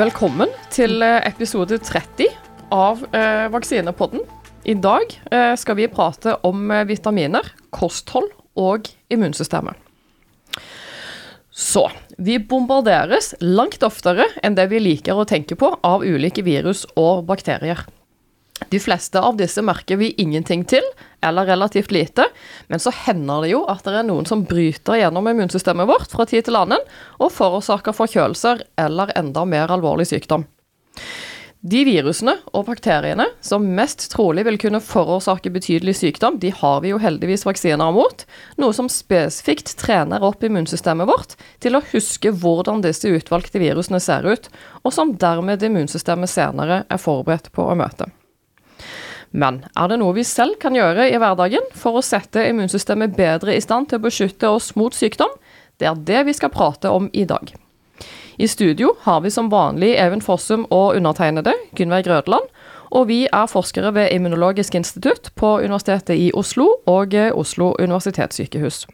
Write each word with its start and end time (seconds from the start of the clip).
Velkommen 0.00 0.48
til 0.72 1.02
eh, 1.04 1.18
episode 1.28 1.76
30 1.76 2.30
av 2.72 3.02
eh, 3.12 3.50
Vaksinepodden. 3.52 4.22
I 4.64 4.72
dag 4.80 5.12
eh, 5.28 5.50
skal 5.60 5.76
vi 5.76 5.90
prate 5.92 6.38
om 6.46 6.70
eh, 6.72 6.86
vitaminer, 6.88 7.44
kosthold 7.74 8.30
og 8.56 8.88
immunsystemet. 9.12 9.76
Så 11.52 11.84
vi 12.16 12.38
bombarderes 12.40 13.34
langt 13.44 13.84
oftere 13.84 14.30
enn 14.40 14.56
det 14.56 14.70
vi 14.72 14.80
liker 14.80 15.20
å 15.20 15.28
tenke 15.28 15.58
på 15.60 15.74
av 15.84 16.06
ulike 16.06 16.46
virus 16.48 16.86
og 16.94 17.26
bakterier. 17.28 17.84
De 18.68 18.80
fleste 18.80 19.20
av 19.20 19.38
disse 19.40 19.62
merker 19.64 19.96
vi 19.96 20.12
ingenting 20.20 20.64
til, 20.68 20.84
eller 21.24 21.48
relativt 21.48 21.90
lite, 21.90 22.26
men 22.68 22.80
så 22.82 22.92
hender 23.06 23.44
det 23.44 23.54
jo 23.54 23.64
at 23.70 23.82
det 23.86 23.96
er 23.98 24.06
noen 24.06 24.28
som 24.28 24.44
bryter 24.48 25.00
gjennom 25.00 25.26
immunsystemet 25.32 25.88
vårt 25.88 26.12
fra 26.12 26.28
tid 26.28 26.46
til 26.46 26.60
annen 26.60 26.84
og 27.18 27.32
forårsaker 27.34 27.96
forkjølelser 27.96 28.64
eller 28.80 29.12
enda 29.18 29.44
mer 29.48 29.72
alvorlig 29.72 30.08
sykdom. 30.12 30.46
De 31.60 31.82
virusene 31.84 32.38
og 32.56 32.70
bakteriene 32.70 33.26
som 33.44 33.66
mest 33.76 34.06
trolig 34.14 34.46
vil 34.46 34.56
kunne 34.62 34.80
forårsake 34.80 35.50
betydelig 35.52 35.98
sykdom, 35.98 36.38
de 36.40 36.48
har 36.56 36.78
vi 36.80 36.94
jo 36.94 37.00
heldigvis 37.02 37.44
vaksiner 37.44 37.92
mot, 37.92 38.24
noe 38.56 38.72
som 38.76 38.88
spesifikt 38.88 39.74
trener 39.82 40.24
opp 40.24 40.46
immunsystemet 40.46 41.10
vårt 41.10 41.36
til 41.60 41.76
å 41.76 41.82
huske 41.90 42.32
hvordan 42.32 42.80
disse 42.86 43.12
utvalgte 43.12 43.60
virusene 43.60 44.00
ser 44.00 44.24
ut, 44.24 44.48
og 44.80 44.96
som 44.96 45.12
dermed 45.20 45.60
immunsystemet 45.68 46.32
senere 46.32 46.86
er 46.88 47.04
forberedt 47.04 47.52
på 47.52 47.68
å 47.68 47.76
møte. 47.76 48.08
Men 49.30 49.62
er 49.78 49.90
det 49.90 50.00
noe 50.00 50.14
vi 50.16 50.24
selv 50.26 50.58
kan 50.62 50.74
gjøre 50.74 51.06
i 51.10 51.18
hverdagen 51.20 51.66
for 51.78 51.98
å 51.98 52.04
sette 52.04 52.42
immunsystemet 52.50 53.14
bedre 53.16 53.54
i 53.54 53.62
stand 53.62 53.90
til 53.90 54.00
å 54.00 54.06
beskytte 54.08 54.50
oss 54.50 54.72
mot 54.78 54.94
sykdom? 54.94 55.30
Det 55.78 55.86
er 55.86 56.00
det 56.06 56.24
vi 56.26 56.34
skal 56.36 56.52
prate 56.52 56.90
om 56.90 57.08
i 57.12 57.24
dag. 57.24 57.52
I 58.40 58.48
studio 58.48 58.94
har 59.04 59.20
vi 59.20 59.30
som 59.30 59.50
vanlig 59.52 59.94
Even 60.00 60.22
Fossum 60.24 60.64
og 60.70 60.96
undertegnede, 60.96 61.54
Gunnveig 61.76 62.06
Grødland. 62.08 62.48
Og 62.90 63.06
vi 63.06 63.26
er 63.30 63.46
forskere 63.46 63.92
ved 63.94 64.10
Immunologisk 64.16 64.74
institutt 64.74 65.30
på 65.38 65.58
Universitetet 65.60 66.16
i 66.18 66.30
Oslo 66.34 66.66
og 66.90 67.14
Oslo 67.14 67.74
universitetssykehus. 67.78 68.86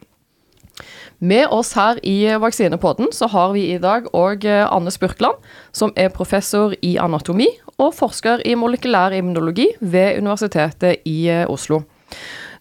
Med 1.19 1.47
oss 1.49 1.73
her 1.73 1.97
i 2.05 2.27
Vaksinepodden 2.37 3.09
så 3.13 3.31
har 3.33 3.55
vi 3.55 3.71
i 3.73 3.79
dag 3.81 4.11
òg 4.13 4.45
Anne 4.45 4.93
Spurkland, 4.93 5.41
som 5.73 5.95
er 5.97 6.13
professor 6.13 6.75
i 6.83 6.97
anatomi 7.01 7.49
og 7.83 7.93
forsker 7.97 8.45
i 8.49 8.55
molekylær 8.59 9.15
immunologi 9.17 9.69
ved 9.81 10.21
Universitetet 10.23 11.05
i 11.09 11.29
Oslo. 11.49 11.83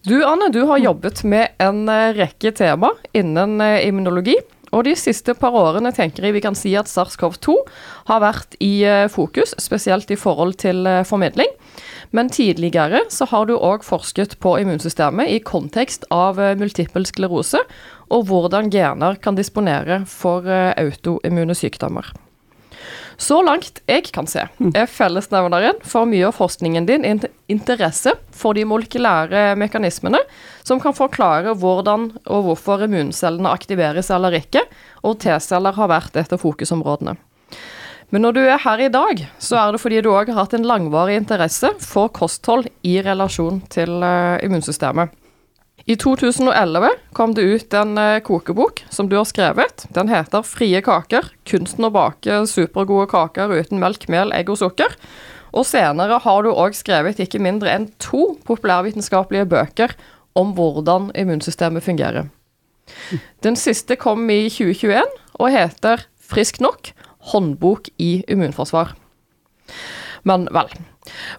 Du 0.06 0.20
Anne, 0.22 0.50
du 0.52 0.66
har 0.68 0.78
jobbet 0.78 1.24
med 1.26 1.56
en 1.62 1.88
rekke 2.14 2.52
tema 2.54 2.92
innen 3.16 3.58
immunologi. 3.60 4.36
Og 4.74 4.84
de 4.84 4.92
siste 4.98 5.32
par 5.38 5.54
årene 5.56 5.92
tenker 5.94 6.26
jeg 6.26 6.34
vi 6.34 6.42
kan 6.44 6.56
si 6.58 6.72
at 6.76 6.90
SARS-CoV-2 6.90 7.54
har 8.10 8.20
vært 8.20 8.56
i 8.60 8.82
fokus, 9.10 9.54
spesielt 9.62 10.10
i 10.10 10.18
forhold 10.20 10.58
til 10.60 10.82
formidling. 11.06 11.48
Men 12.14 12.28
tidligere 12.30 13.04
så 13.10 13.28
har 13.30 13.46
du 13.48 13.54
òg 13.56 13.86
forsket 13.86 14.36
på 14.42 14.56
immunsystemet 14.60 15.32
i 15.32 15.40
kontekst 15.40 16.06
av 16.12 16.42
multippel 16.58 17.06
sklerose, 17.08 17.62
og 18.10 18.28
hvordan 18.28 18.70
gener 18.74 19.18
kan 19.22 19.38
disponere 19.38 20.02
for 20.10 20.46
autoimmune 20.50 21.56
sykdommer. 21.56 22.12
Så 23.16 23.38
langt 23.44 23.80
jeg 23.88 24.10
kan 24.12 24.28
se, 24.28 24.44
er 24.74 24.90
fellesnevneren 24.90 25.80
for 25.86 26.08
mye 26.08 26.28
av 26.28 26.36
forskningen 26.36 26.88
din 26.88 27.06
interesse 27.48 28.12
for 28.34 28.56
de 28.56 28.66
molekylære 28.68 29.54
mekanismene 29.58 30.20
som 30.66 30.80
kan 30.82 30.96
forklare 30.96 31.54
hvordan 31.56 32.10
og 32.24 32.48
hvorfor 32.48 32.84
immuncellene 32.86 33.52
aktiveres 33.52 34.10
eller 34.12 34.36
ikke, 34.40 34.64
og 35.06 35.20
T-celler 35.22 35.76
har 35.78 35.92
vært 35.92 36.18
et 36.20 36.34
av 36.34 36.42
fokusområdene. 36.42 37.16
Men 38.14 38.22
når 38.22 38.36
du 38.36 38.42
er 38.44 38.60
her 38.62 38.80
i 38.84 38.90
dag, 38.92 39.22
så 39.42 39.58
er 39.58 39.74
det 39.74 39.82
fordi 39.82 40.02
du 40.04 40.12
òg 40.12 40.30
har 40.30 40.44
hatt 40.44 40.54
en 40.54 40.66
langvarig 40.68 41.16
interesse 41.18 41.72
for 41.82 42.12
kosthold 42.14 42.68
i 42.86 43.00
relasjon 43.02 43.64
til 43.72 43.98
immunsystemet. 44.46 45.10
I 45.86 45.94
2011 45.96 46.88
kom 47.14 47.34
det 47.34 47.42
ut 47.46 47.74
en 47.74 47.98
kokebok 48.26 48.80
som 48.90 49.06
du 49.08 49.14
har 49.16 49.24
skrevet. 49.24 49.84
Den 49.94 50.08
heter 50.10 50.42
'Frie 50.42 50.80
kaker 50.82 51.28
kunsten 51.46 51.86
å 51.86 51.92
bake 51.94 52.40
supergode 52.50 53.06
kaker 53.06 53.54
uten 53.54 53.78
melk, 53.78 54.08
mel, 54.08 54.32
egg 54.34 54.50
og 54.50 54.58
sukker'. 54.58 54.96
Og 55.54 55.62
senere 55.62 56.18
har 56.18 56.42
du 56.42 56.50
òg 56.50 56.74
skrevet 56.74 57.22
ikke 57.22 57.38
mindre 57.38 57.70
enn 57.70 57.86
to 58.02 58.34
populærvitenskapelige 58.48 59.46
bøker 59.46 59.94
om 60.34 60.52
hvordan 60.58 61.12
immunsystemet 61.14 61.86
fungerer. 61.86 62.26
Den 63.42 63.54
siste 63.54 63.94
kom 63.96 64.26
i 64.30 64.48
2021 64.50 65.06
og 65.38 65.50
heter 65.54 66.02
'Frisk 66.18 66.60
nok 66.60 66.90
håndbok 67.30 67.88
i 67.98 68.24
immunforsvar'. 68.28 68.96
Men 70.24 70.48
vel. 70.50 70.66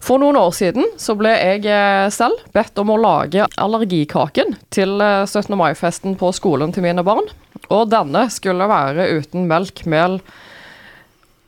For 0.04 0.22
noen 0.22 0.40
år 0.40 0.54
siden 0.56 0.88
så 1.02 1.16
ble 1.20 1.34
jeg 1.36 2.12
selv 2.16 2.42
bedt 2.56 2.80
om 2.82 2.94
å 2.94 3.00
lage 3.02 3.48
allergikaken 3.60 4.56
til 4.74 4.98
17. 5.02 5.54
mai-festen 5.60 6.18
på 6.20 6.32
skolen 6.36 6.74
til 6.76 6.86
mine 6.88 7.04
barn. 7.06 7.28
Og 7.74 7.90
denne 7.92 8.28
skulle 8.34 8.70
være 8.70 9.10
uten 9.20 9.48
melk, 9.50 9.84
mel 9.90 10.20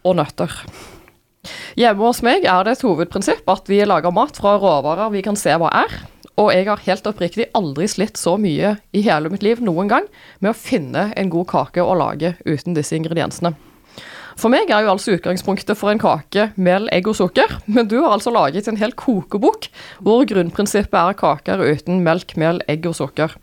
og 0.04 0.18
nøtter. 0.20 0.54
Hjemme 1.80 2.04
hos 2.04 2.22
meg 2.26 2.46
er 2.50 2.66
det 2.66 2.76
et 2.76 2.86
hovedprinsipp 2.86 3.48
at 3.50 3.70
vi 3.72 3.80
lager 3.88 4.14
mat 4.16 4.38
fra 4.40 4.58
råvarer 4.60 5.14
vi 5.14 5.24
kan 5.26 5.40
se 5.40 5.56
hva 5.56 5.72
er. 5.86 5.96
Og 6.40 6.54
jeg 6.56 6.70
har 6.70 6.84
helt 6.86 7.08
oppriktig 7.10 7.50
aldri 7.58 7.88
slitt 7.92 8.20
så 8.20 8.38
mye 8.40 8.78
i 8.96 9.04
hele 9.04 9.32
mitt 9.32 9.44
liv 9.44 9.60
noen 9.64 9.90
gang 9.92 10.06
med 10.40 10.54
å 10.54 10.58
finne 10.58 11.10
en 11.20 11.32
god 11.32 11.50
kake 11.52 11.84
å 11.84 11.98
lage 12.00 12.38
uten 12.48 12.78
disse 12.78 12.96
ingrediensene. 12.96 13.56
For 14.40 14.48
meg 14.52 14.72
er 14.72 14.86
jo 14.86 14.94
altså 14.94 15.18
utgangspunktet 15.18 15.76
for 15.76 15.92
en 15.92 16.00
kake 16.00 16.50
mel, 16.56 16.88
egg 16.96 17.10
og 17.12 17.18
sukker, 17.20 17.58
men 17.68 17.90
du 17.92 17.98
har 18.00 18.14
altså 18.16 18.32
laget 18.32 18.70
en 18.72 18.80
hel 18.80 18.94
kokebok 18.96 19.68
hvor 20.00 20.24
grunnprinsippet 20.30 20.96
er 20.96 21.18
kaker 21.20 21.60
uten 21.60 22.00
melk, 22.06 22.38
mel, 22.40 22.62
egg 22.72 22.88
og 22.88 22.96
sukker. 22.96 23.36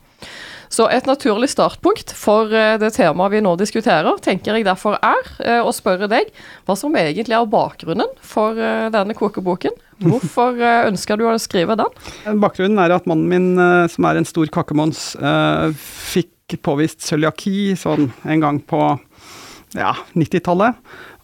Så 0.73 0.89
et 0.91 1.05
naturlig 1.07 1.47
startpunkt 1.53 2.11
for 2.17 2.49
det 2.49 2.89
temaet 2.97 3.31
vi 3.35 3.43
nå 3.45 3.53
diskuterer, 3.61 4.17
tenker 4.25 4.57
jeg 4.57 4.65
derfor 4.67 4.97
er 4.99 5.61
å 5.61 5.71
spørre 5.71 6.09
deg 6.11 6.33
hva 6.67 6.75
som 6.75 6.97
egentlig 6.99 7.37
er 7.37 7.47
bakgrunnen 7.47 8.09
for 8.19 8.57
denne 8.91 9.15
kokeboken. 9.15 9.77
Hvorfor 10.01 10.57
ønsker 10.89 11.21
du 11.21 11.27
å 11.29 11.37
skrive 11.39 11.77
den? 11.79 12.41
Bakgrunnen 12.41 12.81
er 12.83 12.97
at 12.97 13.07
mannen 13.07 13.29
min, 13.31 13.53
som 13.93 14.09
er 14.09 14.19
en 14.19 14.27
stor 14.27 14.49
kakemons, 14.51 15.13
fikk 16.09 16.57
påvist 16.65 17.05
cøliaki 17.05 17.75
sånn 17.79 18.09
en 18.25 18.43
gang 18.43 18.59
på 18.65 18.81
ja, 19.75 19.91
90-tallet. 20.13 20.75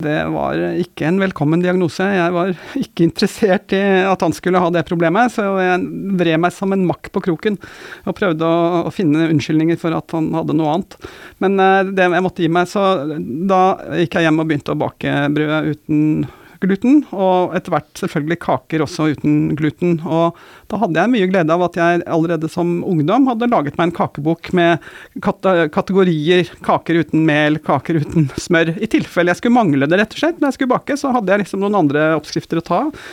Det 0.03 0.17
var 0.33 0.59
ikke 0.81 1.07
en 1.07 1.19
velkommen 1.21 1.61
diagnose. 1.63 2.03
Jeg 2.03 2.33
var 2.35 2.51
ikke 2.79 3.05
interessert 3.07 3.75
i 3.77 3.81
at 4.03 4.25
han 4.25 4.35
skulle 4.35 4.59
ha 4.59 4.71
det 4.73 4.83
problemet, 4.89 5.31
så 5.31 5.45
jeg 5.61 5.79
vred 6.19 6.41
meg 6.43 6.55
som 6.55 6.75
en 6.75 6.85
makk 6.89 7.11
på 7.13 7.23
kroken 7.29 7.57
og 8.03 8.17
prøvde 8.17 8.43
å, 8.43 8.83
å 8.89 8.93
finne 8.93 9.29
unnskyldninger 9.31 9.79
for 9.79 9.95
at 9.95 10.15
han 10.17 10.31
hadde 10.35 10.57
noe 10.59 10.75
annet. 10.75 10.97
Men 11.43 11.59
det 11.95 12.09
jeg 12.09 12.25
måtte 12.25 12.43
gi 12.43 12.51
meg, 12.51 12.69
så 12.71 12.85
da 13.49 13.63
gikk 14.01 14.19
jeg 14.19 14.27
hjem 14.27 14.43
og 14.43 14.49
begynte 14.51 14.75
å 14.75 14.81
bake 14.83 15.19
brød 15.33 15.73
uten 15.73 16.07
gluten, 16.69 17.01
og 17.15 17.55
etter 17.57 17.73
hvert 17.73 18.01
selvfølgelig 18.01 18.39
kaker 18.43 18.83
også 18.85 19.09
uten 19.15 19.37
gluten. 19.59 19.97
Og 20.03 20.37
da 20.71 20.79
hadde 20.81 21.03
jeg 21.03 21.13
mye 21.13 21.29
glede 21.31 21.55
av 21.55 21.65
at 21.67 21.79
jeg 21.79 22.03
allerede 22.05 22.49
som 22.51 22.75
ungdom 22.87 23.27
hadde 23.31 23.49
laget 23.51 23.77
meg 23.79 23.89
en 23.89 23.95
kakebok 23.97 24.51
med 24.57 24.83
kategorier 25.23 26.49
kaker 26.65 27.01
uten 27.03 27.25
mel, 27.27 27.59
kaker 27.63 28.01
uten 28.03 28.29
smør. 28.39 28.73
I 28.77 28.89
tilfelle 28.91 29.33
jeg 29.33 29.41
skulle 29.41 29.57
mangle 29.57 29.89
det, 29.89 29.99
rett 30.01 30.15
og 30.17 30.23
slett. 30.23 30.39
Når 30.41 30.51
jeg 30.51 30.59
skulle 30.59 30.75
bake, 30.75 30.97
så 30.99 31.13
hadde 31.15 31.33
jeg 31.33 31.45
liksom 31.45 31.63
noen 31.63 31.79
andre 31.83 32.09
oppskrifter 32.17 32.61
å 32.61 32.65
ta 32.65 32.81
av. 32.87 33.05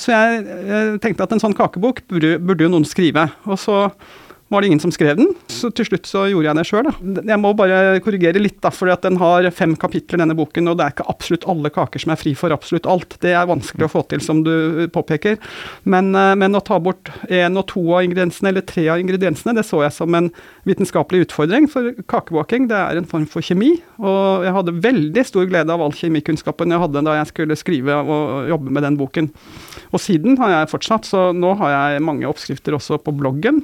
Så 0.00 0.12
jeg, 0.12 0.98
tenkte 1.02 1.26
at 1.26 1.32
en 1.34 1.42
sånn 1.42 1.56
kakebok 1.56 2.04
burde, 2.10 2.36
burde 2.42 2.66
jo 2.66 2.72
noen 2.72 2.88
skrive. 2.88 3.28
Og 3.48 3.60
så 3.60 3.78
var 4.52 4.62
det 4.62 4.68
ingen 4.68 4.82
som 4.82 4.92
skrev 4.92 5.16
den, 5.16 5.30
så 5.48 5.70
til 5.72 5.88
slutt 5.88 6.08
så 6.08 6.26
gjorde 6.28 6.50
jeg 6.50 6.58
det 6.58 6.64
sjøl. 6.68 6.90
Jeg 7.24 7.40
må 7.40 7.54
bare 7.56 8.00
korrigere 8.04 8.42
litt, 8.42 8.58
da, 8.60 8.70
for 8.74 8.92
den 9.02 9.16
har 9.20 9.48
fem 9.56 9.72
kapitler, 9.80 10.20
denne 10.20 10.36
boken, 10.36 10.68
og 10.68 10.76
det 10.78 10.84
er 10.84 10.94
ikke 10.94 11.08
absolutt 11.08 11.46
alle 11.48 11.72
kaker 11.72 12.02
som 12.04 12.12
er 12.12 12.20
fri 12.20 12.34
for 12.38 12.54
absolutt 12.54 12.88
alt. 12.90 13.16
Det 13.24 13.32
er 13.32 13.48
vanskelig 13.48 13.88
å 13.88 13.92
få 13.94 14.04
til, 14.10 14.20
som 14.24 14.42
du 14.44 14.52
påpeker. 14.92 15.38
Men, 15.88 16.12
men 16.12 16.58
å 16.58 16.62
ta 16.64 16.76
bort 16.82 17.10
én 17.32 17.56
og 17.56 17.66
to 17.72 17.82
av 17.96 18.04
ingrediensene, 18.04 18.52
eller 18.52 18.66
tre 18.68 18.84
av 18.92 19.00
ingrediensene, 19.00 19.56
det 19.56 19.64
så 19.68 19.82
jeg 19.86 19.96
som 19.96 20.18
en 20.18 20.28
vitenskapelig 20.68 21.26
utfordring. 21.26 21.70
For 21.72 21.94
kakebaking, 22.12 22.68
det 22.70 22.78
er 22.78 23.00
en 23.00 23.08
form 23.08 23.24
for 23.30 23.44
kjemi, 23.44 23.72
og 24.02 24.44
jeg 24.46 24.56
hadde 24.58 24.78
veldig 24.84 25.26
stor 25.28 25.48
glede 25.48 25.72
av 25.72 25.82
all 25.84 25.96
kjemikunnskapen 25.96 26.72
jeg 26.72 26.82
hadde 26.82 27.04
da 27.06 27.16
jeg 27.18 27.30
skulle 27.32 27.58
skrive 27.58 27.98
og 28.02 28.50
jobbe 28.50 28.72
med 28.74 28.84
den 28.86 28.98
boken. 29.00 29.32
Og 29.92 30.00
siden 30.00 30.38
har 30.40 30.52
jeg 30.54 30.70
fortsatt, 30.72 31.08
så 31.08 31.24
nå 31.36 31.54
har 31.60 31.72
jeg 31.74 32.04
mange 32.04 32.28
oppskrifter 32.28 32.76
også 32.76 32.98
på 33.02 33.14
bloggen. 33.16 33.62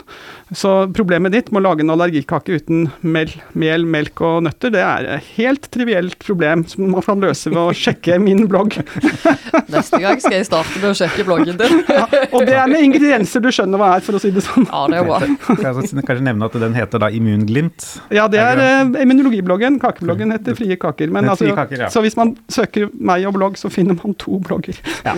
Så 0.53 0.78
problemet 0.95 1.35
ditt 1.35 1.51
med 1.53 1.63
å 1.63 1.69
lage 1.69 1.85
en 1.85 1.93
allergikake 1.95 2.59
uten 2.59 2.89
mel, 3.01 3.31
mel, 3.59 3.85
melk 3.89 4.23
og 4.25 4.43
nøtter, 4.47 4.73
det 4.75 4.83
er 4.85 5.09
et 5.17 5.31
helt 5.37 5.69
trivielt 5.75 6.19
problem 6.23 6.65
som 6.69 6.89
man 6.93 7.05
kan 7.05 7.23
løse 7.23 7.53
ved 7.53 7.61
å 7.61 7.75
sjekke 7.77 8.19
min 8.23 8.47
blogg. 8.51 8.79
Neste 9.75 10.01
gang 10.03 10.21
skal 10.23 10.39
jeg 10.39 10.49
starte 10.49 10.81
med 10.81 10.91
å 10.93 10.97
sjekke 10.99 11.27
bloggen 11.29 11.59
din. 11.61 11.83
Ja, 11.99 12.05
og 12.37 12.45
det 12.47 12.55
er 12.55 12.69
med 12.71 12.85
ingredienser 12.85 13.43
du 13.43 13.49
skjønner 13.55 13.81
hva 13.81 13.89
er, 13.97 14.03
for 14.05 14.15
å 14.15 14.21
si 14.23 14.31
det 14.35 14.43
sånn. 14.45 14.67
Ja, 14.69 14.85
det 14.91 15.01
er 15.01 15.07
bra. 15.09 15.19
Kan 15.49 15.65
jeg 15.65 15.89
så 15.91 16.03
kanskje 16.05 16.25
nevne 16.29 16.47
at 16.47 16.59
den 16.63 16.77
heter 16.77 17.03
da 17.03 17.09
Immunglimt? 17.15 17.87
Ja, 18.15 18.29
det 18.31 18.39
er 18.43 18.61
eh, 18.63 18.93
immunologibloggen. 19.03 19.81
Kakebloggen 19.83 20.35
heter 20.37 20.55
Frie 20.59 20.77
kaker. 20.81 21.11
Men 21.15 21.31
altså, 21.33 21.49
Frie 21.49 21.57
Kaker, 21.57 21.83
ja. 21.87 21.91
Så 21.91 22.03
hvis 22.05 22.17
man 22.19 22.35
søker 22.53 22.93
meg 22.95 23.27
og 23.29 23.35
blogg, 23.39 23.59
så 23.59 23.71
finner 23.73 23.99
man 23.99 24.15
to 24.21 24.39
blogger. 24.45 24.79
Ja, 25.07 25.17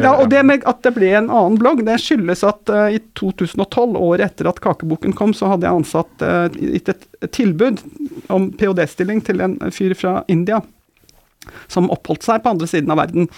Ja, 0.00 0.14
og 0.16 0.30
det 0.32 0.42
med 0.46 0.64
at 0.68 0.82
det 0.84 0.92
ble 0.96 1.12
en 1.18 1.30
annen 1.30 1.58
blogg, 1.60 1.82
det 1.86 1.98
skyldes 2.02 2.42
at 2.46 2.72
uh, 2.72 2.88
i 2.92 3.00
2012, 3.18 3.96
året 4.00 4.24
etter 4.30 4.39
at 4.48 4.60
kakeboken 4.64 5.12
kom, 5.16 5.34
så 5.36 5.50
hadde 5.52 5.68
jeg 5.68 5.80
ansatt 5.82 6.24
uh, 6.24 6.46
gitt 6.56 6.88
et 6.92 7.08
tilbud 7.36 7.82
om 8.32 8.50
ph.d.-stilling 8.56 9.24
til 9.26 9.42
en 9.44 9.58
fyr 9.74 9.96
fra 9.98 10.20
India. 10.32 10.62
Som 11.72 11.90
oppholdt 11.92 12.24
seg 12.24 12.44
på 12.44 12.52
andre 12.52 12.68
siden 12.70 12.92
av 12.92 13.00
verden 13.00 13.28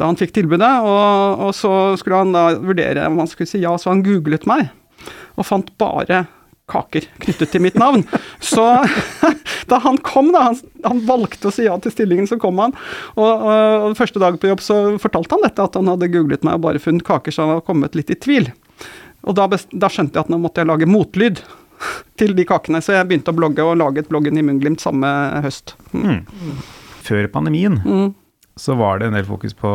da 0.00 0.08
han 0.08 0.18
fikk 0.18 0.34
tilbudet. 0.36 0.72
Og, 0.84 1.46
og 1.46 1.54
så 1.56 1.72
skulle 2.00 2.24
han 2.24 2.34
da 2.36 2.44
vurdere 2.58 3.06
om 3.08 3.20
han 3.22 3.30
skulle 3.30 3.50
si 3.50 3.62
ja, 3.62 3.76
så 3.78 3.92
han 3.92 4.04
googlet 4.04 4.48
meg. 4.50 4.68
Og 5.38 5.46
fant 5.48 5.72
bare 5.80 6.24
kaker 6.70 7.06
knyttet 7.22 7.52
til 7.52 7.62
mitt 7.64 7.78
navn. 7.80 8.04
Så 8.42 8.64
da 9.70 9.80
han 9.84 9.98
kom, 10.06 10.30
da, 10.34 10.50
han, 10.50 10.58
han 10.86 11.02
valgte 11.08 11.50
å 11.50 11.54
si 11.54 11.66
ja 11.66 11.76
til 11.82 11.94
stillingen, 11.94 12.28
så 12.30 12.38
kom 12.40 12.60
han. 12.62 12.74
Og, 13.16 13.30
og, 13.30 13.98
første 13.98 14.22
dag 14.22 14.38
på 14.40 14.50
jobb 14.50 14.64
så 14.64 14.80
fortalte 15.02 15.36
han 15.36 15.46
dette, 15.46 15.66
at 15.66 15.78
han 15.78 15.90
hadde 15.90 16.12
googlet 16.14 16.46
meg 16.46 16.58
og 16.58 16.66
bare 16.68 16.82
funnet 16.82 17.06
kaker, 17.06 17.34
så 17.34 17.46
han 17.46 17.56
var 17.58 17.66
kommet 17.66 17.98
litt 17.98 18.12
i 18.14 18.18
tvil. 18.18 18.50
Og 19.24 19.34
da, 19.36 19.46
da 19.50 19.88
skjønte 19.92 20.16
jeg 20.16 20.24
at 20.26 20.30
nå 20.32 20.38
måtte 20.40 20.62
jeg 20.62 20.70
lage 20.70 20.86
motlyd 20.88 21.40
til 22.20 22.34
de 22.36 22.44
kakene, 22.48 22.80
så 22.84 22.92
jeg 22.96 23.08
begynte 23.08 23.32
å 23.32 23.36
blogge 23.36 23.64
og 23.64 23.78
laget 23.80 24.08
bloggen 24.08 24.38
i 24.40 24.44
Munglimt 24.44 24.80
samme 24.80 25.08
høst. 25.44 25.74
Mm. 25.92 26.24
Før 27.06 27.28
pandemien 27.32 27.80
Mm. 27.84 28.14
så 28.60 28.76
var 28.76 28.98
det 29.00 29.06
en 29.08 29.14
del 29.16 29.24
fokus 29.24 29.54
på 29.56 29.70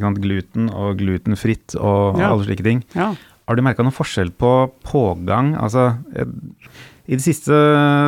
sant, 0.00 0.20
gluten 0.24 0.70
og 0.72 0.96
glutenfritt 1.02 1.76
og 1.76 2.18
Ja. 2.18 2.30
alle 2.32 2.44
slike 2.46 2.64
ting. 2.64 2.82
Ja. 2.94 3.14
Har 3.48 3.56
du 3.56 3.62
merka 3.62 3.82
noen 3.84 3.92
forskjell 3.92 4.30
på 4.32 4.70
pågang? 4.88 5.54
Altså, 5.60 5.96
I 7.04 7.18
de 7.18 7.20
siste 7.20 7.52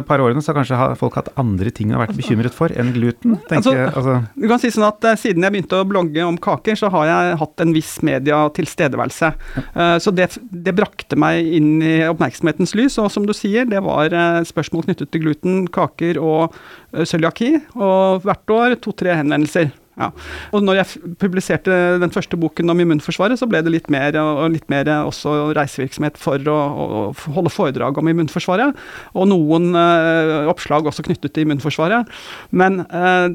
par 0.08 0.22
årene 0.24 0.40
så 0.40 0.52
har 0.52 0.62
kanskje 0.62 0.96
folk 0.96 1.18
hatt 1.18 1.28
andre 1.36 1.68
ting 1.74 1.90
å 1.92 1.98
ha 1.98 2.06
vært 2.06 2.16
bekymret 2.16 2.54
for 2.56 2.72
enn 2.72 2.94
gluten? 2.94 3.36
tenker 3.50 3.76
jeg. 3.76 3.90
Altså, 3.92 4.14
Du 4.32 4.46
kan 4.48 4.62
si 4.62 4.70
sånn 4.72 4.86
at 4.88 5.04
eh, 5.04 5.18
Siden 5.20 5.44
jeg 5.44 5.52
begynte 5.52 5.80
å 5.82 5.88
blogge 5.88 6.24
om 6.24 6.38
kaker, 6.40 6.78
så 6.80 6.88
har 6.94 7.08
jeg 7.10 7.36
hatt 7.42 7.64
en 7.64 7.74
viss 7.76 7.92
mediatilstedeværelse. 8.06 9.32
Uh, 9.76 9.96
så 10.00 10.12
det, 10.16 10.30
det 10.40 10.74
brakte 10.76 11.18
meg 11.20 11.44
inn 11.58 11.82
i 11.84 11.94
oppmerksomhetens 12.08 12.72
lys. 12.78 12.96
Og 13.02 13.10
som 13.12 13.28
du 13.28 13.34
sier, 13.36 13.68
det 13.68 13.82
var 13.84 14.16
eh, 14.16 14.42
spørsmål 14.48 14.88
knyttet 14.88 15.12
til 15.12 15.26
gluten, 15.26 15.64
kaker 15.72 16.20
og 16.22 16.56
uh, 16.56 17.04
cøliaki. 17.04 17.52
Og 17.76 18.24
hvert 18.24 18.56
år 18.56 18.78
to-tre 18.80 19.18
henvendelser. 19.20 19.74
Ja. 19.96 20.10
Og 20.52 20.64
når 20.64 20.82
jeg 20.82 21.14
publiserte 21.20 21.76
den 22.02 22.12
første 22.12 22.36
boken 22.36 22.72
om 22.72 22.84
immunforsvaret, 22.84 23.38
så 23.40 23.48
ble 23.48 23.62
det 23.64 23.72
litt 23.72 23.90
mer, 23.92 24.16
og 24.20 24.50
litt 24.52 24.68
mer 24.72 24.90
også 24.98 25.54
reisevirksomhet 25.56 26.20
for 26.20 26.42
å, 26.52 26.56
å 26.56 26.96
å 27.06 27.34
holde 27.36 27.52
foredrag 27.52 27.98
om 28.00 28.10
immunforsvaret. 28.10 28.76
Og 29.16 29.28
noen 29.30 29.70
eh, 29.78 30.48
oppslag 30.50 30.88
også 30.88 31.04
knyttet 31.06 31.34
til 31.34 31.46
immunforsvaret. 31.46 32.10
Men 32.56 32.82
eh, 32.84 33.28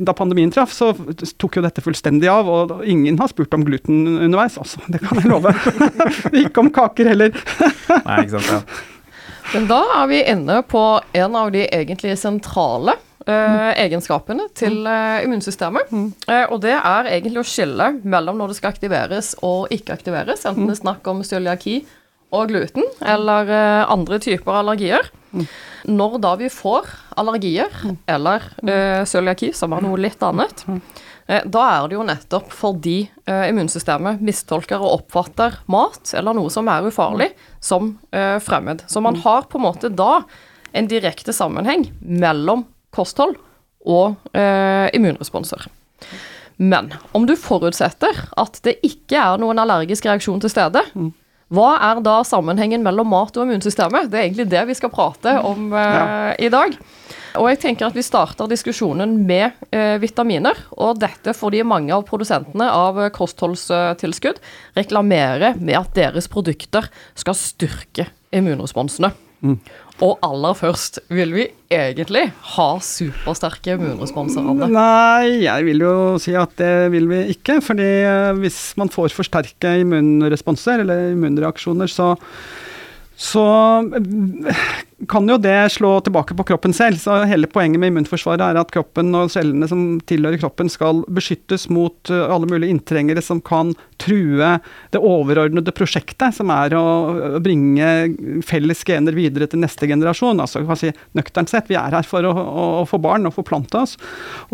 da 0.00 0.16
pandemien 0.16 0.52
traff, 0.54 0.74
så 0.74 0.92
tok 1.40 1.58
jo 1.58 1.64
dette 1.64 1.84
fullstendig 1.84 2.30
av, 2.30 2.50
og 2.50 2.74
ingen 2.88 3.18
har 3.20 3.32
spurt 3.32 3.54
om 3.56 3.66
gluten 3.66 4.04
underveis, 4.16 4.58
altså. 4.60 4.82
Det 4.88 5.02
kan 5.04 5.20
jeg 5.20 5.30
love. 5.30 5.54
Ikke 6.44 6.64
om 6.64 6.72
kaker 6.74 7.12
heller. 7.14 7.34
nei, 7.94 8.20
ikke 8.24 8.40
sant. 8.40 8.50
Ja. 8.50 8.92
Men 9.54 9.66
da 9.68 9.80
er 10.00 10.06
vi 10.10 10.20
inne 10.32 10.60
på 10.66 10.82
en 11.14 11.36
av 11.38 11.50
de 11.54 11.66
egentlig 11.66 12.16
sentrale 12.18 12.96
eh, 13.30 13.70
egenskapene 13.84 14.48
til 14.56 14.84
eh, 14.88 15.24
immunsystemet. 15.24 15.92
Eh, 16.28 16.44
og 16.50 16.60
det 16.64 16.74
er 16.76 17.10
egentlig 17.12 17.42
å 17.42 17.48
skille 17.48 17.90
mellom 18.02 18.40
når 18.40 18.52
det 18.52 18.58
skal 18.60 18.74
aktiveres 18.74 19.34
og 19.44 19.72
ikke 19.74 19.96
aktiveres, 19.96 20.44
enten 20.48 20.68
det 20.68 20.76
er 20.76 20.82
snakk 20.82 21.08
om 21.10 21.24
cøliaki 21.26 21.82
og 22.34 22.50
gluten 22.50 22.86
eller 23.06 23.50
andre 23.86 24.18
typer 24.18 24.56
allergier. 24.58 25.06
Når 25.84 26.18
da 26.22 26.34
vi 26.40 26.50
får 26.50 26.88
allergier 27.20 27.72
eller 28.10 28.46
eh, 28.64 29.02
cøliaki, 29.06 29.52
som 29.54 29.74
er 29.76 29.84
noe 29.84 30.00
litt 30.00 30.22
annet, 30.24 30.64
eh, 31.28 31.44
da 31.44 31.66
er 31.68 31.88
det 31.90 31.98
jo 31.98 32.06
nettopp 32.08 32.50
fordi 32.54 32.96
immunsystemet 33.24 34.22
mistolker 34.24 34.82
og 34.82 34.98
oppfatter 35.00 35.60
mat 35.70 36.14
eller 36.16 36.36
noe 36.36 36.50
som 36.52 36.68
er 36.72 36.90
ufarlig, 36.90 37.30
som 37.62 37.94
fremmed. 38.12 38.84
Så 38.90 39.00
man 39.00 39.16
har 39.22 39.46
på 39.48 39.60
en 39.60 39.64
måte 39.64 39.88
da 39.88 40.24
en 40.74 40.90
direkte 40.90 41.32
sammenheng 41.32 41.86
mellom 42.02 42.66
kosthold 42.94 43.36
og 43.84 44.14
eh, 44.36 44.88
immunresponser. 44.96 45.66
Men 46.56 46.92
om 47.12 47.26
du 47.26 47.34
forutsetter 47.36 48.24
at 48.38 48.60
det 48.64 48.78
ikke 48.86 49.18
er 49.18 49.40
noen 49.42 49.58
allergisk 49.58 50.06
reaksjon 50.06 50.42
til 50.42 50.52
stede, 50.52 50.84
hva 51.54 51.74
er 51.90 52.00
da 52.02 52.20
sammenhengen 52.26 52.82
mellom 52.84 53.10
mat 53.12 53.36
og 53.36 53.44
immunsystemet? 53.44 54.08
Det 54.10 54.18
er 54.18 54.26
egentlig 54.28 54.48
det 54.52 54.62
vi 54.70 54.76
skal 54.78 54.92
prate 54.94 55.34
om 55.44 55.74
eh, 55.76 56.30
i 56.46 56.50
dag. 56.52 56.76
Og 57.34 57.48
jeg 57.50 57.60
tenker 57.64 57.88
at 57.88 57.96
vi 57.96 58.04
starter 58.06 58.48
diskusjonen 58.50 59.16
med 59.26 59.52
eh, 59.74 59.96
vitaminer. 60.02 60.56
Og 60.78 61.00
dette 61.02 61.34
fordi 61.36 61.64
mange 61.66 61.92
av 61.94 62.06
produsentene 62.08 62.70
av 62.70 63.00
eh, 63.02 63.12
kostholdstilskudd 63.14 64.40
reklamerer 64.78 65.58
med 65.60 65.78
at 65.82 65.92
deres 65.98 66.30
produkter 66.32 66.88
skal 67.18 67.38
styrke 67.38 68.08
immunresponsene. 68.34 69.12
Og 70.02 70.18
aller 70.26 70.56
først 70.58 70.98
vil 71.14 71.30
vi 71.36 71.44
egentlig 71.70 72.24
ha 72.56 72.66
supersterke 72.82 73.76
immunresponser 73.76 74.42
det. 74.58 74.68
Nei, 74.74 75.44
jeg 75.44 75.68
vil 75.68 75.84
jo 75.84 75.94
si 76.22 76.34
at 76.38 76.56
det 76.58 76.90
vil 76.94 77.06
vi 77.12 77.20
ikke. 77.36 77.60
fordi 77.62 77.90
eh, 78.02 78.32
hvis 78.42 78.58
man 78.80 78.90
får 78.90 79.14
for 79.14 79.26
sterke 79.26 79.76
immunresponser, 79.84 80.82
eller 80.82 81.12
immunreaksjoner, 81.14 81.90
så 81.90 82.14
så 83.14 83.44
kan 85.08 85.28
jo 85.28 85.36
det 85.40 85.72
slå 85.74 85.96
tilbake 86.04 86.36
på 86.36 86.46
kroppen 86.48 86.74
selv. 86.76 86.98
Så 87.02 87.16
hele 87.28 87.48
poenget 87.50 87.80
med 87.80 87.92
immunforsvaret 87.92 88.42
er 88.44 88.60
at 88.60 88.72
kroppen 88.74 89.14
og 89.16 89.32
cellene 89.32 89.68
som 89.70 89.84
tilhører 90.08 90.40
kroppen 90.42 90.70
skal 90.72 91.02
beskyttes 91.14 91.68
mot 91.72 92.12
eh, 92.12 92.24
alle 92.30 92.48
mulige 92.50 92.74
inntrengere 92.74 93.22
som 93.24 93.42
kan 93.44 93.74
true 94.02 94.50
det 94.94 95.00
overordnede 95.00 95.74
prosjektet, 95.74 96.34
som 96.36 96.50
er 96.54 96.74
å 96.78 96.84
bringe 97.44 97.90
felles 98.46 98.84
gener 98.86 99.16
videre 99.16 99.48
til 99.50 99.62
neste 99.62 99.88
generasjon. 99.90 100.42
Altså 100.42 100.64
kan 100.66 100.80
si 100.80 100.92
nøkternt 101.16 101.52
sett, 101.52 101.70
vi 101.70 101.78
er 101.78 101.94
her 101.94 102.08
for 102.08 102.26
å, 102.26 102.32
å, 102.34 102.66
å 102.82 102.84
få 102.88 103.00
barn 103.02 103.28
og 103.28 103.36
forplante 103.36 103.84
oss. 103.84 103.96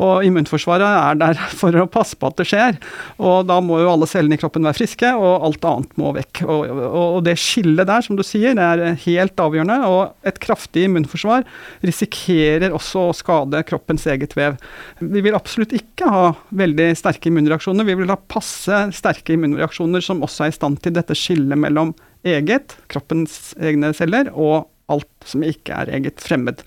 Og 0.00 0.26
immunforsvaret 0.26 0.86
er 0.86 1.20
der 1.20 1.40
for 1.60 1.76
å 1.76 1.88
passe 1.90 2.18
på 2.18 2.30
at 2.30 2.40
det 2.40 2.48
skjer. 2.50 2.80
Og 3.20 3.46
da 3.48 3.60
må 3.64 3.80
jo 3.82 3.92
alle 3.92 4.08
cellene 4.10 4.38
i 4.38 4.40
kroppen 4.40 4.66
være 4.66 4.80
friske, 4.80 5.12
og 5.16 5.46
alt 5.50 5.70
annet 5.70 5.96
må 6.00 6.14
vekk. 6.16 6.42
Og, 6.46 6.64
og, 6.70 6.96
og 7.00 7.20
det 7.26 7.36
skillet 7.40 7.88
der, 7.88 8.04
som 8.06 8.18
du 8.18 8.24
sier, 8.26 8.56
det 8.58 8.66
er 8.66 9.00
helt 9.06 9.40
avgjørende. 9.40 9.80
Og 9.90 10.28
et 10.28 10.39
kraftig 10.42 10.86
immunforsvar 10.88 11.46
risikerer 11.86 12.74
også 12.76 13.06
å 13.08 13.16
skade 13.16 13.62
kroppens 13.68 14.06
eget 14.10 14.36
vev. 14.38 14.58
Vi 15.00 15.22
vil 15.24 15.36
absolutt 15.38 15.74
ikke 15.76 16.10
ha 16.10 16.26
veldig 16.62 16.90
sterke 16.98 17.30
immunreaksjoner. 17.30 17.86
Vi 17.88 17.98
vil 18.02 18.12
ha 18.12 18.18
passe 18.18 18.82
sterke 18.96 19.36
immunreaksjoner 19.36 20.04
som 20.04 20.24
også 20.26 20.46
er 20.46 20.54
i 20.54 20.58
stand 20.58 20.80
til 20.84 20.96
dette 20.96 21.16
skillet 21.18 21.60
mellom 21.60 21.94
eget, 22.26 22.76
kroppens 22.92 23.54
egne 23.60 23.94
celler, 23.96 24.28
og 24.34 24.68
alt 24.90 25.08
som 25.28 25.42
ikke 25.44 25.74
er 25.76 25.90
eget 25.98 26.20
fremmed. 26.24 26.62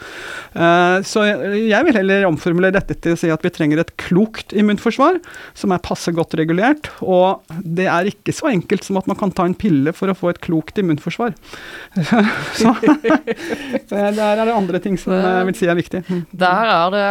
Eh, 0.54 0.98
Så 1.06 1.24
jeg 1.26 1.86
vil 1.88 1.98
heller 1.98 2.28
omformulere 2.30 2.76
dette 2.78 2.96
til 3.02 3.16
å 3.16 3.20
si 3.20 3.32
at 3.34 3.42
vi 3.44 3.50
trenger 3.54 3.82
et 3.82 3.92
klokt 4.00 4.54
immunforsvar, 4.54 5.18
som 5.58 5.74
er 5.74 5.82
passe 5.84 6.14
godt 6.14 6.36
regulert. 6.40 6.90
Og 7.02 7.42
det 7.66 7.88
er 7.90 8.10
ikke 8.12 8.34
så 8.36 8.52
enkelt 8.52 8.86
som 8.86 9.00
at 9.02 9.10
man 9.10 9.18
kan 9.20 9.34
ta 9.34 9.48
en 9.50 9.56
pille 9.58 9.94
for 9.98 10.12
å 10.14 10.18
få 10.18 10.30
et 10.34 10.42
klokt 10.46 10.78
immunforsvar. 10.82 11.34
Så 12.54 12.74
der 13.90 14.20
er 14.22 14.46
det 14.46 14.54
andre 14.54 14.80
ting 14.84 14.98
som 15.02 15.14
jeg 15.16 15.48
vil 15.50 15.58
si 15.58 15.70
er 15.70 15.78
viktig. 15.80 16.04
Mm. 16.10 16.24
Der 16.46 16.72
er 16.78 16.94
det 16.94 17.06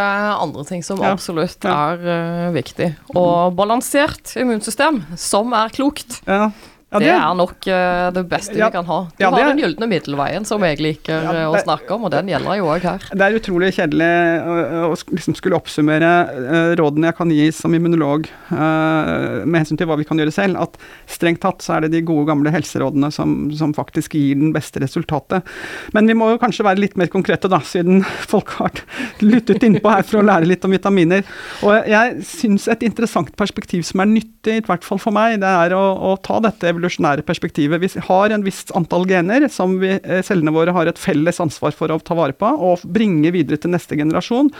andre 0.47 0.64
ting 0.69 0.83
som 0.87 1.02
absolutt 1.07 1.66
er 1.69 2.07
eh, 2.16 2.49
viktig. 2.54 2.90
Og 3.19 3.54
balansert 3.59 4.35
immunsystem, 4.38 5.02
som 5.19 5.52
er 5.59 5.73
klokt, 5.75 6.21
Ja. 6.26 6.50
Ja, 6.92 7.00
det 7.00 7.12
er 7.14 7.37
nok 7.38 7.66
uh, 7.72 8.11
det 8.12 8.22
beste 8.28 8.56
Ja. 8.58 8.68
vi 8.68 8.76
kan 8.76 8.84
ha. 8.84 8.99
Du 9.16 9.25
Ja, 9.25 9.30
har 9.32 9.49
den 9.49 9.62
gylne 9.62 9.87
middelveien, 9.88 10.44
som 10.44 10.61
jeg 10.66 10.78
liker 10.82 11.25
eh, 11.25 11.46
å 11.49 11.56
snakke 11.62 11.88
om, 11.94 12.04
og 12.04 12.12
den 12.12 12.28
gjelder 12.28 12.58
jo 12.58 12.66
òg 12.68 12.84
her. 12.84 13.06
Det 13.08 13.25
er 13.25 13.37
utrolig 13.38 13.70
kjedelig 13.78 14.11
å, 14.44 14.56
å 14.90 14.96
liksom 15.14 15.37
skulle 15.38 15.56
oppsummere 15.56 16.11
uh, 16.37 16.72
rådene 16.76 17.08
jeg 17.08 17.16
kan 17.16 17.32
gi 17.32 17.46
som 17.56 17.72
immunolog 17.72 18.28
uh, 18.52 19.40
med 19.46 19.62
hensyn 19.62 19.80
til 19.80 19.88
hva 19.88 19.96
vi 19.96 20.06
kan 20.08 20.20
gjøre 20.20 20.34
selv, 20.34 20.61
at 20.61 20.76
strengt 21.08 21.40
tatt 21.44 21.64
så 21.64 21.78
er 21.78 21.87
det 21.87 21.94
de 21.94 22.02
gode 22.04 22.26
gamle 22.28 22.52
helserådene 22.52 23.08
som, 23.14 23.49
som 23.56 23.72
faktisk 23.76 24.18
gir 24.18 24.37
den 24.37 24.52
beste 24.52 24.82
resultatet. 24.84 25.49
Men 25.96 26.11
vi 26.11 26.18
må 26.18 26.28
jo 26.34 26.42
kanskje 26.42 26.66
være 26.68 26.82
litt 26.84 26.99
mer 27.00 27.08
konkrete, 27.12 27.49
da, 27.49 27.62
siden 27.64 28.04
folk 28.32 28.52
har 28.58 28.84
lyttet 29.25 29.64
innpå 29.64 29.96
her 29.96 30.04
for 30.04 30.20
å 30.20 30.26
lære 30.28 30.50
litt 30.50 30.68
om 30.68 30.76
vitaminer. 30.76 31.25
Og 31.64 31.88
jeg 31.88 32.20
syns 32.28 32.68
et 32.68 32.84
interessant 32.84 33.32
perspektiv 33.38 33.87
som 33.88 34.04
er 34.04 34.12
nyttig, 34.12 34.61
i 34.61 34.66
hvert 34.66 34.84
fall 34.84 35.00
for 35.00 35.14
meg, 35.14 35.38
det 35.40 35.49
er 35.49 35.72
å, 35.78 35.82
å 36.12 36.14
ta 36.20 36.37
dette 36.42 36.68
evolusjonære 36.82 37.24
perspektivet. 37.26 37.80
Vi 37.80 38.00
har 38.08 38.32
en 38.34 38.44
visst 38.44 38.72
antall 38.76 39.06
gener 39.08 39.46
som 39.52 39.78
vi, 39.80 39.94
eh, 40.02 40.22
cellene 40.22 40.52
våre 40.52 40.72
har 40.72 40.86
et 40.86 40.98
felles 40.98 41.38
ansvar 41.40 41.72
for 41.72 41.88
å 41.88 42.02
ta 42.02 42.14
vare 42.14 42.32
på 42.32 42.46
og 42.46 42.82
bringe 42.84 43.30
videre 43.32 43.58
til 43.58 43.70
neste 43.70 43.96
generasjon. 43.96 44.50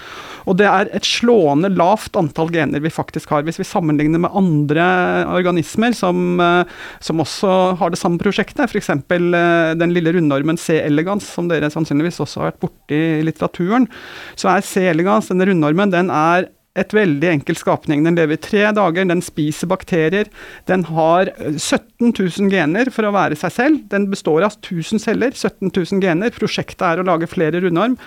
Og 0.47 0.57
det 0.57 0.67
er 0.67 0.88
et 0.93 1.02
slående 1.02 1.75
lavt 1.75 2.17
antall 2.17 2.50
gener 2.50 2.81
vi 2.81 2.88
faktisk 2.88 3.29
har. 3.31 3.43
Hvis 3.43 3.59
vi 3.59 3.64
sammenligner 3.64 4.21
med 4.21 4.31
andre 4.35 5.26
organismer 5.26 5.95
som, 5.95 6.41
eh, 6.41 6.64
som 7.00 7.19
også 7.19 7.76
har 7.79 7.91
det 7.91 7.99
samme 7.99 8.19
prosjektet, 8.19 8.71
f.eks. 8.71 8.87
den 8.87 9.93
lille 9.93 10.12
rundormen 10.12 10.59
C. 10.59 10.81
elegans, 10.81 11.25
som 11.25 11.49
dere 11.49 11.71
sannsynligvis 11.71 12.21
også 12.21 12.41
har 12.41 12.52
vært 12.52 12.61
borti 12.61 13.21
i 13.21 13.23
litteraturen, 13.23 13.88
så 14.37 14.57
er 14.57 14.61
C. 14.62 14.87
elegans, 14.88 15.29
denne 15.29 15.47
rundormen, 15.47 15.91
den 15.91 16.11
er 16.11 16.49
et 16.79 16.95
veldig 16.97 17.29
enkel 17.29 17.59
skapning. 17.59 18.05
Den 18.07 18.17
lever 18.17 18.41
tre 18.41 18.64
dager, 18.73 19.05
den 19.09 19.21
spiser 19.25 19.69
bakterier. 19.69 20.31
Den 20.71 20.87
har 20.88 21.29
17 21.37 22.12
000 22.14 22.52
gener 22.52 22.88
for 22.95 23.05
å 23.05 23.12
være 23.14 23.37
seg 23.38 23.55
selv. 23.57 23.83
Den 23.93 24.09
består 24.12 24.47
av 24.47 24.57
1000 24.57 25.02
celler, 25.02 25.37
17 25.37 25.69
000 25.69 26.00
gener. 26.05 26.33
Prosjektet 26.33 26.85
er 26.88 27.02
å 27.02 27.07
lage 27.07 27.29
flere 27.31 27.61
rundorm. 27.64 27.99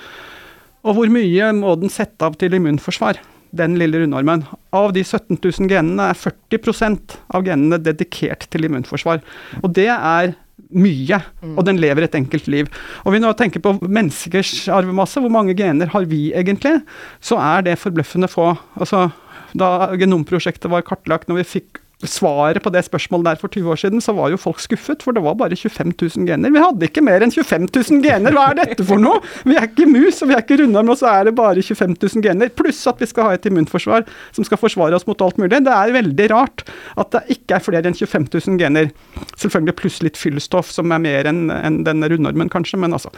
Og 0.86 0.98
hvor 0.98 1.14
mye 1.14 1.52
må 1.58 1.76
den 1.82 1.94
sette 1.94 2.26
av 2.26 2.38
til 2.42 2.58
immunforsvar? 2.58 3.22
Den 3.56 3.78
lille 3.80 4.02
rundormen. 4.02 4.44
Av 4.76 4.92
de 4.96 5.04
17 5.06 5.38
000 5.38 5.70
genene 5.70 6.10
er 6.12 6.18
40% 6.18 7.20
av 7.38 7.46
genene 7.46 7.80
dedikert 7.82 8.50
til 8.52 8.68
immunforsvar. 8.68 9.22
Og 9.62 9.72
det 9.78 9.92
er 9.94 10.34
mye, 10.76 11.20
og 11.56 11.66
den 11.68 11.80
lever 11.82 12.06
et 12.06 12.16
enkelt 12.18 12.48
liv. 12.52 12.70
Og 13.04 13.16
vi 13.16 13.22
nå 13.22 13.32
tenker 13.38 13.64
på 13.64 13.76
menneskers 13.84 14.68
arvemasse, 14.72 15.22
hvor 15.22 15.34
mange 15.34 15.56
gener 15.58 15.92
har 15.94 16.08
vi 16.10 16.30
egentlig? 16.34 16.80
Så 17.24 17.40
er 17.42 17.66
det 17.68 17.80
forbløffende 17.82 18.30
få. 18.32 18.54
Altså, 18.80 19.10
da 19.56 19.92
genomprosjektet 20.00 20.72
var 20.72 20.86
kartlagt, 20.88 21.30
når 21.30 21.44
vi 21.44 21.50
fikk 21.56 21.82
svaret 22.04 22.64
på 22.64 22.72
det 22.74 22.84
spørsmålet 22.86 23.30
der 23.30 23.40
for 23.40 23.52
20 23.52 23.72
år 23.72 23.80
siden, 23.80 24.02
så 24.04 24.14
var 24.18 24.32
jo 24.34 24.40
folk 24.40 24.60
skuffet, 24.60 25.04
for 25.04 25.16
det 25.16 25.24
var 25.24 25.38
bare 25.40 25.56
25 25.56 25.94
000 25.96 26.28
gener. 26.28 26.52
Vi 26.52 26.62
hadde 26.62 26.90
ikke 26.90 27.04
mer 27.06 27.24
enn 27.24 27.32
25 27.32 27.70
000 27.72 28.02
gener! 28.04 28.36
Hva 28.36 28.50
er 28.52 28.60
dette 28.60 28.86
for 28.88 29.02
noe?! 29.02 29.22
Vi 29.48 29.56
er 29.56 29.70
ikke 29.70 29.88
mus, 29.88 30.20
og 30.22 30.30
vi 30.30 30.36
er 30.36 30.44
ikke 30.44 30.60
rundorm, 30.62 30.92
og 30.92 31.00
så 31.00 31.10
er 31.14 31.30
det 31.30 31.36
bare 31.38 31.64
25 31.64 31.96
000 31.96 32.26
gener. 32.26 32.52
Pluss 32.56 32.82
at 32.92 33.00
vi 33.02 33.10
skal 33.10 33.30
ha 33.30 33.38
et 33.38 33.48
immunforsvar 33.48 34.06
som 34.36 34.48
skal 34.48 34.60
forsvare 34.60 34.98
oss 34.98 35.08
mot 35.08 35.22
alt 35.24 35.40
mulig. 35.42 35.62
Det 35.66 35.72
er 35.72 35.96
veldig 35.96 36.28
rart 36.34 36.66
at 37.00 37.16
det 37.16 37.38
ikke 37.38 37.58
er 37.58 37.64
flere 37.64 37.88
enn 37.90 37.98
25 37.98 38.28
000 38.34 38.60
gener. 38.60 38.92
Selvfølgelig 39.40 39.78
pluss 39.80 40.02
litt 40.04 40.20
fyllstoff, 40.20 40.74
som 40.76 40.92
er 40.92 41.04
mer 41.04 41.32
enn 41.32 41.48
en 41.56 41.82
denne 41.86 42.10
rundormen, 42.12 42.52
kanskje, 42.52 42.80
men 42.82 42.96
altså. 42.98 43.12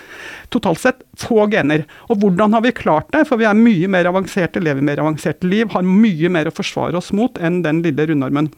Totalt 0.54 0.84
sett 0.84 1.04
få 1.18 1.48
gener. 1.52 1.88
Og 2.12 2.22
hvordan 2.22 2.54
har 2.54 2.66
vi 2.66 2.76
klart 2.76 3.10
det? 3.16 3.26
For 3.30 3.42
vi 3.42 3.50
er 3.50 3.58
mye 3.58 3.90
mer 3.92 4.10
avanserte, 4.12 4.62
lever 4.64 4.86
mer 4.86 5.02
avanserte 5.02 5.50
liv, 5.50 5.72
har 5.74 5.86
mye 5.88 6.32
mer 6.34 6.50
å 6.50 6.56
forsvare 6.56 7.00
oss 7.00 7.14
mot 7.16 7.42
enn 7.42 7.64
den 7.66 7.82
lille 7.86 8.10
rundormen. 8.12 8.52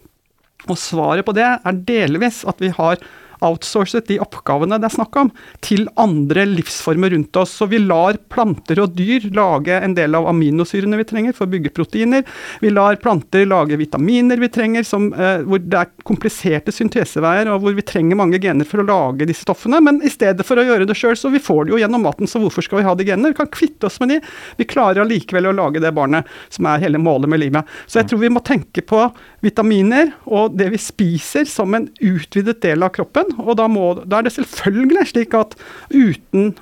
Og 0.68 0.78
svaret 0.78 1.26
på 1.28 1.36
det 1.38 1.46
er 1.46 1.84
delvis 1.88 2.44
at 2.50 2.60
vi 2.60 2.74
har 2.76 3.00
outsourcet 3.46 4.08
de 4.10 4.20
oppgavene 4.22 4.80
det 4.80 4.90
er 4.90 4.96
snakk 4.96 5.18
om, 5.20 5.32
til 5.66 5.88
andre 6.00 6.46
livsformer 6.50 7.14
rundt 7.14 7.40
oss. 7.40 7.54
Så 7.60 7.70
vi 7.72 7.82
lar 7.82 8.20
planter 8.32 8.82
og 8.84 8.96
dyr 8.98 9.30
lage 9.36 9.78
en 9.80 9.96
del 9.98 10.18
av 10.18 10.28
aminosyrene 10.32 11.00
vi 11.00 11.08
trenger 11.10 11.36
for 11.38 11.48
å 11.48 11.54
bygge 11.54 11.74
proteiner. 11.76 12.26
Vi 12.64 12.72
lar 12.74 13.00
planter 13.02 13.48
lage 13.50 13.80
vitaminer 13.80 14.40
vi 14.42 14.52
trenger, 14.54 14.86
som, 14.88 15.12
eh, 15.14 15.44
hvor 15.46 15.62
det 15.64 15.80
er 15.80 15.92
kompliserte 16.08 16.74
synteseveier, 16.76 17.50
og 17.54 17.64
hvor 17.64 17.76
vi 17.76 17.86
trenger 17.86 18.20
mange 18.20 18.40
gener 18.42 18.68
for 18.68 18.84
å 18.84 18.88
lage 18.88 19.28
disse 19.30 19.46
stoffene. 19.48 19.82
Men 19.84 20.02
i 20.02 20.12
stedet 20.12 20.46
for 20.46 20.60
å 20.60 20.66
gjøre 20.66 20.88
det 20.88 20.98
sjøl, 20.98 21.18
så 21.18 21.32
vi 21.32 21.44
får 21.44 21.66
det 21.66 21.76
jo 21.76 21.82
gjennom 21.82 22.04
maten, 22.04 22.28
så 22.28 22.42
hvorfor 22.42 22.66
skal 22.66 22.80
vi 22.80 22.88
ha 22.88 22.96
de 22.96 23.08
genene? 23.08 23.34
Vi 23.34 23.40
kan 23.42 23.52
kvitte 23.52 23.90
oss 23.90 24.00
med 24.00 24.10
de. 24.10 24.22
Vi 24.58 24.66
klarer 24.70 25.04
allikevel 25.04 25.50
å 25.50 25.56
lage 25.56 25.82
det 25.82 25.94
barnet, 25.96 26.26
som 26.50 26.66
er 26.66 26.80
hele 26.80 27.02
målet 27.02 27.30
med 27.30 27.40
livet. 27.40 27.66
Så 27.88 28.02
jeg 28.02 28.10
tror 28.10 28.20
vi 28.20 28.34
må 28.34 28.44
tenke 28.44 28.82
på 28.86 29.04
vitaminer 29.46 30.14
og 30.28 30.58
det 30.58 30.72
vi 30.74 30.82
spiser 30.82 31.48
som 31.50 31.74
en 31.76 31.88
utvidet 32.00 32.60
del 32.62 32.84
av 32.84 32.94
kroppen 32.96 33.29
og 33.38 33.54
da, 33.60 33.68
må, 33.72 33.92
da 34.06 34.20
er 34.20 34.28
det 34.28 34.36
selvfølgelig 34.38 35.08
slik 35.14 35.38
at 35.38 35.56
uten 35.94 36.54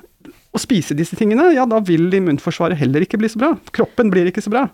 å 0.56 0.60
spise 0.60 0.96
disse 0.96 1.16
tingene, 1.18 1.50
ja, 1.52 1.66
da 1.68 1.80
vil 1.84 2.08
immunforsvaret 2.14 2.78
heller 2.80 3.04
ikke 3.04 3.20
bli 3.20 3.28
så 3.30 3.40
bra. 3.40 3.50
Kroppen 3.74 4.08
blir 4.12 4.30
ikke 4.30 4.42
så 4.44 4.52
bra. 4.52 4.64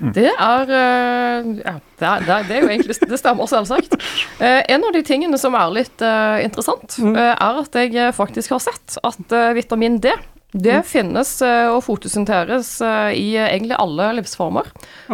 Mm. 0.00 0.12
Det 0.16 0.30
er 0.30 0.72
eh, 0.78 1.50
Ja, 1.58 1.74
det 2.00 2.08
er, 2.08 2.24
det 2.48 2.56
er, 2.56 2.62
jo 2.62 2.70
egentlig 2.70 2.96
Det 3.10 3.20
stemmer 3.20 3.50
selvsagt. 3.50 3.98
Eh, 4.40 4.62
en 4.72 4.88
av 4.88 4.96
de 4.96 5.04
tingene 5.06 5.38
som 5.40 5.56
er 5.58 5.74
litt 5.74 6.04
uh, 6.04 6.40
interessant, 6.40 6.96
mm. 7.02 7.14
er 7.18 7.62
at 7.62 7.78
jeg 7.78 8.16
faktisk 8.16 8.56
har 8.56 8.64
sett 8.64 8.98
at 9.04 9.38
vitamin 9.58 10.00
D 10.02 10.16
det 10.48 10.78
mm. 10.80 10.84
finnes 10.88 11.30
og 11.44 11.82
fotosynteres 11.84 12.70
i 13.12 13.34
egentlig 13.36 13.76
alle 13.76 14.06
livsformer. 14.16 14.70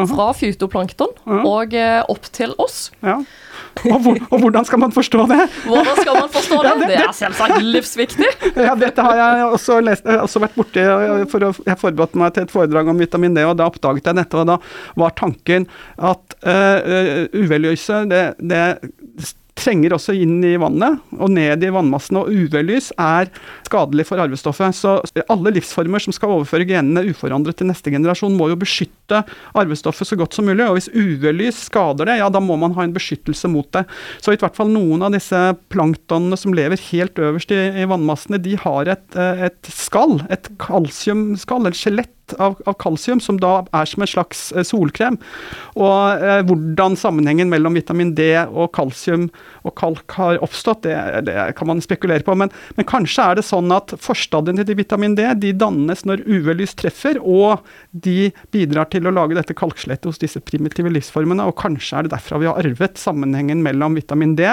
Fra 0.07 0.29
fytoplankton 0.39 1.11
og 1.43 1.75
opp 1.75 2.29
til 2.31 2.55
oss. 2.63 2.93
Ja. 3.03 3.17
Og, 3.83 3.99
hvor, 4.05 4.19
og, 4.31 4.39
hvordan 4.41 4.67
skal 4.69 4.81
man 4.81 4.93
forstå 4.95 5.27
det? 5.31 5.41
Hvordan 5.67 5.99
skal 5.99 6.17
man 6.17 6.31
forstå 6.33 6.59
det? 6.63 6.69
Ja, 6.69 6.75
det, 6.81 6.89
det, 6.91 6.99
er 7.03 7.17
selvsagt 7.19 7.63
livsviktig. 7.63 8.31
Ja, 8.55 8.75
dette 8.79 9.05
har 9.07 9.19
jeg 9.19 9.47
også, 9.49 9.79
lest, 9.85 10.07
også 10.07 10.43
vært 10.45 10.59
borti. 10.59 10.85
For 11.33 11.49
å, 11.49 11.53
jeg 11.67 11.81
forberedte 11.81 12.21
meg 12.21 12.35
til 12.37 12.47
et 12.47 12.55
foredrag 12.55 12.91
om 12.93 13.03
vitamin 13.03 13.37
D, 13.37 13.45
og 13.49 13.57
da 13.61 13.69
oppdaget 13.71 14.11
jeg 14.11 14.21
dette. 14.21 14.41
Og 14.41 14.49
da 14.53 14.59
var 15.01 15.17
tanken 15.19 15.69
at 15.99 16.37
uh, 16.47 16.51
eh, 16.55 17.27
eh, 17.35 18.05
det, 18.11 18.25
det 18.39 18.63
trenger 19.59 19.95
også 19.95 20.15
inn 20.19 20.41
i 20.45 20.55
vannet 20.61 21.01
og 21.15 21.31
ned 21.33 21.63
i 21.65 21.71
vannmassen. 21.73 22.19
Og 22.21 22.31
UV-lys 22.31 22.91
er 23.01 23.31
skadelig 23.67 24.07
for 24.09 24.23
arvestoffet. 24.23 24.77
Så 24.77 24.97
alle 25.31 25.55
livsformer 25.55 26.03
som 26.03 26.15
skal 26.15 26.35
overføre 26.35 26.67
genene 26.69 27.05
uforandret 27.11 27.59
til 27.61 27.71
neste 27.71 27.93
generasjon, 27.95 28.35
må 28.37 28.51
jo 28.51 28.59
beskytte 28.61 29.23
arvestoffet 29.55 30.11
så 30.11 30.19
godt 30.19 30.37
som 30.37 30.49
mulig. 30.49 30.67
Og 30.67 30.79
hvis 30.79 30.91
UV-lys 30.93 31.65
skader 31.69 32.11
det, 32.11 32.19
ja 32.23 32.31
da 32.33 32.43
må 32.43 32.59
man 32.61 32.75
ha 32.79 32.87
en 32.87 32.97
beskyttelse 32.97 33.51
mot 33.53 33.71
det. 33.77 33.85
Så 34.25 34.35
i 34.35 34.41
hvert 34.41 34.59
fall 34.59 34.73
noen 34.75 35.07
av 35.07 35.15
disse 35.15 35.41
planktonene 35.73 36.39
som 36.41 36.57
lever 36.57 36.81
helt 36.91 37.21
øverst 37.23 37.55
i, 37.55 37.63
i 37.85 37.89
vannmassene, 37.91 38.43
de 38.43 38.59
har 38.61 38.91
et, 38.91 39.07
eh, 39.19 39.47
et 39.51 39.73
skall, 39.73 40.19
et 40.35 40.51
kalsiumskall, 40.63 41.71
et 41.71 41.79
skjelett 41.79 42.11
av, 42.39 42.57
av 42.65 42.77
kalsium, 42.81 43.21
som 43.21 43.39
da 43.41 43.63
er 43.75 43.89
som 43.89 44.05
en 44.05 44.11
slags 44.11 44.47
eh, 44.53 44.65
solkrem. 44.67 45.19
Og 45.77 46.25
eh, 46.25 46.41
hvordan 46.49 46.97
sammenhengen 46.99 47.51
mellom 47.53 47.77
vitamin 47.79 48.15
D 48.17 48.31
og 48.45 48.73
kalsium 48.77 49.29
og 49.65 49.75
kalk 49.81 50.17
har 50.19 50.41
oppstått, 50.45 50.85
det, 50.87 50.97
det 51.29 51.37
kan 51.59 51.71
man 51.71 51.83
spekulere 51.85 52.25
på. 52.27 52.37
Men, 52.39 52.53
men, 52.79 52.89
kanskje 52.89 53.29
er 53.29 53.41
det 53.41 53.47
sånn 53.49 53.73
at 53.75 53.97
forstadiene 54.03 54.67
til 54.67 54.79
vitamin 54.81 55.17
D 55.19 55.29
de 55.43 55.55
dannes 55.57 56.05
når 56.09 56.25
UV-lys 56.27 56.77
treffer, 56.81 57.21
og 57.21 57.65
de 57.91 58.31
bidrar 58.55 58.91
til 58.93 59.09
å 59.09 59.15
lage 59.15 59.39
dette 59.39 59.57
kalkskjelettet 59.59 60.11
hos 60.11 60.23
disse 60.23 60.43
primitive 60.45 60.93
livsformene. 60.93 61.47
Og 61.49 61.59
kanskje 61.61 61.99
er 61.99 62.07
det 62.07 62.15
derfra 62.17 62.41
vi 62.43 62.51
har 62.51 62.61
arvet 62.61 63.01
sammenhengen 63.01 63.65
mellom 63.65 63.99
vitamin 63.99 64.37
D, 64.39 64.49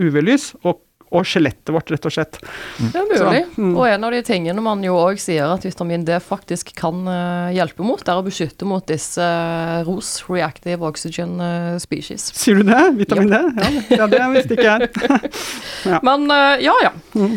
UV-lys 0.00 0.52
og 0.64 0.80
og 1.12 1.26
skjelettet 1.28 1.72
vårt, 1.74 1.90
rett 1.92 2.06
og 2.08 2.14
slett. 2.14 2.38
Det 2.78 2.98
er 2.98 3.04
mulig. 3.04 3.18
Så, 3.20 3.60
mm. 3.60 3.72
Og 3.76 3.84
en 3.88 4.06
av 4.06 4.14
de 4.14 4.22
tingene 4.24 4.64
man 4.64 4.82
jo 4.84 4.96
òg 4.96 5.20
sier 5.20 5.50
at 5.52 5.64
vitamin 5.66 6.06
D 6.08 6.16
faktisk 6.24 6.72
kan 6.78 7.04
uh, 7.08 7.52
hjelpe 7.52 7.84
mot, 7.84 8.00
er 8.00 8.20
å 8.20 8.24
beskytte 8.24 8.68
mot 8.68 8.84
disse 8.88 9.22
uh, 9.22 9.82
ROS, 9.86 10.14
reactive 10.32 10.88
oxygen 10.88 11.36
uh, 11.42 11.76
species. 11.82 12.30
Sier 12.38 12.60
du 12.60 12.66
det? 12.68 12.80
Vitamin 13.02 13.28
ja. 13.28 13.42
D? 13.44 13.68
Ja, 13.92 14.00
ja, 14.02 14.08
det 14.12 14.22
visste 14.38 14.56
ikke 14.56 14.68
jeg. 14.70 14.90
ja. 15.92 16.00
Men 16.06 16.28
ja, 16.62 16.72
ja. 16.84 16.90
Mm. 17.12 17.34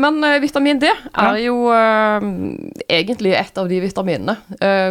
men 0.00 0.24
vitamin 0.42 0.78
D 0.80 0.88
er 0.88 1.38
jo 1.42 1.56
egentlig 2.88 3.34
et 3.36 3.58
av 3.60 3.68
de 3.68 3.80
vitaminene, 3.82 4.36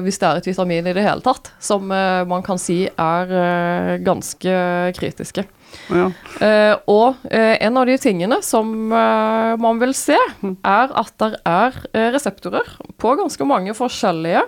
hvis 0.05 0.19
det 0.21 0.27
er 0.27 0.41
et 0.41 0.49
vitamin 0.49 0.89
i 0.89 0.93
det 0.95 1.05
hele 1.05 1.23
tatt, 1.25 1.51
som 1.63 1.87
man 1.89 2.45
kan 2.45 2.61
si 2.61 2.83
er 2.89 3.99
ganske 4.05 4.59
kritiske. 4.99 5.45
Ja. 5.89 6.09
Uh, 6.39 6.75
og 6.89 7.19
uh, 7.31 7.55
en 7.59 7.79
av 7.81 7.89
de 7.89 7.97
tingene 8.01 8.39
som 8.45 8.69
uh, 8.93 9.55
man 9.61 9.81
vil 9.81 9.93
se, 9.97 10.17
mm. 10.41 10.59
er 10.65 10.93
at 11.01 11.13
det 11.21 11.31
er 11.49 11.79
reseptorer 12.13 12.77
på 13.01 13.15
ganske 13.19 13.47
mange 13.47 13.75
forskjellige 13.77 14.45